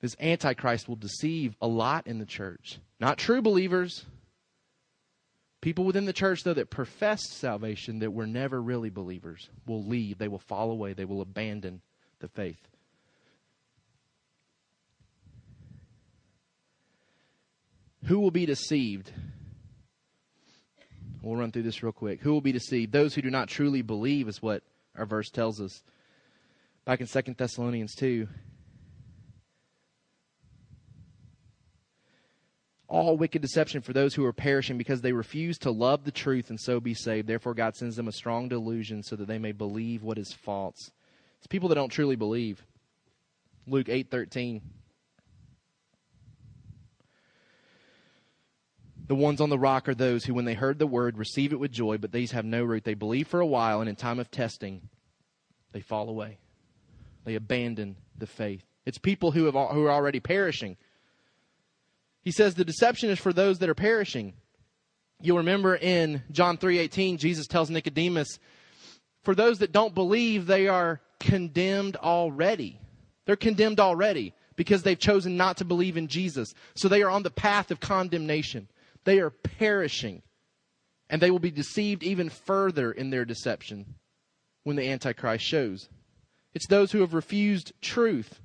This 0.00 0.16
Antichrist 0.20 0.88
will 0.88 0.96
deceive 0.96 1.56
a 1.60 1.66
lot 1.66 2.06
in 2.06 2.18
the 2.18 2.26
church. 2.26 2.78
Not 3.00 3.18
true 3.18 3.42
believers, 3.42 4.04
People 5.60 5.84
within 5.84 6.04
the 6.04 6.12
church, 6.12 6.44
though, 6.44 6.54
that 6.54 6.70
professed 6.70 7.32
salvation, 7.32 7.98
that 7.98 8.12
were 8.12 8.26
never 8.26 8.62
really 8.62 8.90
believers, 8.90 9.50
will 9.66 9.84
leave. 9.84 10.18
They 10.18 10.28
will 10.28 10.38
fall 10.38 10.70
away. 10.70 10.92
They 10.92 11.04
will 11.04 11.20
abandon 11.20 11.82
the 12.20 12.28
faith. 12.28 12.60
Who 18.04 18.20
will 18.20 18.30
be 18.30 18.46
deceived? 18.46 19.10
We'll 21.22 21.36
run 21.36 21.50
through 21.50 21.64
this 21.64 21.82
real 21.82 21.92
quick. 21.92 22.20
Who 22.20 22.32
will 22.32 22.40
be 22.40 22.52
deceived? 22.52 22.92
Those 22.92 23.14
who 23.14 23.22
do 23.22 23.30
not 23.30 23.48
truly 23.48 23.82
believe, 23.82 24.28
is 24.28 24.40
what 24.40 24.62
our 24.96 25.06
verse 25.06 25.30
tells 25.30 25.60
us. 25.60 25.82
Back 26.84 27.00
in 27.00 27.06
2 27.06 27.34
Thessalonians 27.36 27.94
2, 27.96 28.28
all 32.88 33.18
wicked 33.18 33.42
deception 33.42 33.82
for 33.82 33.92
those 33.92 34.14
who 34.14 34.24
are 34.24 34.32
perishing 34.32 34.78
because 34.78 35.02
they 35.02 35.12
refuse 35.12 35.58
to 35.58 35.70
love 35.70 36.04
the 36.04 36.10
truth 36.10 36.48
and 36.48 36.58
so 36.58 36.80
be 36.80 36.94
saved. 36.94 37.28
Therefore, 37.28 37.52
God 37.52 37.76
sends 37.76 37.96
them 37.96 38.08
a 38.08 38.12
strong 38.12 38.48
delusion 38.48 39.02
so 39.02 39.14
that 39.16 39.28
they 39.28 39.38
may 39.38 39.52
believe 39.52 40.02
what 40.02 40.18
is 40.18 40.32
false. 40.32 40.90
It's 41.38 41.46
people 41.46 41.68
that 41.68 41.74
don't 41.74 41.90
truly 41.90 42.16
believe. 42.16 42.64
Luke 43.66 43.88
8 43.88 44.10
13. 44.10 44.62
The 49.08 49.14
ones 49.14 49.40
on 49.40 49.50
the 49.50 49.58
rock 49.58 49.88
are 49.88 49.94
those 49.94 50.24
who, 50.24 50.34
when 50.34 50.44
they 50.44 50.54
heard 50.54 50.78
the 50.78 50.86
word, 50.86 51.18
receive 51.18 51.52
it 51.52 51.60
with 51.60 51.72
joy, 51.72 51.98
but 51.98 52.12
these 52.12 52.32
have 52.32 52.44
no 52.44 52.62
root. 52.62 52.84
They 52.84 52.94
believe 52.94 53.26
for 53.26 53.40
a 53.40 53.46
while, 53.46 53.80
and 53.80 53.88
in 53.88 53.96
time 53.96 54.18
of 54.18 54.30
testing, 54.30 54.88
they 55.72 55.80
fall 55.80 56.08
away. 56.08 56.38
They 57.24 57.34
abandon 57.34 57.96
the 58.16 58.26
faith. 58.26 58.64
It's 58.86 58.98
people 58.98 59.32
who, 59.32 59.46
have, 59.46 59.54
who 59.54 59.84
are 59.84 59.90
already 59.90 60.20
perishing 60.20 60.76
he 62.28 62.32
says 62.32 62.54
the 62.54 62.64
deception 62.64 63.08
is 63.08 63.18
for 63.18 63.32
those 63.32 63.58
that 63.60 63.70
are 63.70 63.74
perishing. 63.74 64.34
You'll 65.20 65.38
remember 65.38 65.74
in 65.74 66.22
John 66.30 66.58
3:18 66.58 67.16
Jesus 67.16 67.46
tells 67.46 67.70
Nicodemus, 67.70 68.38
"For 69.22 69.34
those 69.34 69.60
that 69.60 69.72
don't 69.72 69.94
believe, 69.94 70.46
they 70.46 70.68
are 70.68 71.00
condemned 71.20 71.96
already. 71.96 72.82
They're 73.24 73.34
condemned 73.34 73.80
already 73.80 74.34
because 74.56 74.82
they've 74.82 74.98
chosen 74.98 75.38
not 75.38 75.56
to 75.56 75.64
believe 75.64 75.96
in 75.96 76.06
Jesus. 76.06 76.52
So 76.74 76.86
they 76.86 77.02
are 77.02 77.08
on 77.08 77.22
the 77.22 77.30
path 77.30 77.70
of 77.70 77.80
condemnation. 77.80 78.68
They 79.08 79.20
are 79.20 79.30
perishing. 79.30 80.20
And 81.08 81.22
they 81.22 81.30
will 81.30 81.38
be 81.38 81.50
deceived 81.50 82.02
even 82.02 82.28
further 82.28 82.92
in 82.92 83.08
their 83.08 83.24
deception 83.24 83.94
when 84.64 84.76
the 84.76 84.86
Antichrist 84.86 85.46
shows. 85.46 85.88
It's 86.52 86.66
those 86.66 86.92
who 86.92 87.00
have 87.00 87.14
refused 87.14 87.72
truth. 87.80 88.38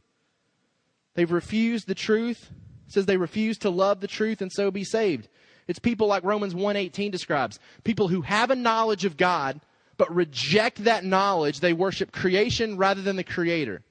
They've 1.16 1.30
refused 1.30 1.90
the 1.90 1.96
truth 1.96 2.50
says 2.88 3.06
they 3.06 3.18
refuse 3.18 3.58
to 3.58 3.70
love 3.70 4.00
the 4.00 4.08
truth 4.08 4.42
and 4.42 4.50
so 4.54 4.72
be 4.72 4.86
saved. 4.86 5.28
It's 5.68 5.80
people 5.80 6.08
like 6.08 6.24
Romans 6.24 6.54
1:18 6.54 7.12
describes, 7.12 7.60
people 7.84 8.08
who 8.08 8.22
have 8.22 8.50
a 8.50 8.56
knowledge 8.56 9.04
of 9.04 9.18
God 9.18 9.60
but 9.98 10.16
reject 10.16 10.86
that 10.86 11.04
knowledge. 11.04 11.60
They 11.60 11.74
worship 11.74 12.14
creation 12.14 12.78
rather 12.78 13.02
than 13.02 13.18
the 13.18 13.26
creator. 13.26 13.82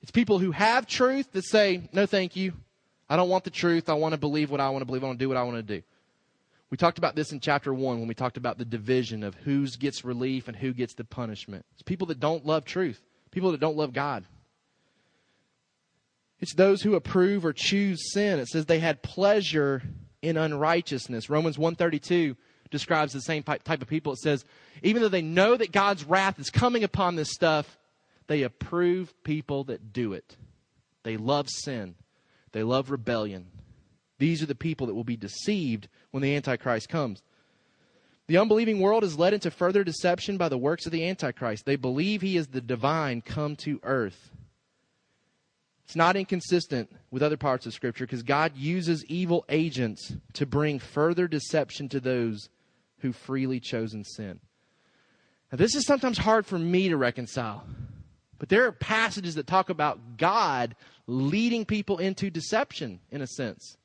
It's 0.00 0.12
people 0.12 0.38
who 0.38 0.52
have 0.52 0.86
truth 0.86 1.32
that 1.32 1.44
say, 1.44 1.88
"No, 1.92 2.06
thank 2.06 2.36
you. 2.36 2.52
I 3.12 3.16
don't 3.16 3.28
want 3.28 3.44
the 3.44 3.50
truth. 3.50 3.90
I 3.90 3.92
want 3.92 4.12
to 4.12 4.18
believe 4.18 4.50
what 4.50 4.58
I 4.58 4.70
want 4.70 4.80
to 4.80 4.86
believe. 4.86 5.04
I 5.04 5.06
want 5.08 5.18
to 5.18 5.22
do 5.22 5.28
what 5.28 5.36
I 5.36 5.42
want 5.42 5.56
to 5.56 5.62
do." 5.62 5.82
We 6.70 6.78
talked 6.78 6.96
about 6.96 7.14
this 7.14 7.30
in 7.30 7.40
chapter 7.40 7.74
1 7.74 7.98
when 7.98 8.08
we 8.08 8.14
talked 8.14 8.38
about 8.38 8.56
the 8.56 8.64
division 8.64 9.22
of 9.22 9.34
who 9.34 9.66
gets 9.66 10.02
relief 10.02 10.48
and 10.48 10.56
who 10.56 10.72
gets 10.72 10.94
the 10.94 11.04
punishment. 11.04 11.66
It's 11.74 11.82
people 11.82 12.06
that 12.06 12.20
don't 12.20 12.46
love 12.46 12.64
truth, 12.64 13.02
people 13.30 13.50
that 13.50 13.60
don't 13.60 13.76
love 13.76 13.92
God. 13.92 14.24
It's 16.40 16.54
those 16.54 16.80
who 16.80 16.94
approve 16.94 17.44
or 17.44 17.52
choose 17.52 18.14
sin. 18.14 18.38
It 18.38 18.48
says 18.48 18.64
they 18.64 18.78
had 18.78 19.02
pleasure 19.02 19.82
in 20.22 20.38
unrighteousness. 20.38 21.28
Romans 21.28 21.58
132 21.58 22.34
describes 22.70 23.12
the 23.12 23.20
same 23.20 23.42
type 23.42 23.68
of 23.68 23.88
people. 23.88 24.14
It 24.14 24.20
says, 24.20 24.46
even 24.82 25.02
though 25.02 25.08
they 25.08 25.20
know 25.20 25.54
that 25.54 25.70
God's 25.70 26.04
wrath 26.04 26.40
is 26.40 26.48
coming 26.48 26.82
upon 26.82 27.16
this 27.16 27.30
stuff, 27.30 27.78
they 28.26 28.42
approve 28.42 29.12
people 29.22 29.64
that 29.64 29.92
do 29.92 30.14
it. 30.14 30.38
They 31.02 31.18
love 31.18 31.50
sin. 31.50 31.96
They 32.52 32.62
love 32.62 32.90
rebellion. 32.90 33.46
These 34.18 34.42
are 34.42 34.46
the 34.46 34.54
people 34.54 34.86
that 34.86 34.94
will 34.94 35.04
be 35.04 35.16
deceived 35.16 35.88
when 36.10 36.22
the 36.22 36.34
Antichrist 36.36 36.88
comes. 36.88 37.22
The 38.28 38.38
unbelieving 38.38 38.80
world 38.80 39.04
is 39.04 39.18
led 39.18 39.34
into 39.34 39.50
further 39.50 39.82
deception 39.82 40.36
by 40.36 40.48
the 40.48 40.58
works 40.58 40.86
of 40.86 40.92
the 40.92 41.06
Antichrist. 41.06 41.66
They 41.66 41.76
believe 41.76 42.22
he 42.22 42.36
is 42.36 42.48
the 42.48 42.60
divine 42.60 43.20
come 43.20 43.56
to 43.56 43.80
earth. 43.82 44.30
It's 45.84 45.96
not 45.96 46.16
inconsistent 46.16 46.90
with 47.10 47.22
other 47.22 47.36
parts 47.36 47.66
of 47.66 47.74
Scripture 47.74 48.06
because 48.06 48.22
God 48.22 48.56
uses 48.56 49.04
evil 49.06 49.44
agents 49.48 50.14
to 50.34 50.46
bring 50.46 50.78
further 50.78 51.26
deception 51.26 51.88
to 51.90 52.00
those 52.00 52.48
who 53.00 53.12
freely 53.12 53.60
chosen 53.60 54.04
sin. 54.04 54.40
Now, 55.50 55.58
this 55.58 55.74
is 55.74 55.84
sometimes 55.84 56.16
hard 56.16 56.46
for 56.46 56.58
me 56.58 56.88
to 56.88 56.96
reconcile, 56.96 57.64
but 58.42 58.48
there 58.48 58.66
are 58.66 58.72
passages 58.72 59.36
that 59.36 59.46
talk 59.46 59.70
about 59.70 60.16
God 60.16 60.74
leading 61.06 61.64
people 61.64 61.98
into 61.98 62.28
deception, 62.28 62.98
in 63.12 63.22
a 63.22 63.26
sense, 63.28 63.76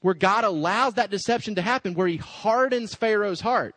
where 0.00 0.14
God 0.14 0.44
allows 0.44 0.94
that 0.94 1.10
deception 1.10 1.56
to 1.56 1.60
happen, 1.60 1.94
where 1.94 2.06
He 2.06 2.18
hardens 2.18 2.94
Pharaoh's 2.94 3.40
heart, 3.40 3.74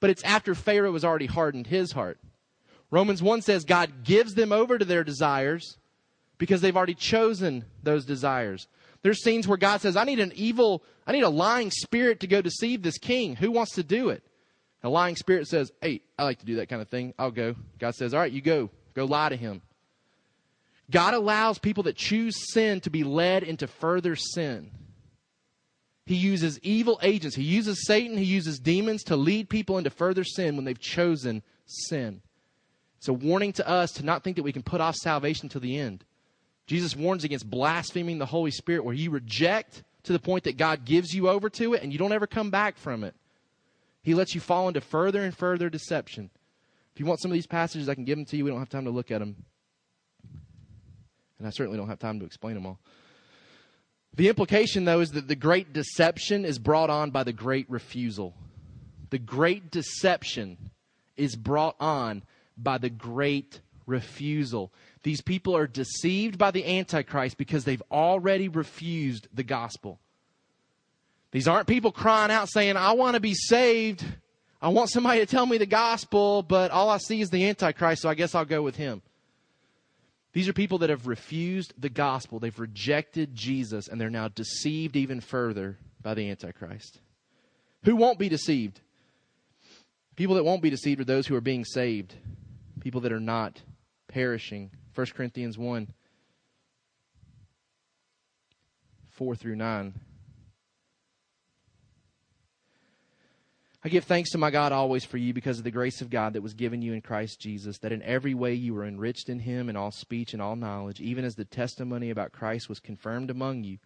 but 0.00 0.10
it's 0.10 0.22
after 0.22 0.54
Pharaoh 0.54 0.92
has 0.92 1.02
already 1.02 1.24
hardened 1.24 1.66
his 1.66 1.92
heart. 1.92 2.18
Romans 2.90 3.22
1 3.22 3.40
says 3.40 3.64
God 3.64 4.04
gives 4.04 4.34
them 4.34 4.52
over 4.52 4.76
to 4.76 4.84
their 4.84 5.02
desires 5.02 5.78
because 6.36 6.60
they've 6.60 6.76
already 6.76 6.92
chosen 6.92 7.64
those 7.82 8.04
desires. 8.04 8.68
There's 9.00 9.22
scenes 9.22 9.48
where 9.48 9.56
God 9.56 9.80
says, 9.80 9.96
I 9.96 10.04
need 10.04 10.20
an 10.20 10.34
evil, 10.36 10.82
I 11.06 11.12
need 11.12 11.22
a 11.22 11.30
lying 11.30 11.70
spirit 11.70 12.20
to 12.20 12.26
go 12.26 12.42
deceive 12.42 12.82
this 12.82 12.98
king. 12.98 13.36
Who 13.36 13.50
wants 13.50 13.76
to 13.76 13.82
do 13.82 14.10
it? 14.10 14.22
A 14.82 14.90
lying 14.90 15.16
spirit 15.16 15.48
says, 15.48 15.72
Hey, 15.80 16.02
I 16.18 16.24
like 16.24 16.40
to 16.40 16.46
do 16.46 16.56
that 16.56 16.68
kind 16.68 16.82
of 16.82 16.90
thing. 16.90 17.14
I'll 17.18 17.30
go. 17.30 17.56
God 17.78 17.94
says, 17.94 18.12
All 18.12 18.20
right, 18.20 18.30
you 18.30 18.42
go. 18.42 18.68
Go 18.96 19.04
lie 19.04 19.28
to 19.28 19.36
him. 19.36 19.60
God 20.90 21.12
allows 21.12 21.58
people 21.58 21.82
that 21.84 21.96
choose 21.96 22.34
sin 22.52 22.80
to 22.80 22.90
be 22.90 23.04
led 23.04 23.42
into 23.42 23.66
further 23.66 24.16
sin. 24.16 24.70
He 26.06 26.14
uses 26.14 26.58
evil 26.60 26.98
agents. 27.02 27.36
He 27.36 27.42
uses 27.42 27.84
Satan. 27.86 28.16
He 28.16 28.24
uses 28.24 28.58
demons 28.58 29.02
to 29.04 29.16
lead 29.16 29.50
people 29.50 29.76
into 29.76 29.90
further 29.90 30.24
sin 30.24 30.56
when 30.56 30.64
they've 30.64 30.78
chosen 30.78 31.42
sin. 31.66 32.22
It's 32.98 33.08
a 33.08 33.12
warning 33.12 33.52
to 33.54 33.68
us 33.68 33.92
to 33.92 34.04
not 34.04 34.24
think 34.24 34.36
that 34.36 34.44
we 34.44 34.52
can 34.52 34.62
put 34.62 34.80
off 34.80 34.94
salvation 34.94 35.48
till 35.48 35.60
the 35.60 35.76
end. 35.78 36.04
Jesus 36.66 36.96
warns 36.96 37.24
against 37.24 37.50
blaspheming 37.50 38.18
the 38.18 38.26
Holy 38.26 38.50
Spirit, 38.50 38.84
where 38.84 38.94
you 38.94 39.10
reject 39.10 39.82
to 40.04 40.12
the 40.12 40.18
point 40.18 40.44
that 40.44 40.56
God 40.56 40.84
gives 40.84 41.12
you 41.12 41.28
over 41.28 41.50
to 41.50 41.74
it 41.74 41.82
and 41.82 41.92
you 41.92 41.98
don't 41.98 42.12
ever 42.12 42.26
come 42.26 42.50
back 42.50 42.78
from 42.78 43.04
it. 43.04 43.14
He 44.02 44.14
lets 44.14 44.34
you 44.34 44.40
fall 44.40 44.68
into 44.68 44.80
further 44.80 45.22
and 45.22 45.36
further 45.36 45.68
deception. 45.68 46.30
If 46.96 47.00
you 47.00 47.04
want 47.04 47.20
some 47.20 47.30
of 47.30 47.34
these 47.34 47.46
passages, 47.46 47.90
I 47.90 47.94
can 47.94 48.06
give 48.06 48.16
them 48.16 48.24
to 48.24 48.38
you. 48.38 48.44
We 48.46 48.50
don't 48.50 48.58
have 48.58 48.70
time 48.70 48.86
to 48.86 48.90
look 48.90 49.10
at 49.10 49.18
them. 49.18 49.36
And 51.38 51.46
I 51.46 51.50
certainly 51.50 51.76
don't 51.76 51.90
have 51.90 51.98
time 51.98 52.18
to 52.20 52.24
explain 52.24 52.54
them 52.54 52.64
all. 52.64 52.78
The 54.14 54.30
implication, 54.30 54.86
though, 54.86 55.00
is 55.00 55.10
that 55.10 55.28
the 55.28 55.36
great 55.36 55.74
deception 55.74 56.46
is 56.46 56.58
brought 56.58 56.88
on 56.88 57.10
by 57.10 57.22
the 57.22 57.34
great 57.34 57.68
refusal. 57.68 58.32
The 59.10 59.18
great 59.18 59.70
deception 59.70 60.70
is 61.18 61.36
brought 61.36 61.76
on 61.78 62.22
by 62.56 62.78
the 62.78 62.88
great 62.88 63.60
refusal. 63.84 64.72
These 65.02 65.20
people 65.20 65.54
are 65.54 65.66
deceived 65.66 66.38
by 66.38 66.50
the 66.50 66.78
Antichrist 66.78 67.36
because 67.36 67.64
they've 67.64 67.82
already 67.90 68.48
refused 68.48 69.28
the 69.34 69.44
gospel. 69.44 70.00
These 71.30 71.46
aren't 71.46 71.68
people 71.68 71.92
crying 71.92 72.30
out 72.30 72.48
saying, 72.48 72.78
I 72.78 72.92
want 72.92 73.16
to 73.16 73.20
be 73.20 73.34
saved. 73.34 74.02
I 74.66 74.70
want 74.70 74.90
somebody 74.90 75.20
to 75.20 75.26
tell 75.26 75.46
me 75.46 75.58
the 75.58 75.64
gospel, 75.64 76.42
but 76.42 76.72
all 76.72 76.90
I 76.90 76.96
see 76.96 77.20
is 77.20 77.30
the 77.30 77.48
Antichrist, 77.48 78.02
so 78.02 78.08
I 78.08 78.16
guess 78.16 78.34
I'll 78.34 78.44
go 78.44 78.62
with 78.62 78.74
him. 78.74 79.00
These 80.32 80.48
are 80.48 80.52
people 80.52 80.78
that 80.78 80.90
have 80.90 81.06
refused 81.06 81.72
the 81.78 81.88
gospel. 81.88 82.40
They've 82.40 82.58
rejected 82.58 83.32
Jesus, 83.32 83.86
and 83.86 84.00
they're 84.00 84.10
now 84.10 84.26
deceived 84.26 84.96
even 84.96 85.20
further 85.20 85.78
by 86.02 86.14
the 86.14 86.28
Antichrist. 86.28 86.98
Who 87.84 87.94
won't 87.94 88.18
be 88.18 88.28
deceived? 88.28 88.80
People 90.16 90.34
that 90.34 90.42
won't 90.42 90.62
be 90.62 90.70
deceived 90.70 91.00
are 91.00 91.04
those 91.04 91.28
who 91.28 91.36
are 91.36 91.40
being 91.40 91.64
saved, 91.64 92.16
people 92.80 93.02
that 93.02 93.12
are 93.12 93.20
not 93.20 93.62
perishing. 94.08 94.72
1 94.96 95.06
Corinthians 95.14 95.56
1 95.56 95.86
4 99.12 99.36
through 99.36 99.54
9. 99.54 99.94
I 103.86 103.88
give 103.88 104.02
thanks 104.02 104.30
to 104.30 104.38
my 104.38 104.50
God 104.50 104.72
always 104.72 105.04
for 105.04 105.16
you 105.16 105.32
because 105.32 105.58
of 105.58 105.64
the 105.64 105.70
grace 105.70 106.00
of 106.00 106.10
God 106.10 106.32
that 106.32 106.42
was 106.42 106.54
given 106.54 106.82
you 106.82 106.92
in 106.92 107.00
Christ 107.02 107.38
Jesus, 107.38 107.78
that 107.78 107.92
in 107.92 108.02
every 108.02 108.34
way 108.34 108.52
you 108.52 108.74
were 108.74 108.84
enriched 108.84 109.28
in 109.28 109.38
him 109.38 109.68
in 109.68 109.76
all 109.76 109.92
speech 109.92 110.32
and 110.32 110.42
all 110.42 110.56
knowledge, 110.56 111.00
even 111.00 111.24
as 111.24 111.36
the 111.36 111.44
testimony 111.44 112.10
about 112.10 112.32
Christ 112.32 112.68
was 112.68 112.80
confirmed 112.80 113.30
among 113.30 113.62
you, 113.62 113.78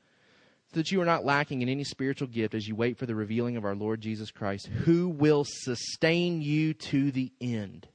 so 0.73 0.81
that 0.81 0.91
you 0.91 1.03
are 1.03 1.05
not 1.05 1.27
lacking 1.27 1.61
in 1.61 1.69
any 1.69 1.85
spiritual 1.85 2.29
gift 2.29 2.55
as 2.55 2.67
you 2.67 2.75
wait 2.75 2.97
for 2.97 3.05
the 3.05 3.15
revealing 3.15 3.59
of 3.59 3.67
our 3.67 3.75
Lord 3.75 4.01
Jesus 4.01 4.31
Christ, 4.31 4.69
who 4.69 5.07
will 5.07 5.45
sustain 5.47 6.41
you 6.41 6.73
to 6.73 7.11
the 7.13 7.31
end. 7.39 7.87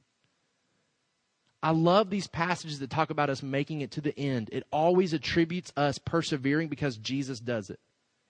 I 1.60 1.72
love 1.72 2.08
these 2.08 2.28
passages 2.28 2.78
that 2.78 2.90
talk 2.90 3.10
about 3.10 3.30
us 3.30 3.42
making 3.42 3.80
it 3.80 3.90
to 3.90 4.00
the 4.00 4.16
end. 4.16 4.48
It 4.52 4.62
always 4.70 5.12
attributes 5.12 5.72
us 5.76 5.98
persevering 5.98 6.68
because 6.68 6.98
Jesus 6.98 7.40
does 7.40 7.68
it. 7.68 7.80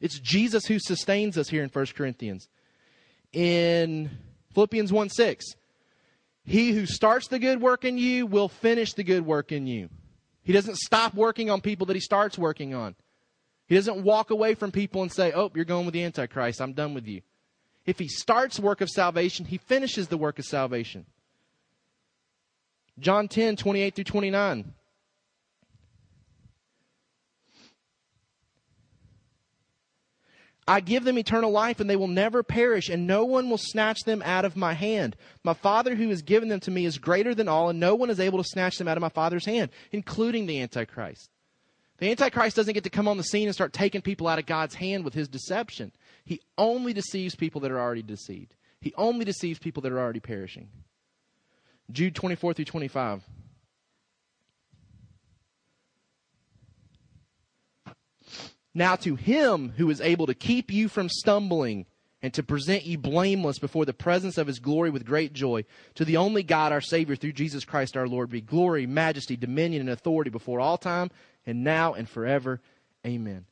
It's 0.01 0.19
Jesus 0.19 0.65
who 0.65 0.79
sustains 0.79 1.37
us 1.37 1.51
here 1.51 1.63
in 1.63 1.69
1 1.69 1.87
Corinthians 1.95 2.49
in 3.33 4.11
Philippians 4.55 4.93
1 4.93 5.09
6. 5.11 5.45
He 6.45 6.73
who 6.73 6.87
starts 6.87 7.29
the 7.29 7.39
good 7.39 7.61
work 7.61 7.85
in 7.85 7.99
you 7.99 8.27
will 8.27 8.49
finish 8.49 8.93
the 8.93 9.03
good 9.05 9.27
work 9.27 9.51
in 9.51 9.67
you. 9.67 9.89
He 10.43 10.53
doesn't 10.53 10.77
stop 10.77 11.13
working 11.15 11.51
on 11.51 11.61
people 11.61 11.87
that 11.87 11.97
he 11.97 12.01
starts 12.01 12.39
working 12.39 12.73
on. 12.73 12.95
He 13.67 13.75
doesn't 13.75 14.05
walk 14.05 14.31
away 14.31 14.55
from 14.55 14.71
people 14.71 15.03
and 15.03 15.13
say, 15.13 15.33
Oh, 15.33 15.51
you're 15.55 15.65
going 15.65 15.87
with 15.87 15.93
the 15.93 16.05
Antichrist. 16.05 16.61
I'm 16.61 16.73
done 16.73 16.95
with 16.95 17.07
you. 17.07 17.23
If 17.85 17.99
he 17.99 18.09
starts 18.09 18.61
work 18.61 18.81
of 18.81 18.89
salvation, 18.89 19.45
he 19.45 19.59
finishes 19.59 20.09
the 20.09 20.17
work 20.17 20.39
of 20.39 20.45
salvation. 20.45 21.07
John 22.99 23.29
10, 23.29 23.57
28 23.57 23.95
through 23.95 24.05
29. 24.05 24.73
I 30.69 30.81
give 30.81 31.05
them 31.05 31.19
eternal 31.19 31.53
life, 31.53 31.79
and 31.79 31.89
they 31.89 31.97
will 31.97 32.09
never 32.09 32.43
perish, 32.43 32.89
and 32.89 33.07
no 33.07 33.25
one 33.25 33.49
will 33.49 33.59
snatch 33.59 34.01
them 34.01 34.21
out 34.25 34.45
of 34.45 34.57
my 34.57 34.73
hand. 34.73 35.15
My 35.45 35.55
Father 35.55 35.95
who 35.95 36.09
has 36.09 36.23
given 36.23 36.49
them 36.49 36.61
to 36.61 36.73
me 36.73 36.85
is 36.85 36.99
greater 36.99 37.35
than 37.35 37.49
all, 37.49 37.69
and 37.69 37.79
no 37.79 37.95
one 37.95 38.11
is 38.11 38.19
able 38.19 38.43
to 38.43 38.49
snatch 38.49 38.79
them 38.79 38.89
out 38.89 38.97
of 38.97 39.01
my 39.01 39.09
Father's 39.09 39.47
hand, 39.47 39.71
including 39.93 40.47
the 40.47 40.61
Antichrist. 40.61 41.31
The 41.99 42.11
Antichrist 42.11 42.57
doesn't 42.57 42.75
get 42.75 42.85
to 42.85 42.91
come 42.91 43.07
on 43.07 43.17
the 43.17 43.25
scene 43.25 43.47
and 43.47 43.55
start 43.55 43.73
taking 43.73 44.03
people 44.03 44.27
out 44.27 44.39
of 44.39 44.47
God's 44.47 44.75
hand 44.75 45.05
with 45.05 45.15
his 45.15 45.29
deception. 45.29 45.93
He 46.25 46.41
only 46.59 46.93
deceives 46.93 47.37
people 47.37 47.61
that 47.63 47.71
are 47.71 47.81
already 47.81 48.03
deceived. 48.03 48.55
He 48.81 48.93
only 48.97 49.25
deceives 49.25 49.59
people 49.59 49.83
that 49.83 49.93
are 49.93 50.01
already 50.01 50.21
perishing. 50.21 50.69
Jude 51.91 52.15
24 52.17 52.55
through 52.55 52.65
25. 52.65 53.23
Now 58.77 58.95
to 58.97 59.17
him 59.17 59.73
who 59.79 59.89
is 59.89 60.03
able 60.03 60.27
to 60.27 60.35
keep 60.35 60.71
you 60.71 60.89
from 60.89 61.09
stumbling 61.09 61.87
and 62.21 62.35
to 62.35 62.43
present 62.43 62.85
you 62.85 62.99
blameless 62.99 63.59
before 63.59 63.87
the 63.87 63.95
presence 63.95 64.37
of 64.37 64.47
his 64.47 64.59
glory 64.59 64.91
with 64.91 65.07
great 65.07 65.33
joy, 65.33 65.65
to 65.95 66.05
the 66.05 66.19
only 66.19 66.43
God 66.43 66.73
our 66.73 66.83
Savior 66.83 67.17
through 67.17 67.33
Jesus 67.33 67.65
Christ 67.65 67.97
our 67.97 68.07
Lord 68.07 68.29
be 68.29 68.43
glory, 68.43 68.87
majesty, 68.87 69.35
dominion, 69.35 69.81
and 69.81 69.89
authority 69.89 70.29
before 70.29 70.61
all 70.61 70.77
time 70.77 71.11
and 71.47 71.65
now 71.65 71.95
and 71.95 72.07
forever. 72.07 72.61
Amen. 73.07 73.47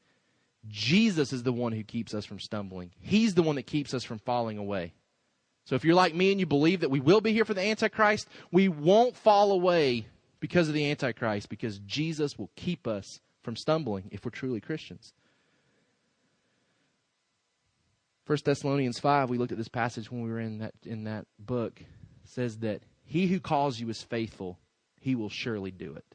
Jesus 0.68 1.33
is 1.33 1.43
the 1.43 1.55
one 1.55 1.72
who 1.72 1.85
keeps 1.85 2.12
us 2.12 2.27
from 2.27 2.39
stumbling. 2.39 2.91
He's 3.01 3.33
the 3.33 3.43
one 3.43 3.57
that 3.57 3.66
keeps 3.66 3.95
us 3.95 4.05
from 4.05 4.18
falling 4.18 4.59
away. 4.59 4.93
So 5.64 5.75
if 5.75 5.87
you're 5.87 5.95
like 5.95 6.14
me 6.14 6.33
and 6.33 6.39
you 6.39 6.45
believe 6.45 6.81
that 6.81 6.91
we 6.91 7.01
will 7.01 7.22
be 7.22 7.33
here 7.33 7.47
for 7.47 7.55
the 7.55 7.62
Antichrist, 7.62 8.29
we 8.53 8.68
won't 8.68 9.16
fall 9.16 9.53
away 9.53 10.05
because 10.41 10.68
of 10.68 10.75
the 10.75 10.91
Antichrist, 10.91 11.49
because 11.49 11.79
Jesus 11.79 12.39
will 12.39 12.51
keep 12.57 12.87
us 12.87 13.20
from 13.45 13.57
stumbling 13.57 14.09
if 14.11 14.24
we're 14.24 14.30
truly 14.30 14.61
Christians. 14.61 15.12
1 18.26 18.38
Thessalonians 18.45 18.99
5, 18.99 19.28
we 19.28 19.36
looked 19.36 19.53
at 19.53 19.59
this 19.59 19.68
passage 19.68 20.11
when 20.11 20.22
we 20.22 20.30
were 20.30 20.40
in 20.40 20.59
that, 20.59 20.72
in 20.84 21.05
that 21.05 21.26
book, 21.38 21.82
says 22.24 22.59
that 22.59 22.82
he 23.05 23.26
who 23.26 23.38
calls 23.38 23.78
you 23.78 23.88
is 23.90 24.03
faithful, 24.03 24.59
he 24.99 25.14
will 25.14 25.28
surely 25.28 25.70
do 25.70 25.95
it. 25.95 26.07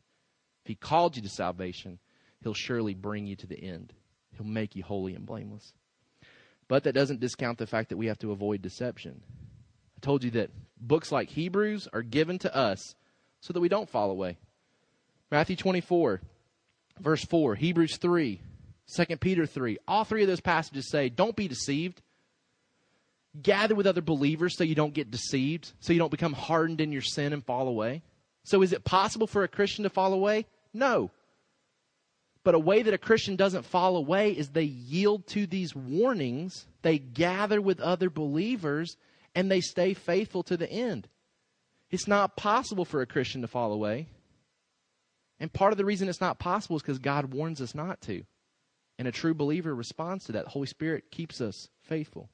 If 0.66 0.70
he 0.70 0.76
called 0.76 1.16
you 1.16 1.22
to 1.22 1.30
salvation, 1.30 2.00
he'll 2.42 2.56
surely 2.56 2.96
bring 2.96 3.28
you 3.28 3.36
to 3.38 3.48
the 3.48 3.64
end. 3.64 3.94
He'll 4.36 4.48
make 4.48 4.76
you 4.76 4.82
holy 4.82 5.14
and 5.14 5.26
blameless. 5.26 5.74
But 6.68 6.84
that 6.84 6.94
doesn't 6.94 7.20
discount 7.20 7.60
the 7.60 7.68
fact 7.68 7.90
that 7.90 7.98
we 7.98 8.08
have 8.08 8.20
to 8.20 8.32
avoid 8.32 8.64
deception. 8.64 9.22
I 9.98 10.00
told 10.02 10.24
you 10.24 10.32
that 10.32 10.50
books 10.80 11.12
like 11.12 11.30
Hebrews 11.30 11.88
are 11.94 12.02
given 12.02 12.40
to 12.40 12.56
us 12.56 12.96
so 13.42 13.54
that 13.54 13.60
we 13.60 13.70
don't 13.70 13.90
fall 13.90 14.10
away. 14.10 14.38
Matthew 15.30 15.56
24, 15.56 16.22
verse 17.02 17.24
4, 17.26 17.56
Hebrews 17.56 17.98
3, 17.98 18.42
2 18.96 19.06
Peter 19.18 19.46
3. 19.46 19.78
All 19.88 20.04
three 20.04 20.22
of 20.22 20.28
those 20.28 20.42
passages 20.42 20.90
say, 20.90 21.10
don't 21.10 21.36
be 21.36 21.48
deceived. 21.48 22.02
Gather 23.42 23.76
with 23.76 23.88
other 23.88 24.02
believers 24.02 24.58
so 24.58 24.64
you 24.64 24.76
don't 24.76 24.94
get 24.94 25.12
deceived, 25.12 25.74
so 25.80 25.94
you 25.94 26.00
don't 26.00 26.12
become 26.12 26.34
hardened 26.34 26.82
in 26.82 26.92
your 26.92 27.02
sin 27.02 27.32
and 27.32 27.46
fall 27.46 27.68
away. 27.68 28.02
So, 28.44 28.64
is 28.64 28.74
it 28.74 28.84
possible 28.84 29.28
for 29.28 29.44
a 29.44 29.48
Christian 29.48 29.84
to 29.84 29.90
fall 29.90 30.14
away? 30.14 30.48
No. 30.74 31.12
But 32.44 32.56
a 32.56 32.60
way 32.60 32.82
that 32.82 32.94
a 32.94 32.98
Christian 32.98 33.36
doesn't 33.36 33.66
fall 33.66 33.98
away 33.98 34.32
is 34.32 34.50
they 34.50 34.64
yield 34.64 35.28
to 35.28 35.46
these 35.46 35.76
warnings, 35.76 36.66
they 36.82 36.98
gather 36.98 37.62
with 37.62 37.80
other 37.80 38.10
believers, 38.10 38.98
and 39.36 39.52
they 39.52 39.62
stay 39.62 39.94
faithful 39.94 40.42
to 40.44 40.58
the 40.58 40.70
end. 40.70 41.08
It's 41.92 42.08
not 42.08 42.36
possible 42.36 42.86
for 42.86 43.02
a 43.02 43.06
Christian 43.06 43.42
to 43.42 43.48
fall 43.48 43.72
away. 43.72 44.08
And 45.40 45.52
part 45.52 45.72
of 45.72 45.78
the 45.78 45.86
reason 45.86 46.10
it's 46.10 46.22
not 46.22 46.40
possible 46.40 46.76
is 46.76 46.82
because 46.82 47.00
God 47.00 47.34
warns 47.34 47.62
us 47.62 47.74
not 47.74 48.02
to. 48.02 48.24
And 48.98 49.08
a 49.08 49.12
true 49.12 49.34
believer 49.34 49.74
responds 49.74 50.26
to 50.26 50.34
that. 50.34 50.46
The 50.46 50.52
Holy 50.52 50.68
Spirit 50.68 51.12
keeps 51.12 51.40
us 51.40 51.70
faithful. 51.84 52.30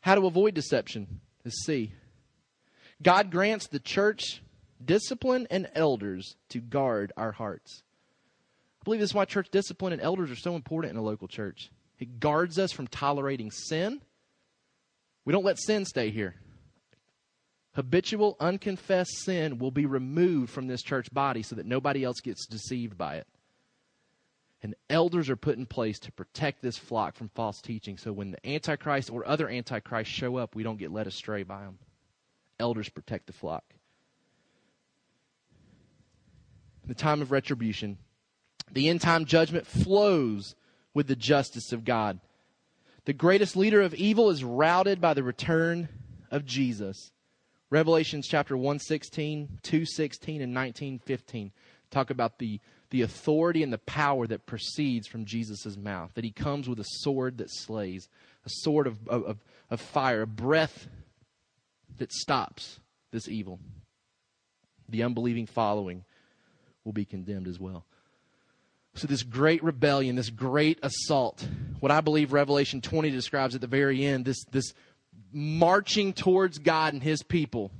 How 0.00 0.14
to 0.14 0.26
avoid 0.26 0.54
deception 0.54 1.20
is 1.44 1.64
C. 1.64 1.92
God 3.02 3.30
grants 3.30 3.66
the 3.66 3.80
church 3.80 4.40
discipline 4.82 5.46
and 5.50 5.68
elders 5.74 6.36
to 6.50 6.60
guard 6.60 7.12
our 7.16 7.32
hearts. 7.32 7.82
I 8.80 8.84
believe 8.84 9.00
this 9.00 9.10
is 9.10 9.14
why 9.14 9.26
church 9.26 9.50
discipline 9.50 9.92
and 9.92 10.00
elders 10.00 10.30
are 10.30 10.36
so 10.36 10.54
important 10.54 10.92
in 10.92 10.96
a 10.96 11.02
local 11.02 11.28
church. 11.28 11.70
It 11.98 12.20
guards 12.20 12.58
us 12.58 12.72
from 12.72 12.86
tolerating 12.86 13.50
sin. 13.50 14.00
We 15.24 15.32
don't 15.32 15.44
let 15.44 15.58
sin 15.58 15.84
stay 15.84 16.10
here 16.10 16.36
habitual, 17.76 18.38
unconfessed 18.40 19.14
sin 19.24 19.58
will 19.58 19.70
be 19.70 19.84
removed 19.84 20.50
from 20.50 20.66
this 20.66 20.82
church 20.82 21.12
body 21.12 21.42
so 21.42 21.54
that 21.54 21.66
nobody 21.66 22.02
else 22.02 22.20
gets 22.20 22.46
deceived 22.46 22.96
by 22.96 23.16
it. 23.16 23.26
And 24.62 24.74
elders 24.88 25.28
are 25.28 25.36
put 25.36 25.58
in 25.58 25.66
place 25.66 25.98
to 26.00 26.12
protect 26.12 26.62
this 26.62 26.78
flock 26.78 27.14
from 27.14 27.28
false 27.28 27.60
teaching 27.60 27.98
so 27.98 28.12
when 28.14 28.30
the 28.30 28.48
Antichrist 28.48 29.10
or 29.10 29.28
other 29.28 29.48
Antichrists 29.48 30.12
show 30.12 30.36
up, 30.36 30.56
we 30.56 30.62
don't 30.62 30.78
get 30.78 30.90
led 30.90 31.06
astray 31.06 31.42
by 31.42 31.60
them. 31.60 31.78
Elders 32.58 32.88
protect 32.88 33.26
the 33.26 33.34
flock. 33.34 33.62
In 36.82 36.88
the 36.88 36.94
time 36.94 37.20
of 37.20 37.30
retribution, 37.30 37.98
the 38.72 38.88
end 38.88 39.02
time 39.02 39.26
judgment 39.26 39.66
flows 39.66 40.54
with 40.94 41.08
the 41.08 41.14
justice 41.14 41.72
of 41.72 41.84
God. 41.84 42.20
The 43.04 43.12
greatest 43.12 43.54
leader 43.54 43.82
of 43.82 43.92
evil 43.94 44.30
is 44.30 44.42
routed 44.42 44.98
by 44.98 45.12
the 45.12 45.22
return 45.22 45.90
of 46.30 46.46
Jesus. 46.46 47.12
Revelations 47.76 48.26
chapter 48.26 48.56
116, 48.56 49.58
216, 49.62 50.40
and 50.40 50.54
1915 50.54 51.52
talk 51.90 52.08
about 52.08 52.38
the, 52.38 52.58
the 52.88 53.02
authority 53.02 53.62
and 53.62 53.70
the 53.70 53.76
power 53.76 54.26
that 54.26 54.46
proceeds 54.46 55.06
from 55.06 55.26
Jesus' 55.26 55.76
mouth. 55.76 56.10
That 56.14 56.24
he 56.24 56.30
comes 56.30 56.70
with 56.70 56.80
a 56.80 56.86
sword 56.86 57.36
that 57.36 57.50
slays, 57.50 58.08
a 58.46 58.48
sword 58.48 58.86
of, 58.86 59.06
of, 59.06 59.44
of 59.68 59.80
fire, 59.82 60.22
a 60.22 60.26
breath 60.26 60.88
that 61.98 62.14
stops 62.14 62.80
this 63.10 63.28
evil. 63.28 63.60
The 64.88 65.02
unbelieving 65.02 65.44
following 65.44 66.06
will 66.82 66.94
be 66.94 67.04
condemned 67.04 67.46
as 67.46 67.60
well. 67.60 67.84
So, 68.94 69.06
this 69.06 69.22
great 69.22 69.62
rebellion, 69.62 70.16
this 70.16 70.30
great 70.30 70.78
assault, 70.82 71.46
what 71.80 71.92
I 71.92 72.00
believe 72.00 72.32
Revelation 72.32 72.80
20 72.80 73.10
describes 73.10 73.54
at 73.54 73.60
the 73.60 73.66
very 73.66 74.02
end, 74.02 74.24
this, 74.24 74.42
this 74.50 74.72
marching 75.32 76.12
towards 76.12 76.58
God 76.58 76.92
and 76.92 77.02
his 77.02 77.22
people 77.22 77.70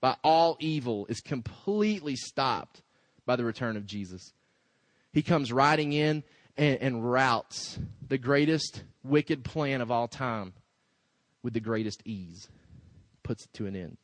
by 0.00 0.16
all 0.22 0.56
evil 0.60 1.06
is 1.06 1.20
completely 1.20 2.16
stopped 2.16 2.82
by 3.26 3.36
the 3.36 3.44
return 3.44 3.76
of 3.76 3.86
Jesus. 3.86 4.32
He 5.12 5.22
comes 5.22 5.52
riding 5.52 5.92
in 5.92 6.24
and, 6.56 6.78
and 6.80 7.10
routs 7.10 7.78
the 8.06 8.18
greatest 8.18 8.82
wicked 9.02 9.44
plan 9.44 9.80
of 9.80 9.90
all 9.90 10.08
time 10.08 10.52
with 11.42 11.52
the 11.52 11.60
greatest 11.60 12.02
ease, 12.04 12.48
puts 13.22 13.44
it 13.44 13.52
to 13.54 13.66
an 13.66 13.76
end. 13.76 13.96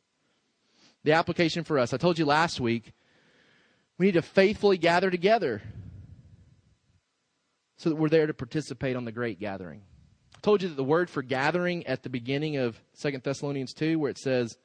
The 1.03 1.13
application 1.13 1.63
for 1.63 1.79
us 1.79 1.93
I 1.93 1.97
told 1.97 2.19
you 2.19 2.25
last 2.25 2.59
week, 2.59 2.93
we 3.97 4.07
need 4.07 4.13
to 4.13 4.21
faithfully 4.21 4.77
gather 4.77 5.11
together 5.11 5.61
so 7.77 7.89
that 7.89 7.95
we're 7.95 8.09
there 8.09 8.27
to 8.27 8.33
participate 8.33 8.95
on 8.95 9.05
the 9.05 9.11
great 9.11 9.39
gathering. 9.39 9.81
Told 10.41 10.61
you 10.61 10.69
that 10.69 10.75
the 10.75 10.83
word 10.83 11.09
for 11.09 11.21
gathering 11.21 11.85
at 11.85 12.03
the 12.03 12.09
beginning 12.09 12.57
of 12.57 12.79
Second 12.93 13.23
Thessalonians 13.23 13.73
2, 13.73 13.99
where 13.99 14.09
it 14.09 14.17
says, 14.17 14.57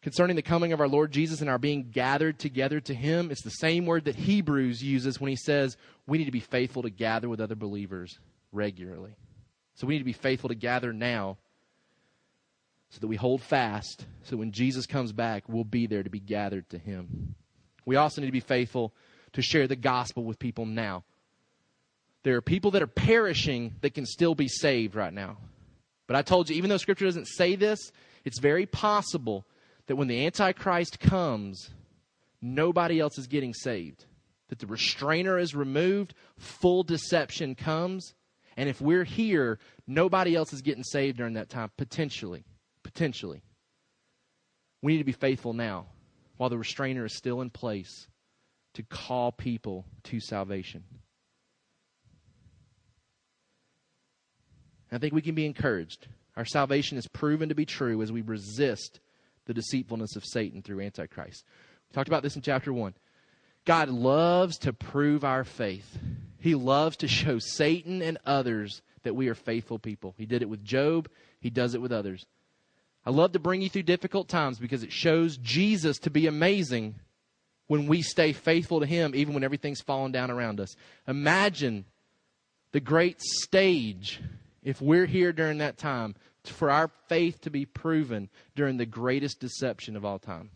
concerning 0.00 0.36
the 0.36 0.42
coming 0.42 0.72
of 0.72 0.80
our 0.80 0.88
Lord 0.88 1.10
Jesus 1.10 1.40
and 1.40 1.50
our 1.50 1.58
being 1.58 1.90
gathered 1.90 2.38
together 2.38 2.78
to 2.80 2.94
Him, 2.94 3.30
it's 3.30 3.42
the 3.42 3.50
same 3.50 3.86
word 3.86 4.04
that 4.04 4.14
Hebrews 4.14 4.82
uses 4.82 5.20
when 5.20 5.30
he 5.30 5.36
says 5.36 5.76
we 6.06 6.18
need 6.18 6.26
to 6.26 6.30
be 6.30 6.40
faithful 6.40 6.82
to 6.82 6.90
gather 6.90 7.28
with 7.28 7.40
other 7.40 7.56
believers 7.56 8.18
regularly. 8.52 9.16
So 9.74 9.86
we 9.86 9.94
need 9.94 10.00
to 10.00 10.04
be 10.04 10.12
faithful 10.12 10.50
to 10.50 10.54
gather 10.54 10.92
now 10.92 11.38
so 12.90 13.00
that 13.00 13.08
we 13.08 13.16
hold 13.16 13.42
fast 13.42 14.06
so 14.22 14.36
when 14.36 14.52
Jesus 14.52 14.86
comes 14.86 15.12
back, 15.12 15.48
we'll 15.48 15.64
be 15.64 15.86
there 15.86 16.04
to 16.04 16.10
be 16.10 16.20
gathered 16.20 16.68
to 16.70 16.78
Him. 16.78 17.34
We 17.84 17.96
also 17.96 18.20
need 18.20 18.28
to 18.28 18.32
be 18.32 18.40
faithful 18.40 18.94
to 19.32 19.42
share 19.42 19.66
the 19.66 19.74
gospel 19.74 20.24
with 20.24 20.38
people 20.38 20.64
now. 20.64 21.02
There 22.24 22.36
are 22.36 22.42
people 22.42 22.72
that 22.72 22.82
are 22.82 22.88
perishing 22.88 23.74
that 23.82 23.94
can 23.94 24.06
still 24.06 24.34
be 24.34 24.48
saved 24.48 24.94
right 24.94 25.12
now. 25.12 25.36
But 26.06 26.16
I 26.16 26.22
told 26.22 26.50
you, 26.50 26.56
even 26.56 26.70
though 26.70 26.78
Scripture 26.78 27.04
doesn't 27.04 27.28
say 27.28 27.54
this, 27.54 27.92
it's 28.24 28.40
very 28.40 28.66
possible 28.66 29.46
that 29.86 29.96
when 29.96 30.08
the 30.08 30.26
Antichrist 30.26 30.98
comes, 31.00 31.70
nobody 32.40 32.98
else 32.98 33.18
is 33.18 33.26
getting 33.26 33.54
saved. 33.54 34.06
That 34.48 34.58
the 34.58 34.66
restrainer 34.66 35.38
is 35.38 35.54
removed, 35.54 36.14
full 36.38 36.82
deception 36.82 37.54
comes, 37.54 38.14
and 38.56 38.68
if 38.68 38.80
we're 38.80 39.04
here, 39.04 39.58
nobody 39.86 40.34
else 40.34 40.52
is 40.52 40.62
getting 40.62 40.84
saved 40.84 41.18
during 41.18 41.34
that 41.34 41.50
time, 41.50 41.70
potentially. 41.76 42.44
Potentially. 42.82 43.42
We 44.80 44.92
need 44.92 44.98
to 44.98 45.04
be 45.04 45.12
faithful 45.12 45.52
now 45.52 45.86
while 46.36 46.50
the 46.50 46.58
restrainer 46.58 47.04
is 47.04 47.16
still 47.16 47.40
in 47.40 47.50
place 47.50 48.08
to 48.74 48.82
call 48.82 49.32
people 49.32 49.86
to 50.04 50.20
salvation. 50.20 50.84
I 54.94 54.98
think 54.98 55.14
we 55.14 55.22
can 55.22 55.34
be 55.34 55.46
encouraged. 55.46 56.06
Our 56.36 56.44
salvation 56.44 56.98
is 56.98 57.06
proven 57.06 57.48
to 57.48 57.54
be 57.54 57.66
true 57.66 58.02
as 58.02 58.12
we 58.12 58.22
resist 58.22 59.00
the 59.46 59.54
deceitfulness 59.54 60.16
of 60.16 60.24
Satan 60.24 60.62
through 60.62 60.80
Antichrist. 60.80 61.44
We 61.90 61.94
talked 61.94 62.08
about 62.08 62.22
this 62.22 62.36
in 62.36 62.42
chapter 62.42 62.72
1. 62.72 62.94
God 63.64 63.88
loves 63.88 64.58
to 64.58 64.72
prove 64.72 65.24
our 65.24 65.44
faith. 65.44 65.98
He 66.38 66.54
loves 66.54 66.96
to 66.98 67.08
show 67.08 67.38
Satan 67.38 68.02
and 68.02 68.18
others 68.26 68.82
that 69.04 69.16
we 69.16 69.28
are 69.28 69.34
faithful 69.34 69.78
people. 69.78 70.14
He 70.18 70.26
did 70.26 70.42
it 70.42 70.48
with 70.48 70.64
Job, 70.64 71.08
he 71.40 71.50
does 71.50 71.74
it 71.74 71.80
with 71.80 71.92
others. 71.92 72.26
I 73.06 73.10
love 73.10 73.32
to 73.32 73.38
bring 73.38 73.60
you 73.60 73.68
through 73.68 73.82
difficult 73.82 74.28
times 74.28 74.58
because 74.58 74.82
it 74.82 74.92
shows 74.92 75.36
Jesus 75.36 75.98
to 76.00 76.10
be 76.10 76.26
amazing 76.26 76.94
when 77.66 77.86
we 77.86 78.02
stay 78.02 78.32
faithful 78.32 78.80
to 78.80 78.86
him 78.86 79.12
even 79.14 79.34
when 79.34 79.44
everything's 79.44 79.80
falling 79.80 80.12
down 80.12 80.30
around 80.30 80.60
us. 80.60 80.74
Imagine 81.06 81.84
the 82.72 82.80
great 82.80 83.20
stage 83.20 84.20
if 84.64 84.80
we're 84.80 85.06
here 85.06 85.32
during 85.32 85.58
that 85.58 85.78
time 85.78 86.16
for 86.44 86.70
our 86.70 86.90
faith 87.08 87.40
to 87.42 87.50
be 87.50 87.64
proven 87.64 88.28
during 88.56 88.76
the 88.76 88.86
greatest 88.86 89.38
deception 89.38 89.96
of 89.96 90.04
all 90.04 90.18
time. 90.18 90.50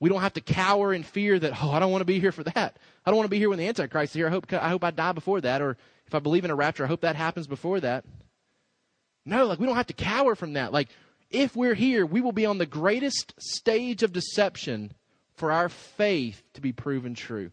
We 0.00 0.08
don't 0.08 0.22
have 0.22 0.34
to 0.34 0.40
cower 0.40 0.92
in 0.94 1.02
fear 1.02 1.38
that, 1.38 1.62
oh, 1.62 1.70
I 1.70 1.78
don't 1.78 1.92
want 1.92 2.00
to 2.00 2.06
be 2.06 2.20
here 2.20 2.32
for 2.32 2.44
that. 2.44 2.78
I 3.04 3.10
don't 3.10 3.16
want 3.16 3.26
to 3.26 3.30
be 3.30 3.38
here 3.38 3.50
when 3.50 3.58
the 3.58 3.68
Antichrist 3.68 4.12
is 4.12 4.14
here. 4.14 4.26
I 4.26 4.30
hope, 4.30 4.52
I 4.52 4.68
hope 4.68 4.84
I 4.84 4.90
die 4.90 5.12
before 5.12 5.40
that. 5.42 5.60
Or 5.60 5.76
if 6.06 6.14
I 6.14 6.18
believe 6.18 6.44
in 6.44 6.50
a 6.50 6.54
rapture, 6.54 6.84
I 6.84 6.88
hope 6.88 7.02
that 7.02 7.16
happens 7.16 7.46
before 7.46 7.80
that. 7.80 8.04
No, 9.26 9.46
like 9.46 9.58
we 9.58 9.66
don't 9.66 9.76
have 9.76 9.88
to 9.88 9.92
cower 9.92 10.34
from 10.34 10.54
that. 10.54 10.72
Like 10.72 10.88
if 11.30 11.54
we're 11.54 11.74
here, 11.74 12.06
we 12.06 12.20
will 12.20 12.32
be 12.32 12.46
on 12.46 12.58
the 12.58 12.66
greatest 12.66 13.34
stage 13.38 14.02
of 14.02 14.12
deception 14.12 14.92
for 15.34 15.52
our 15.52 15.68
faith 15.68 16.42
to 16.54 16.60
be 16.60 16.72
proven 16.72 17.14
true 17.14 17.50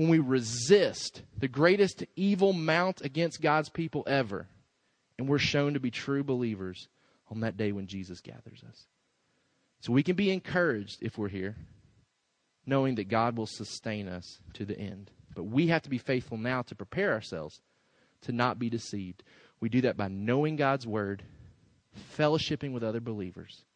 when 0.00 0.08
we 0.08 0.18
resist 0.18 1.20
the 1.36 1.46
greatest 1.46 2.04
evil 2.16 2.54
mount 2.54 3.02
against 3.02 3.42
God's 3.42 3.68
people 3.68 4.02
ever, 4.06 4.46
and 5.18 5.28
we're 5.28 5.36
shown 5.36 5.74
to 5.74 5.78
be 5.78 5.90
true 5.90 6.24
believers 6.24 6.88
on 7.30 7.40
that 7.40 7.58
day 7.58 7.70
when 7.70 7.86
Jesus 7.86 8.22
gathers 8.22 8.64
us. 8.66 8.86
So 9.80 9.92
we 9.92 10.02
can 10.02 10.16
be 10.16 10.30
encouraged 10.30 11.02
if 11.02 11.18
we're 11.18 11.28
here, 11.28 11.54
knowing 12.64 12.94
that 12.94 13.10
God 13.10 13.36
will 13.36 13.46
sustain 13.46 14.08
us 14.08 14.38
to 14.54 14.64
the 14.64 14.78
end. 14.78 15.10
But 15.36 15.44
we 15.44 15.66
have 15.66 15.82
to 15.82 15.90
be 15.90 15.98
faithful 15.98 16.38
now 16.38 16.62
to 16.62 16.74
prepare 16.74 17.12
ourselves 17.12 17.60
to 18.22 18.32
not 18.32 18.58
be 18.58 18.70
deceived. 18.70 19.22
We 19.60 19.68
do 19.68 19.82
that 19.82 19.98
by 19.98 20.08
knowing 20.08 20.56
God's 20.56 20.86
word, 20.86 21.24
fellowshipping 22.16 22.72
with 22.72 22.82
other 22.82 23.00
believers, 23.00 23.66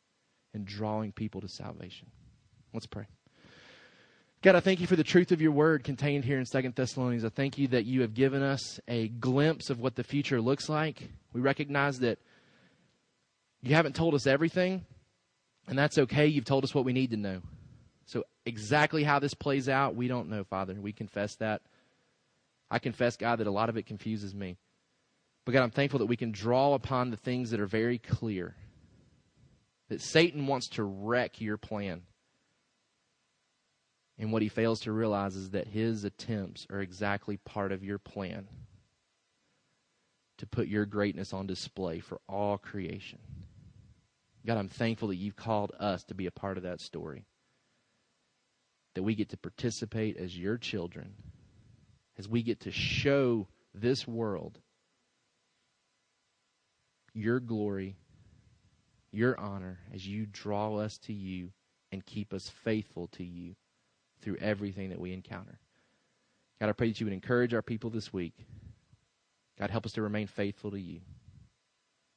and 0.55 0.65
drawing 0.65 1.13
people 1.13 1.43
to 1.43 1.49
salvation. 1.49 2.11
Let's 2.73 2.87
pray. 2.87 3.05
God, 4.45 4.57
I 4.57 4.61
thank 4.61 4.83
you 4.83 4.87
for 4.87 4.97
the 4.97 5.03
truth 5.03 5.33
of 5.33 5.41
your 5.41 5.53
word 5.53 5.85
contained 5.85 6.23
here 6.23 6.39
in 6.39 6.45
Second 6.45 6.75
Thessalonians. 6.75 7.25
I 7.25 7.31
thank 7.31 7.57
you 7.57 7.69
that 7.69 7.87
you 7.87 8.03
have 8.03 8.13
given 8.13 8.43
us 8.43 8.79
a 8.87 9.09
glimpse 9.09 9.71
of 9.71 9.81
what 9.81 9.95
the 9.95 10.05
future 10.05 10.39
looks 10.39 10.69
like. 10.69 11.09
We 11.33 11.41
recognize 11.41 12.01
that 12.01 12.19
you 13.63 13.75
haven't 13.75 13.97
told 13.97 14.13
us 14.15 14.27
everything, 14.27 14.85
and 15.67 15.79
that's 15.79 15.97
okay. 15.97 16.27
You've 16.27 16.45
told 16.45 16.63
us 16.63 16.75
what 16.75 16.85
we 16.85 16.93
need 16.93 17.13
to 17.13 17.17
know. 17.17 17.41
So, 18.05 18.25
exactly 18.45 19.03
how 19.03 19.19
this 19.19 19.33
plays 19.33 19.67
out, 19.67 19.97
we 19.97 20.09
don't 20.09 20.29
know, 20.29 20.45
Father. 20.45 20.75
We 20.75 20.93
confess 20.93 21.37
that. 21.37 21.63
I 22.71 22.79
confess, 22.79 23.17
God, 23.17 23.39
that 23.39 23.47
a 23.47 23.51
lot 23.51 23.71
of 23.71 23.79
it 23.79 23.87
confuses 23.87 24.35
me. 24.35 24.59
But, 25.47 25.53
God, 25.53 25.63
I'm 25.63 25.71
thankful 25.71 26.01
that 26.01 26.07
we 26.07 26.19
can 26.19 26.33
draw 26.33 26.75
upon 26.75 27.11
the 27.11 27.17
things 27.17 27.53
that 27.53 27.61
are 27.61 27.67
very 27.67 27.97
clear. 27.97 28.55
That 29.89 30.03
Satan 30.03 30.47
wants 30.47 30.69
to 30.73 30.85
wreck 30.85 31.41
your 31.41 31.57
plan. 31.57 32.03
And 34.19 34.33
what 34.33 34.43
he 34.43 34.49
fails 34.49 34.81
to 34.81 34.93
realize 34.93 35.35
is 35.35 35.51
that 35.51 35.67
his 35.67 36.05
attempts 36.05 36.67
are 36.71 36.81
exactly 36.81 37.37
part 37.39 37.73
of 37.73 37.85
your 37.85 37.99
plan 37.99 38.49
to 40.39 40.47
put 40.47 40.69
your 40.69 40.87
greatness 40.87 41.33
on 41.33 41.47
display 41.47 42.01
for 42.01 42.21
all 42.29 42.59
creation. 42.59 43.19
God, 44.47 44.59
I'm 44.59 44.69
thankful 44.69 45.09
that 45.09 45.17
you've 45.17 45.37
called 45.37 45.73
us 45.81 46.05
to 46.05 46.15
be 46.15 46.27
a 46.27 46.31
part 46.31 46.57
of 46.57 46.65
that 46.65 46.81
story. 46.81 47.25
That 48.95 49.03
we 49.03 49.15
get 49.15 49.31
to 49.31 49.37
participate 49.37 50.17
as 50.17 50.39
your 50.39 50.59
children, 50.59 51.15
as 52.19 52.29
we 52.29 52.43
get 52.43 52.61
to 52.61 52.71
show 52.71 53.49
this 53.75 54.07
world 54.07 54.61
your 57.13 57.41
glory, 57.41 57.97
your 59.13 59.39
honor, 59.39 59.79
as 59.93 60.07
you 60.07 60.27
draw 60.27 60.77
us 60.77 60.99
to 60.99 61.13
you 61.13 61.51
and 61.91 62.05
keep 62.05 62.33
us 62.33 62.49
faithful 62.49 63.07
to 63.09 63.25
you 63.25 63.55
through 64.25 64.37
everything 64.41 64.91
that 64.91 65.01
we 65.01 65.13
encounter. 65.13 65.59
God, 66.61 66.69
I 66.69 66.73
pray 66.73 66.89
that 66.89 67.01
you 67.01 67.07
would 67.07 67.13
encourage 67.13 67.55
our 67.55 67.63
people 67.63 67.91
this 67.91 68.13
week. 68.13 68.35
God, 69.59 69.71
help 69.71 69.87
us 69.87 69.93
to 69.93 70.03
remain 70.03 70.27
faithful 70.27 70.71
to 70.71 70.81
you. 70.81 71.01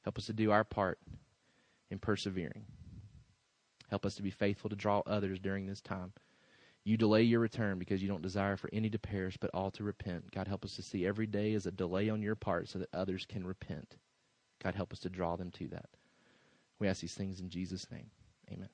Help 0.04 0.18
us 0.18 0.26
to 0.28 0.34
do 0.34 0.52
our 0.52 0.64
part 0.64 1.00
in 1.92 2.00
persevering. 2.00 2.66
Help 3.90 4.06
us 4.06 4.16
to 4.16 4.24
be 4.24 4.30
faithful 4.30 4.70
to 4.70 4.76
draw 4.76 5.02
others 5.06 5.40
during 5.40 5.66
this 5.66 5.82
time. 5.82 6.14
You 6.84 6.96
delay 6.96 7.24
your 7.24 7.42
return 7.42 7.80
because 7.80 8.02
you 8.02 8.08
don't 8.08 8.22
desire 8.22 8.56
for 8.56 8.70
any 8.72 8.90
to 8.90 9.00
perish, 9.00 9.36
but 9.38 9.52
all 9.54 9.72
to 9.72 9.84
repent. 9.84 10.32
God, 10.32 10.48
help 10.48 10.64
us 10.64 10.76
to 10.78 10.82
see 10.82 11.06
every 11.06 11.28
day 11.28 11.54
as 11.54 11.66
a 11.66 11.72
delay 11.72 12.10
on 12.10 12.22
your 12.22 12.36
part 12.36 12.70
so 12.70 12.80
that 12.80 12.90
others 12.94 13.26
can 13.28 13.46
repent. 13.46 13.98
God, 14.64 14.76
help 14.76 14.94
us 14.94 15.00
to 15.00 15.10
draw 15.10 15.36
them 15.36 15.52
to 15.52 15.68
that. 15.68 15.90
We 16.80 16.88
ask 16.88 17.02
these 17.02 17.14
things 17.14 17.42
in 17.42 17.50
Jesus' 17.50 17.88
name. 17.92 18.10
Amen. 18.52 18.70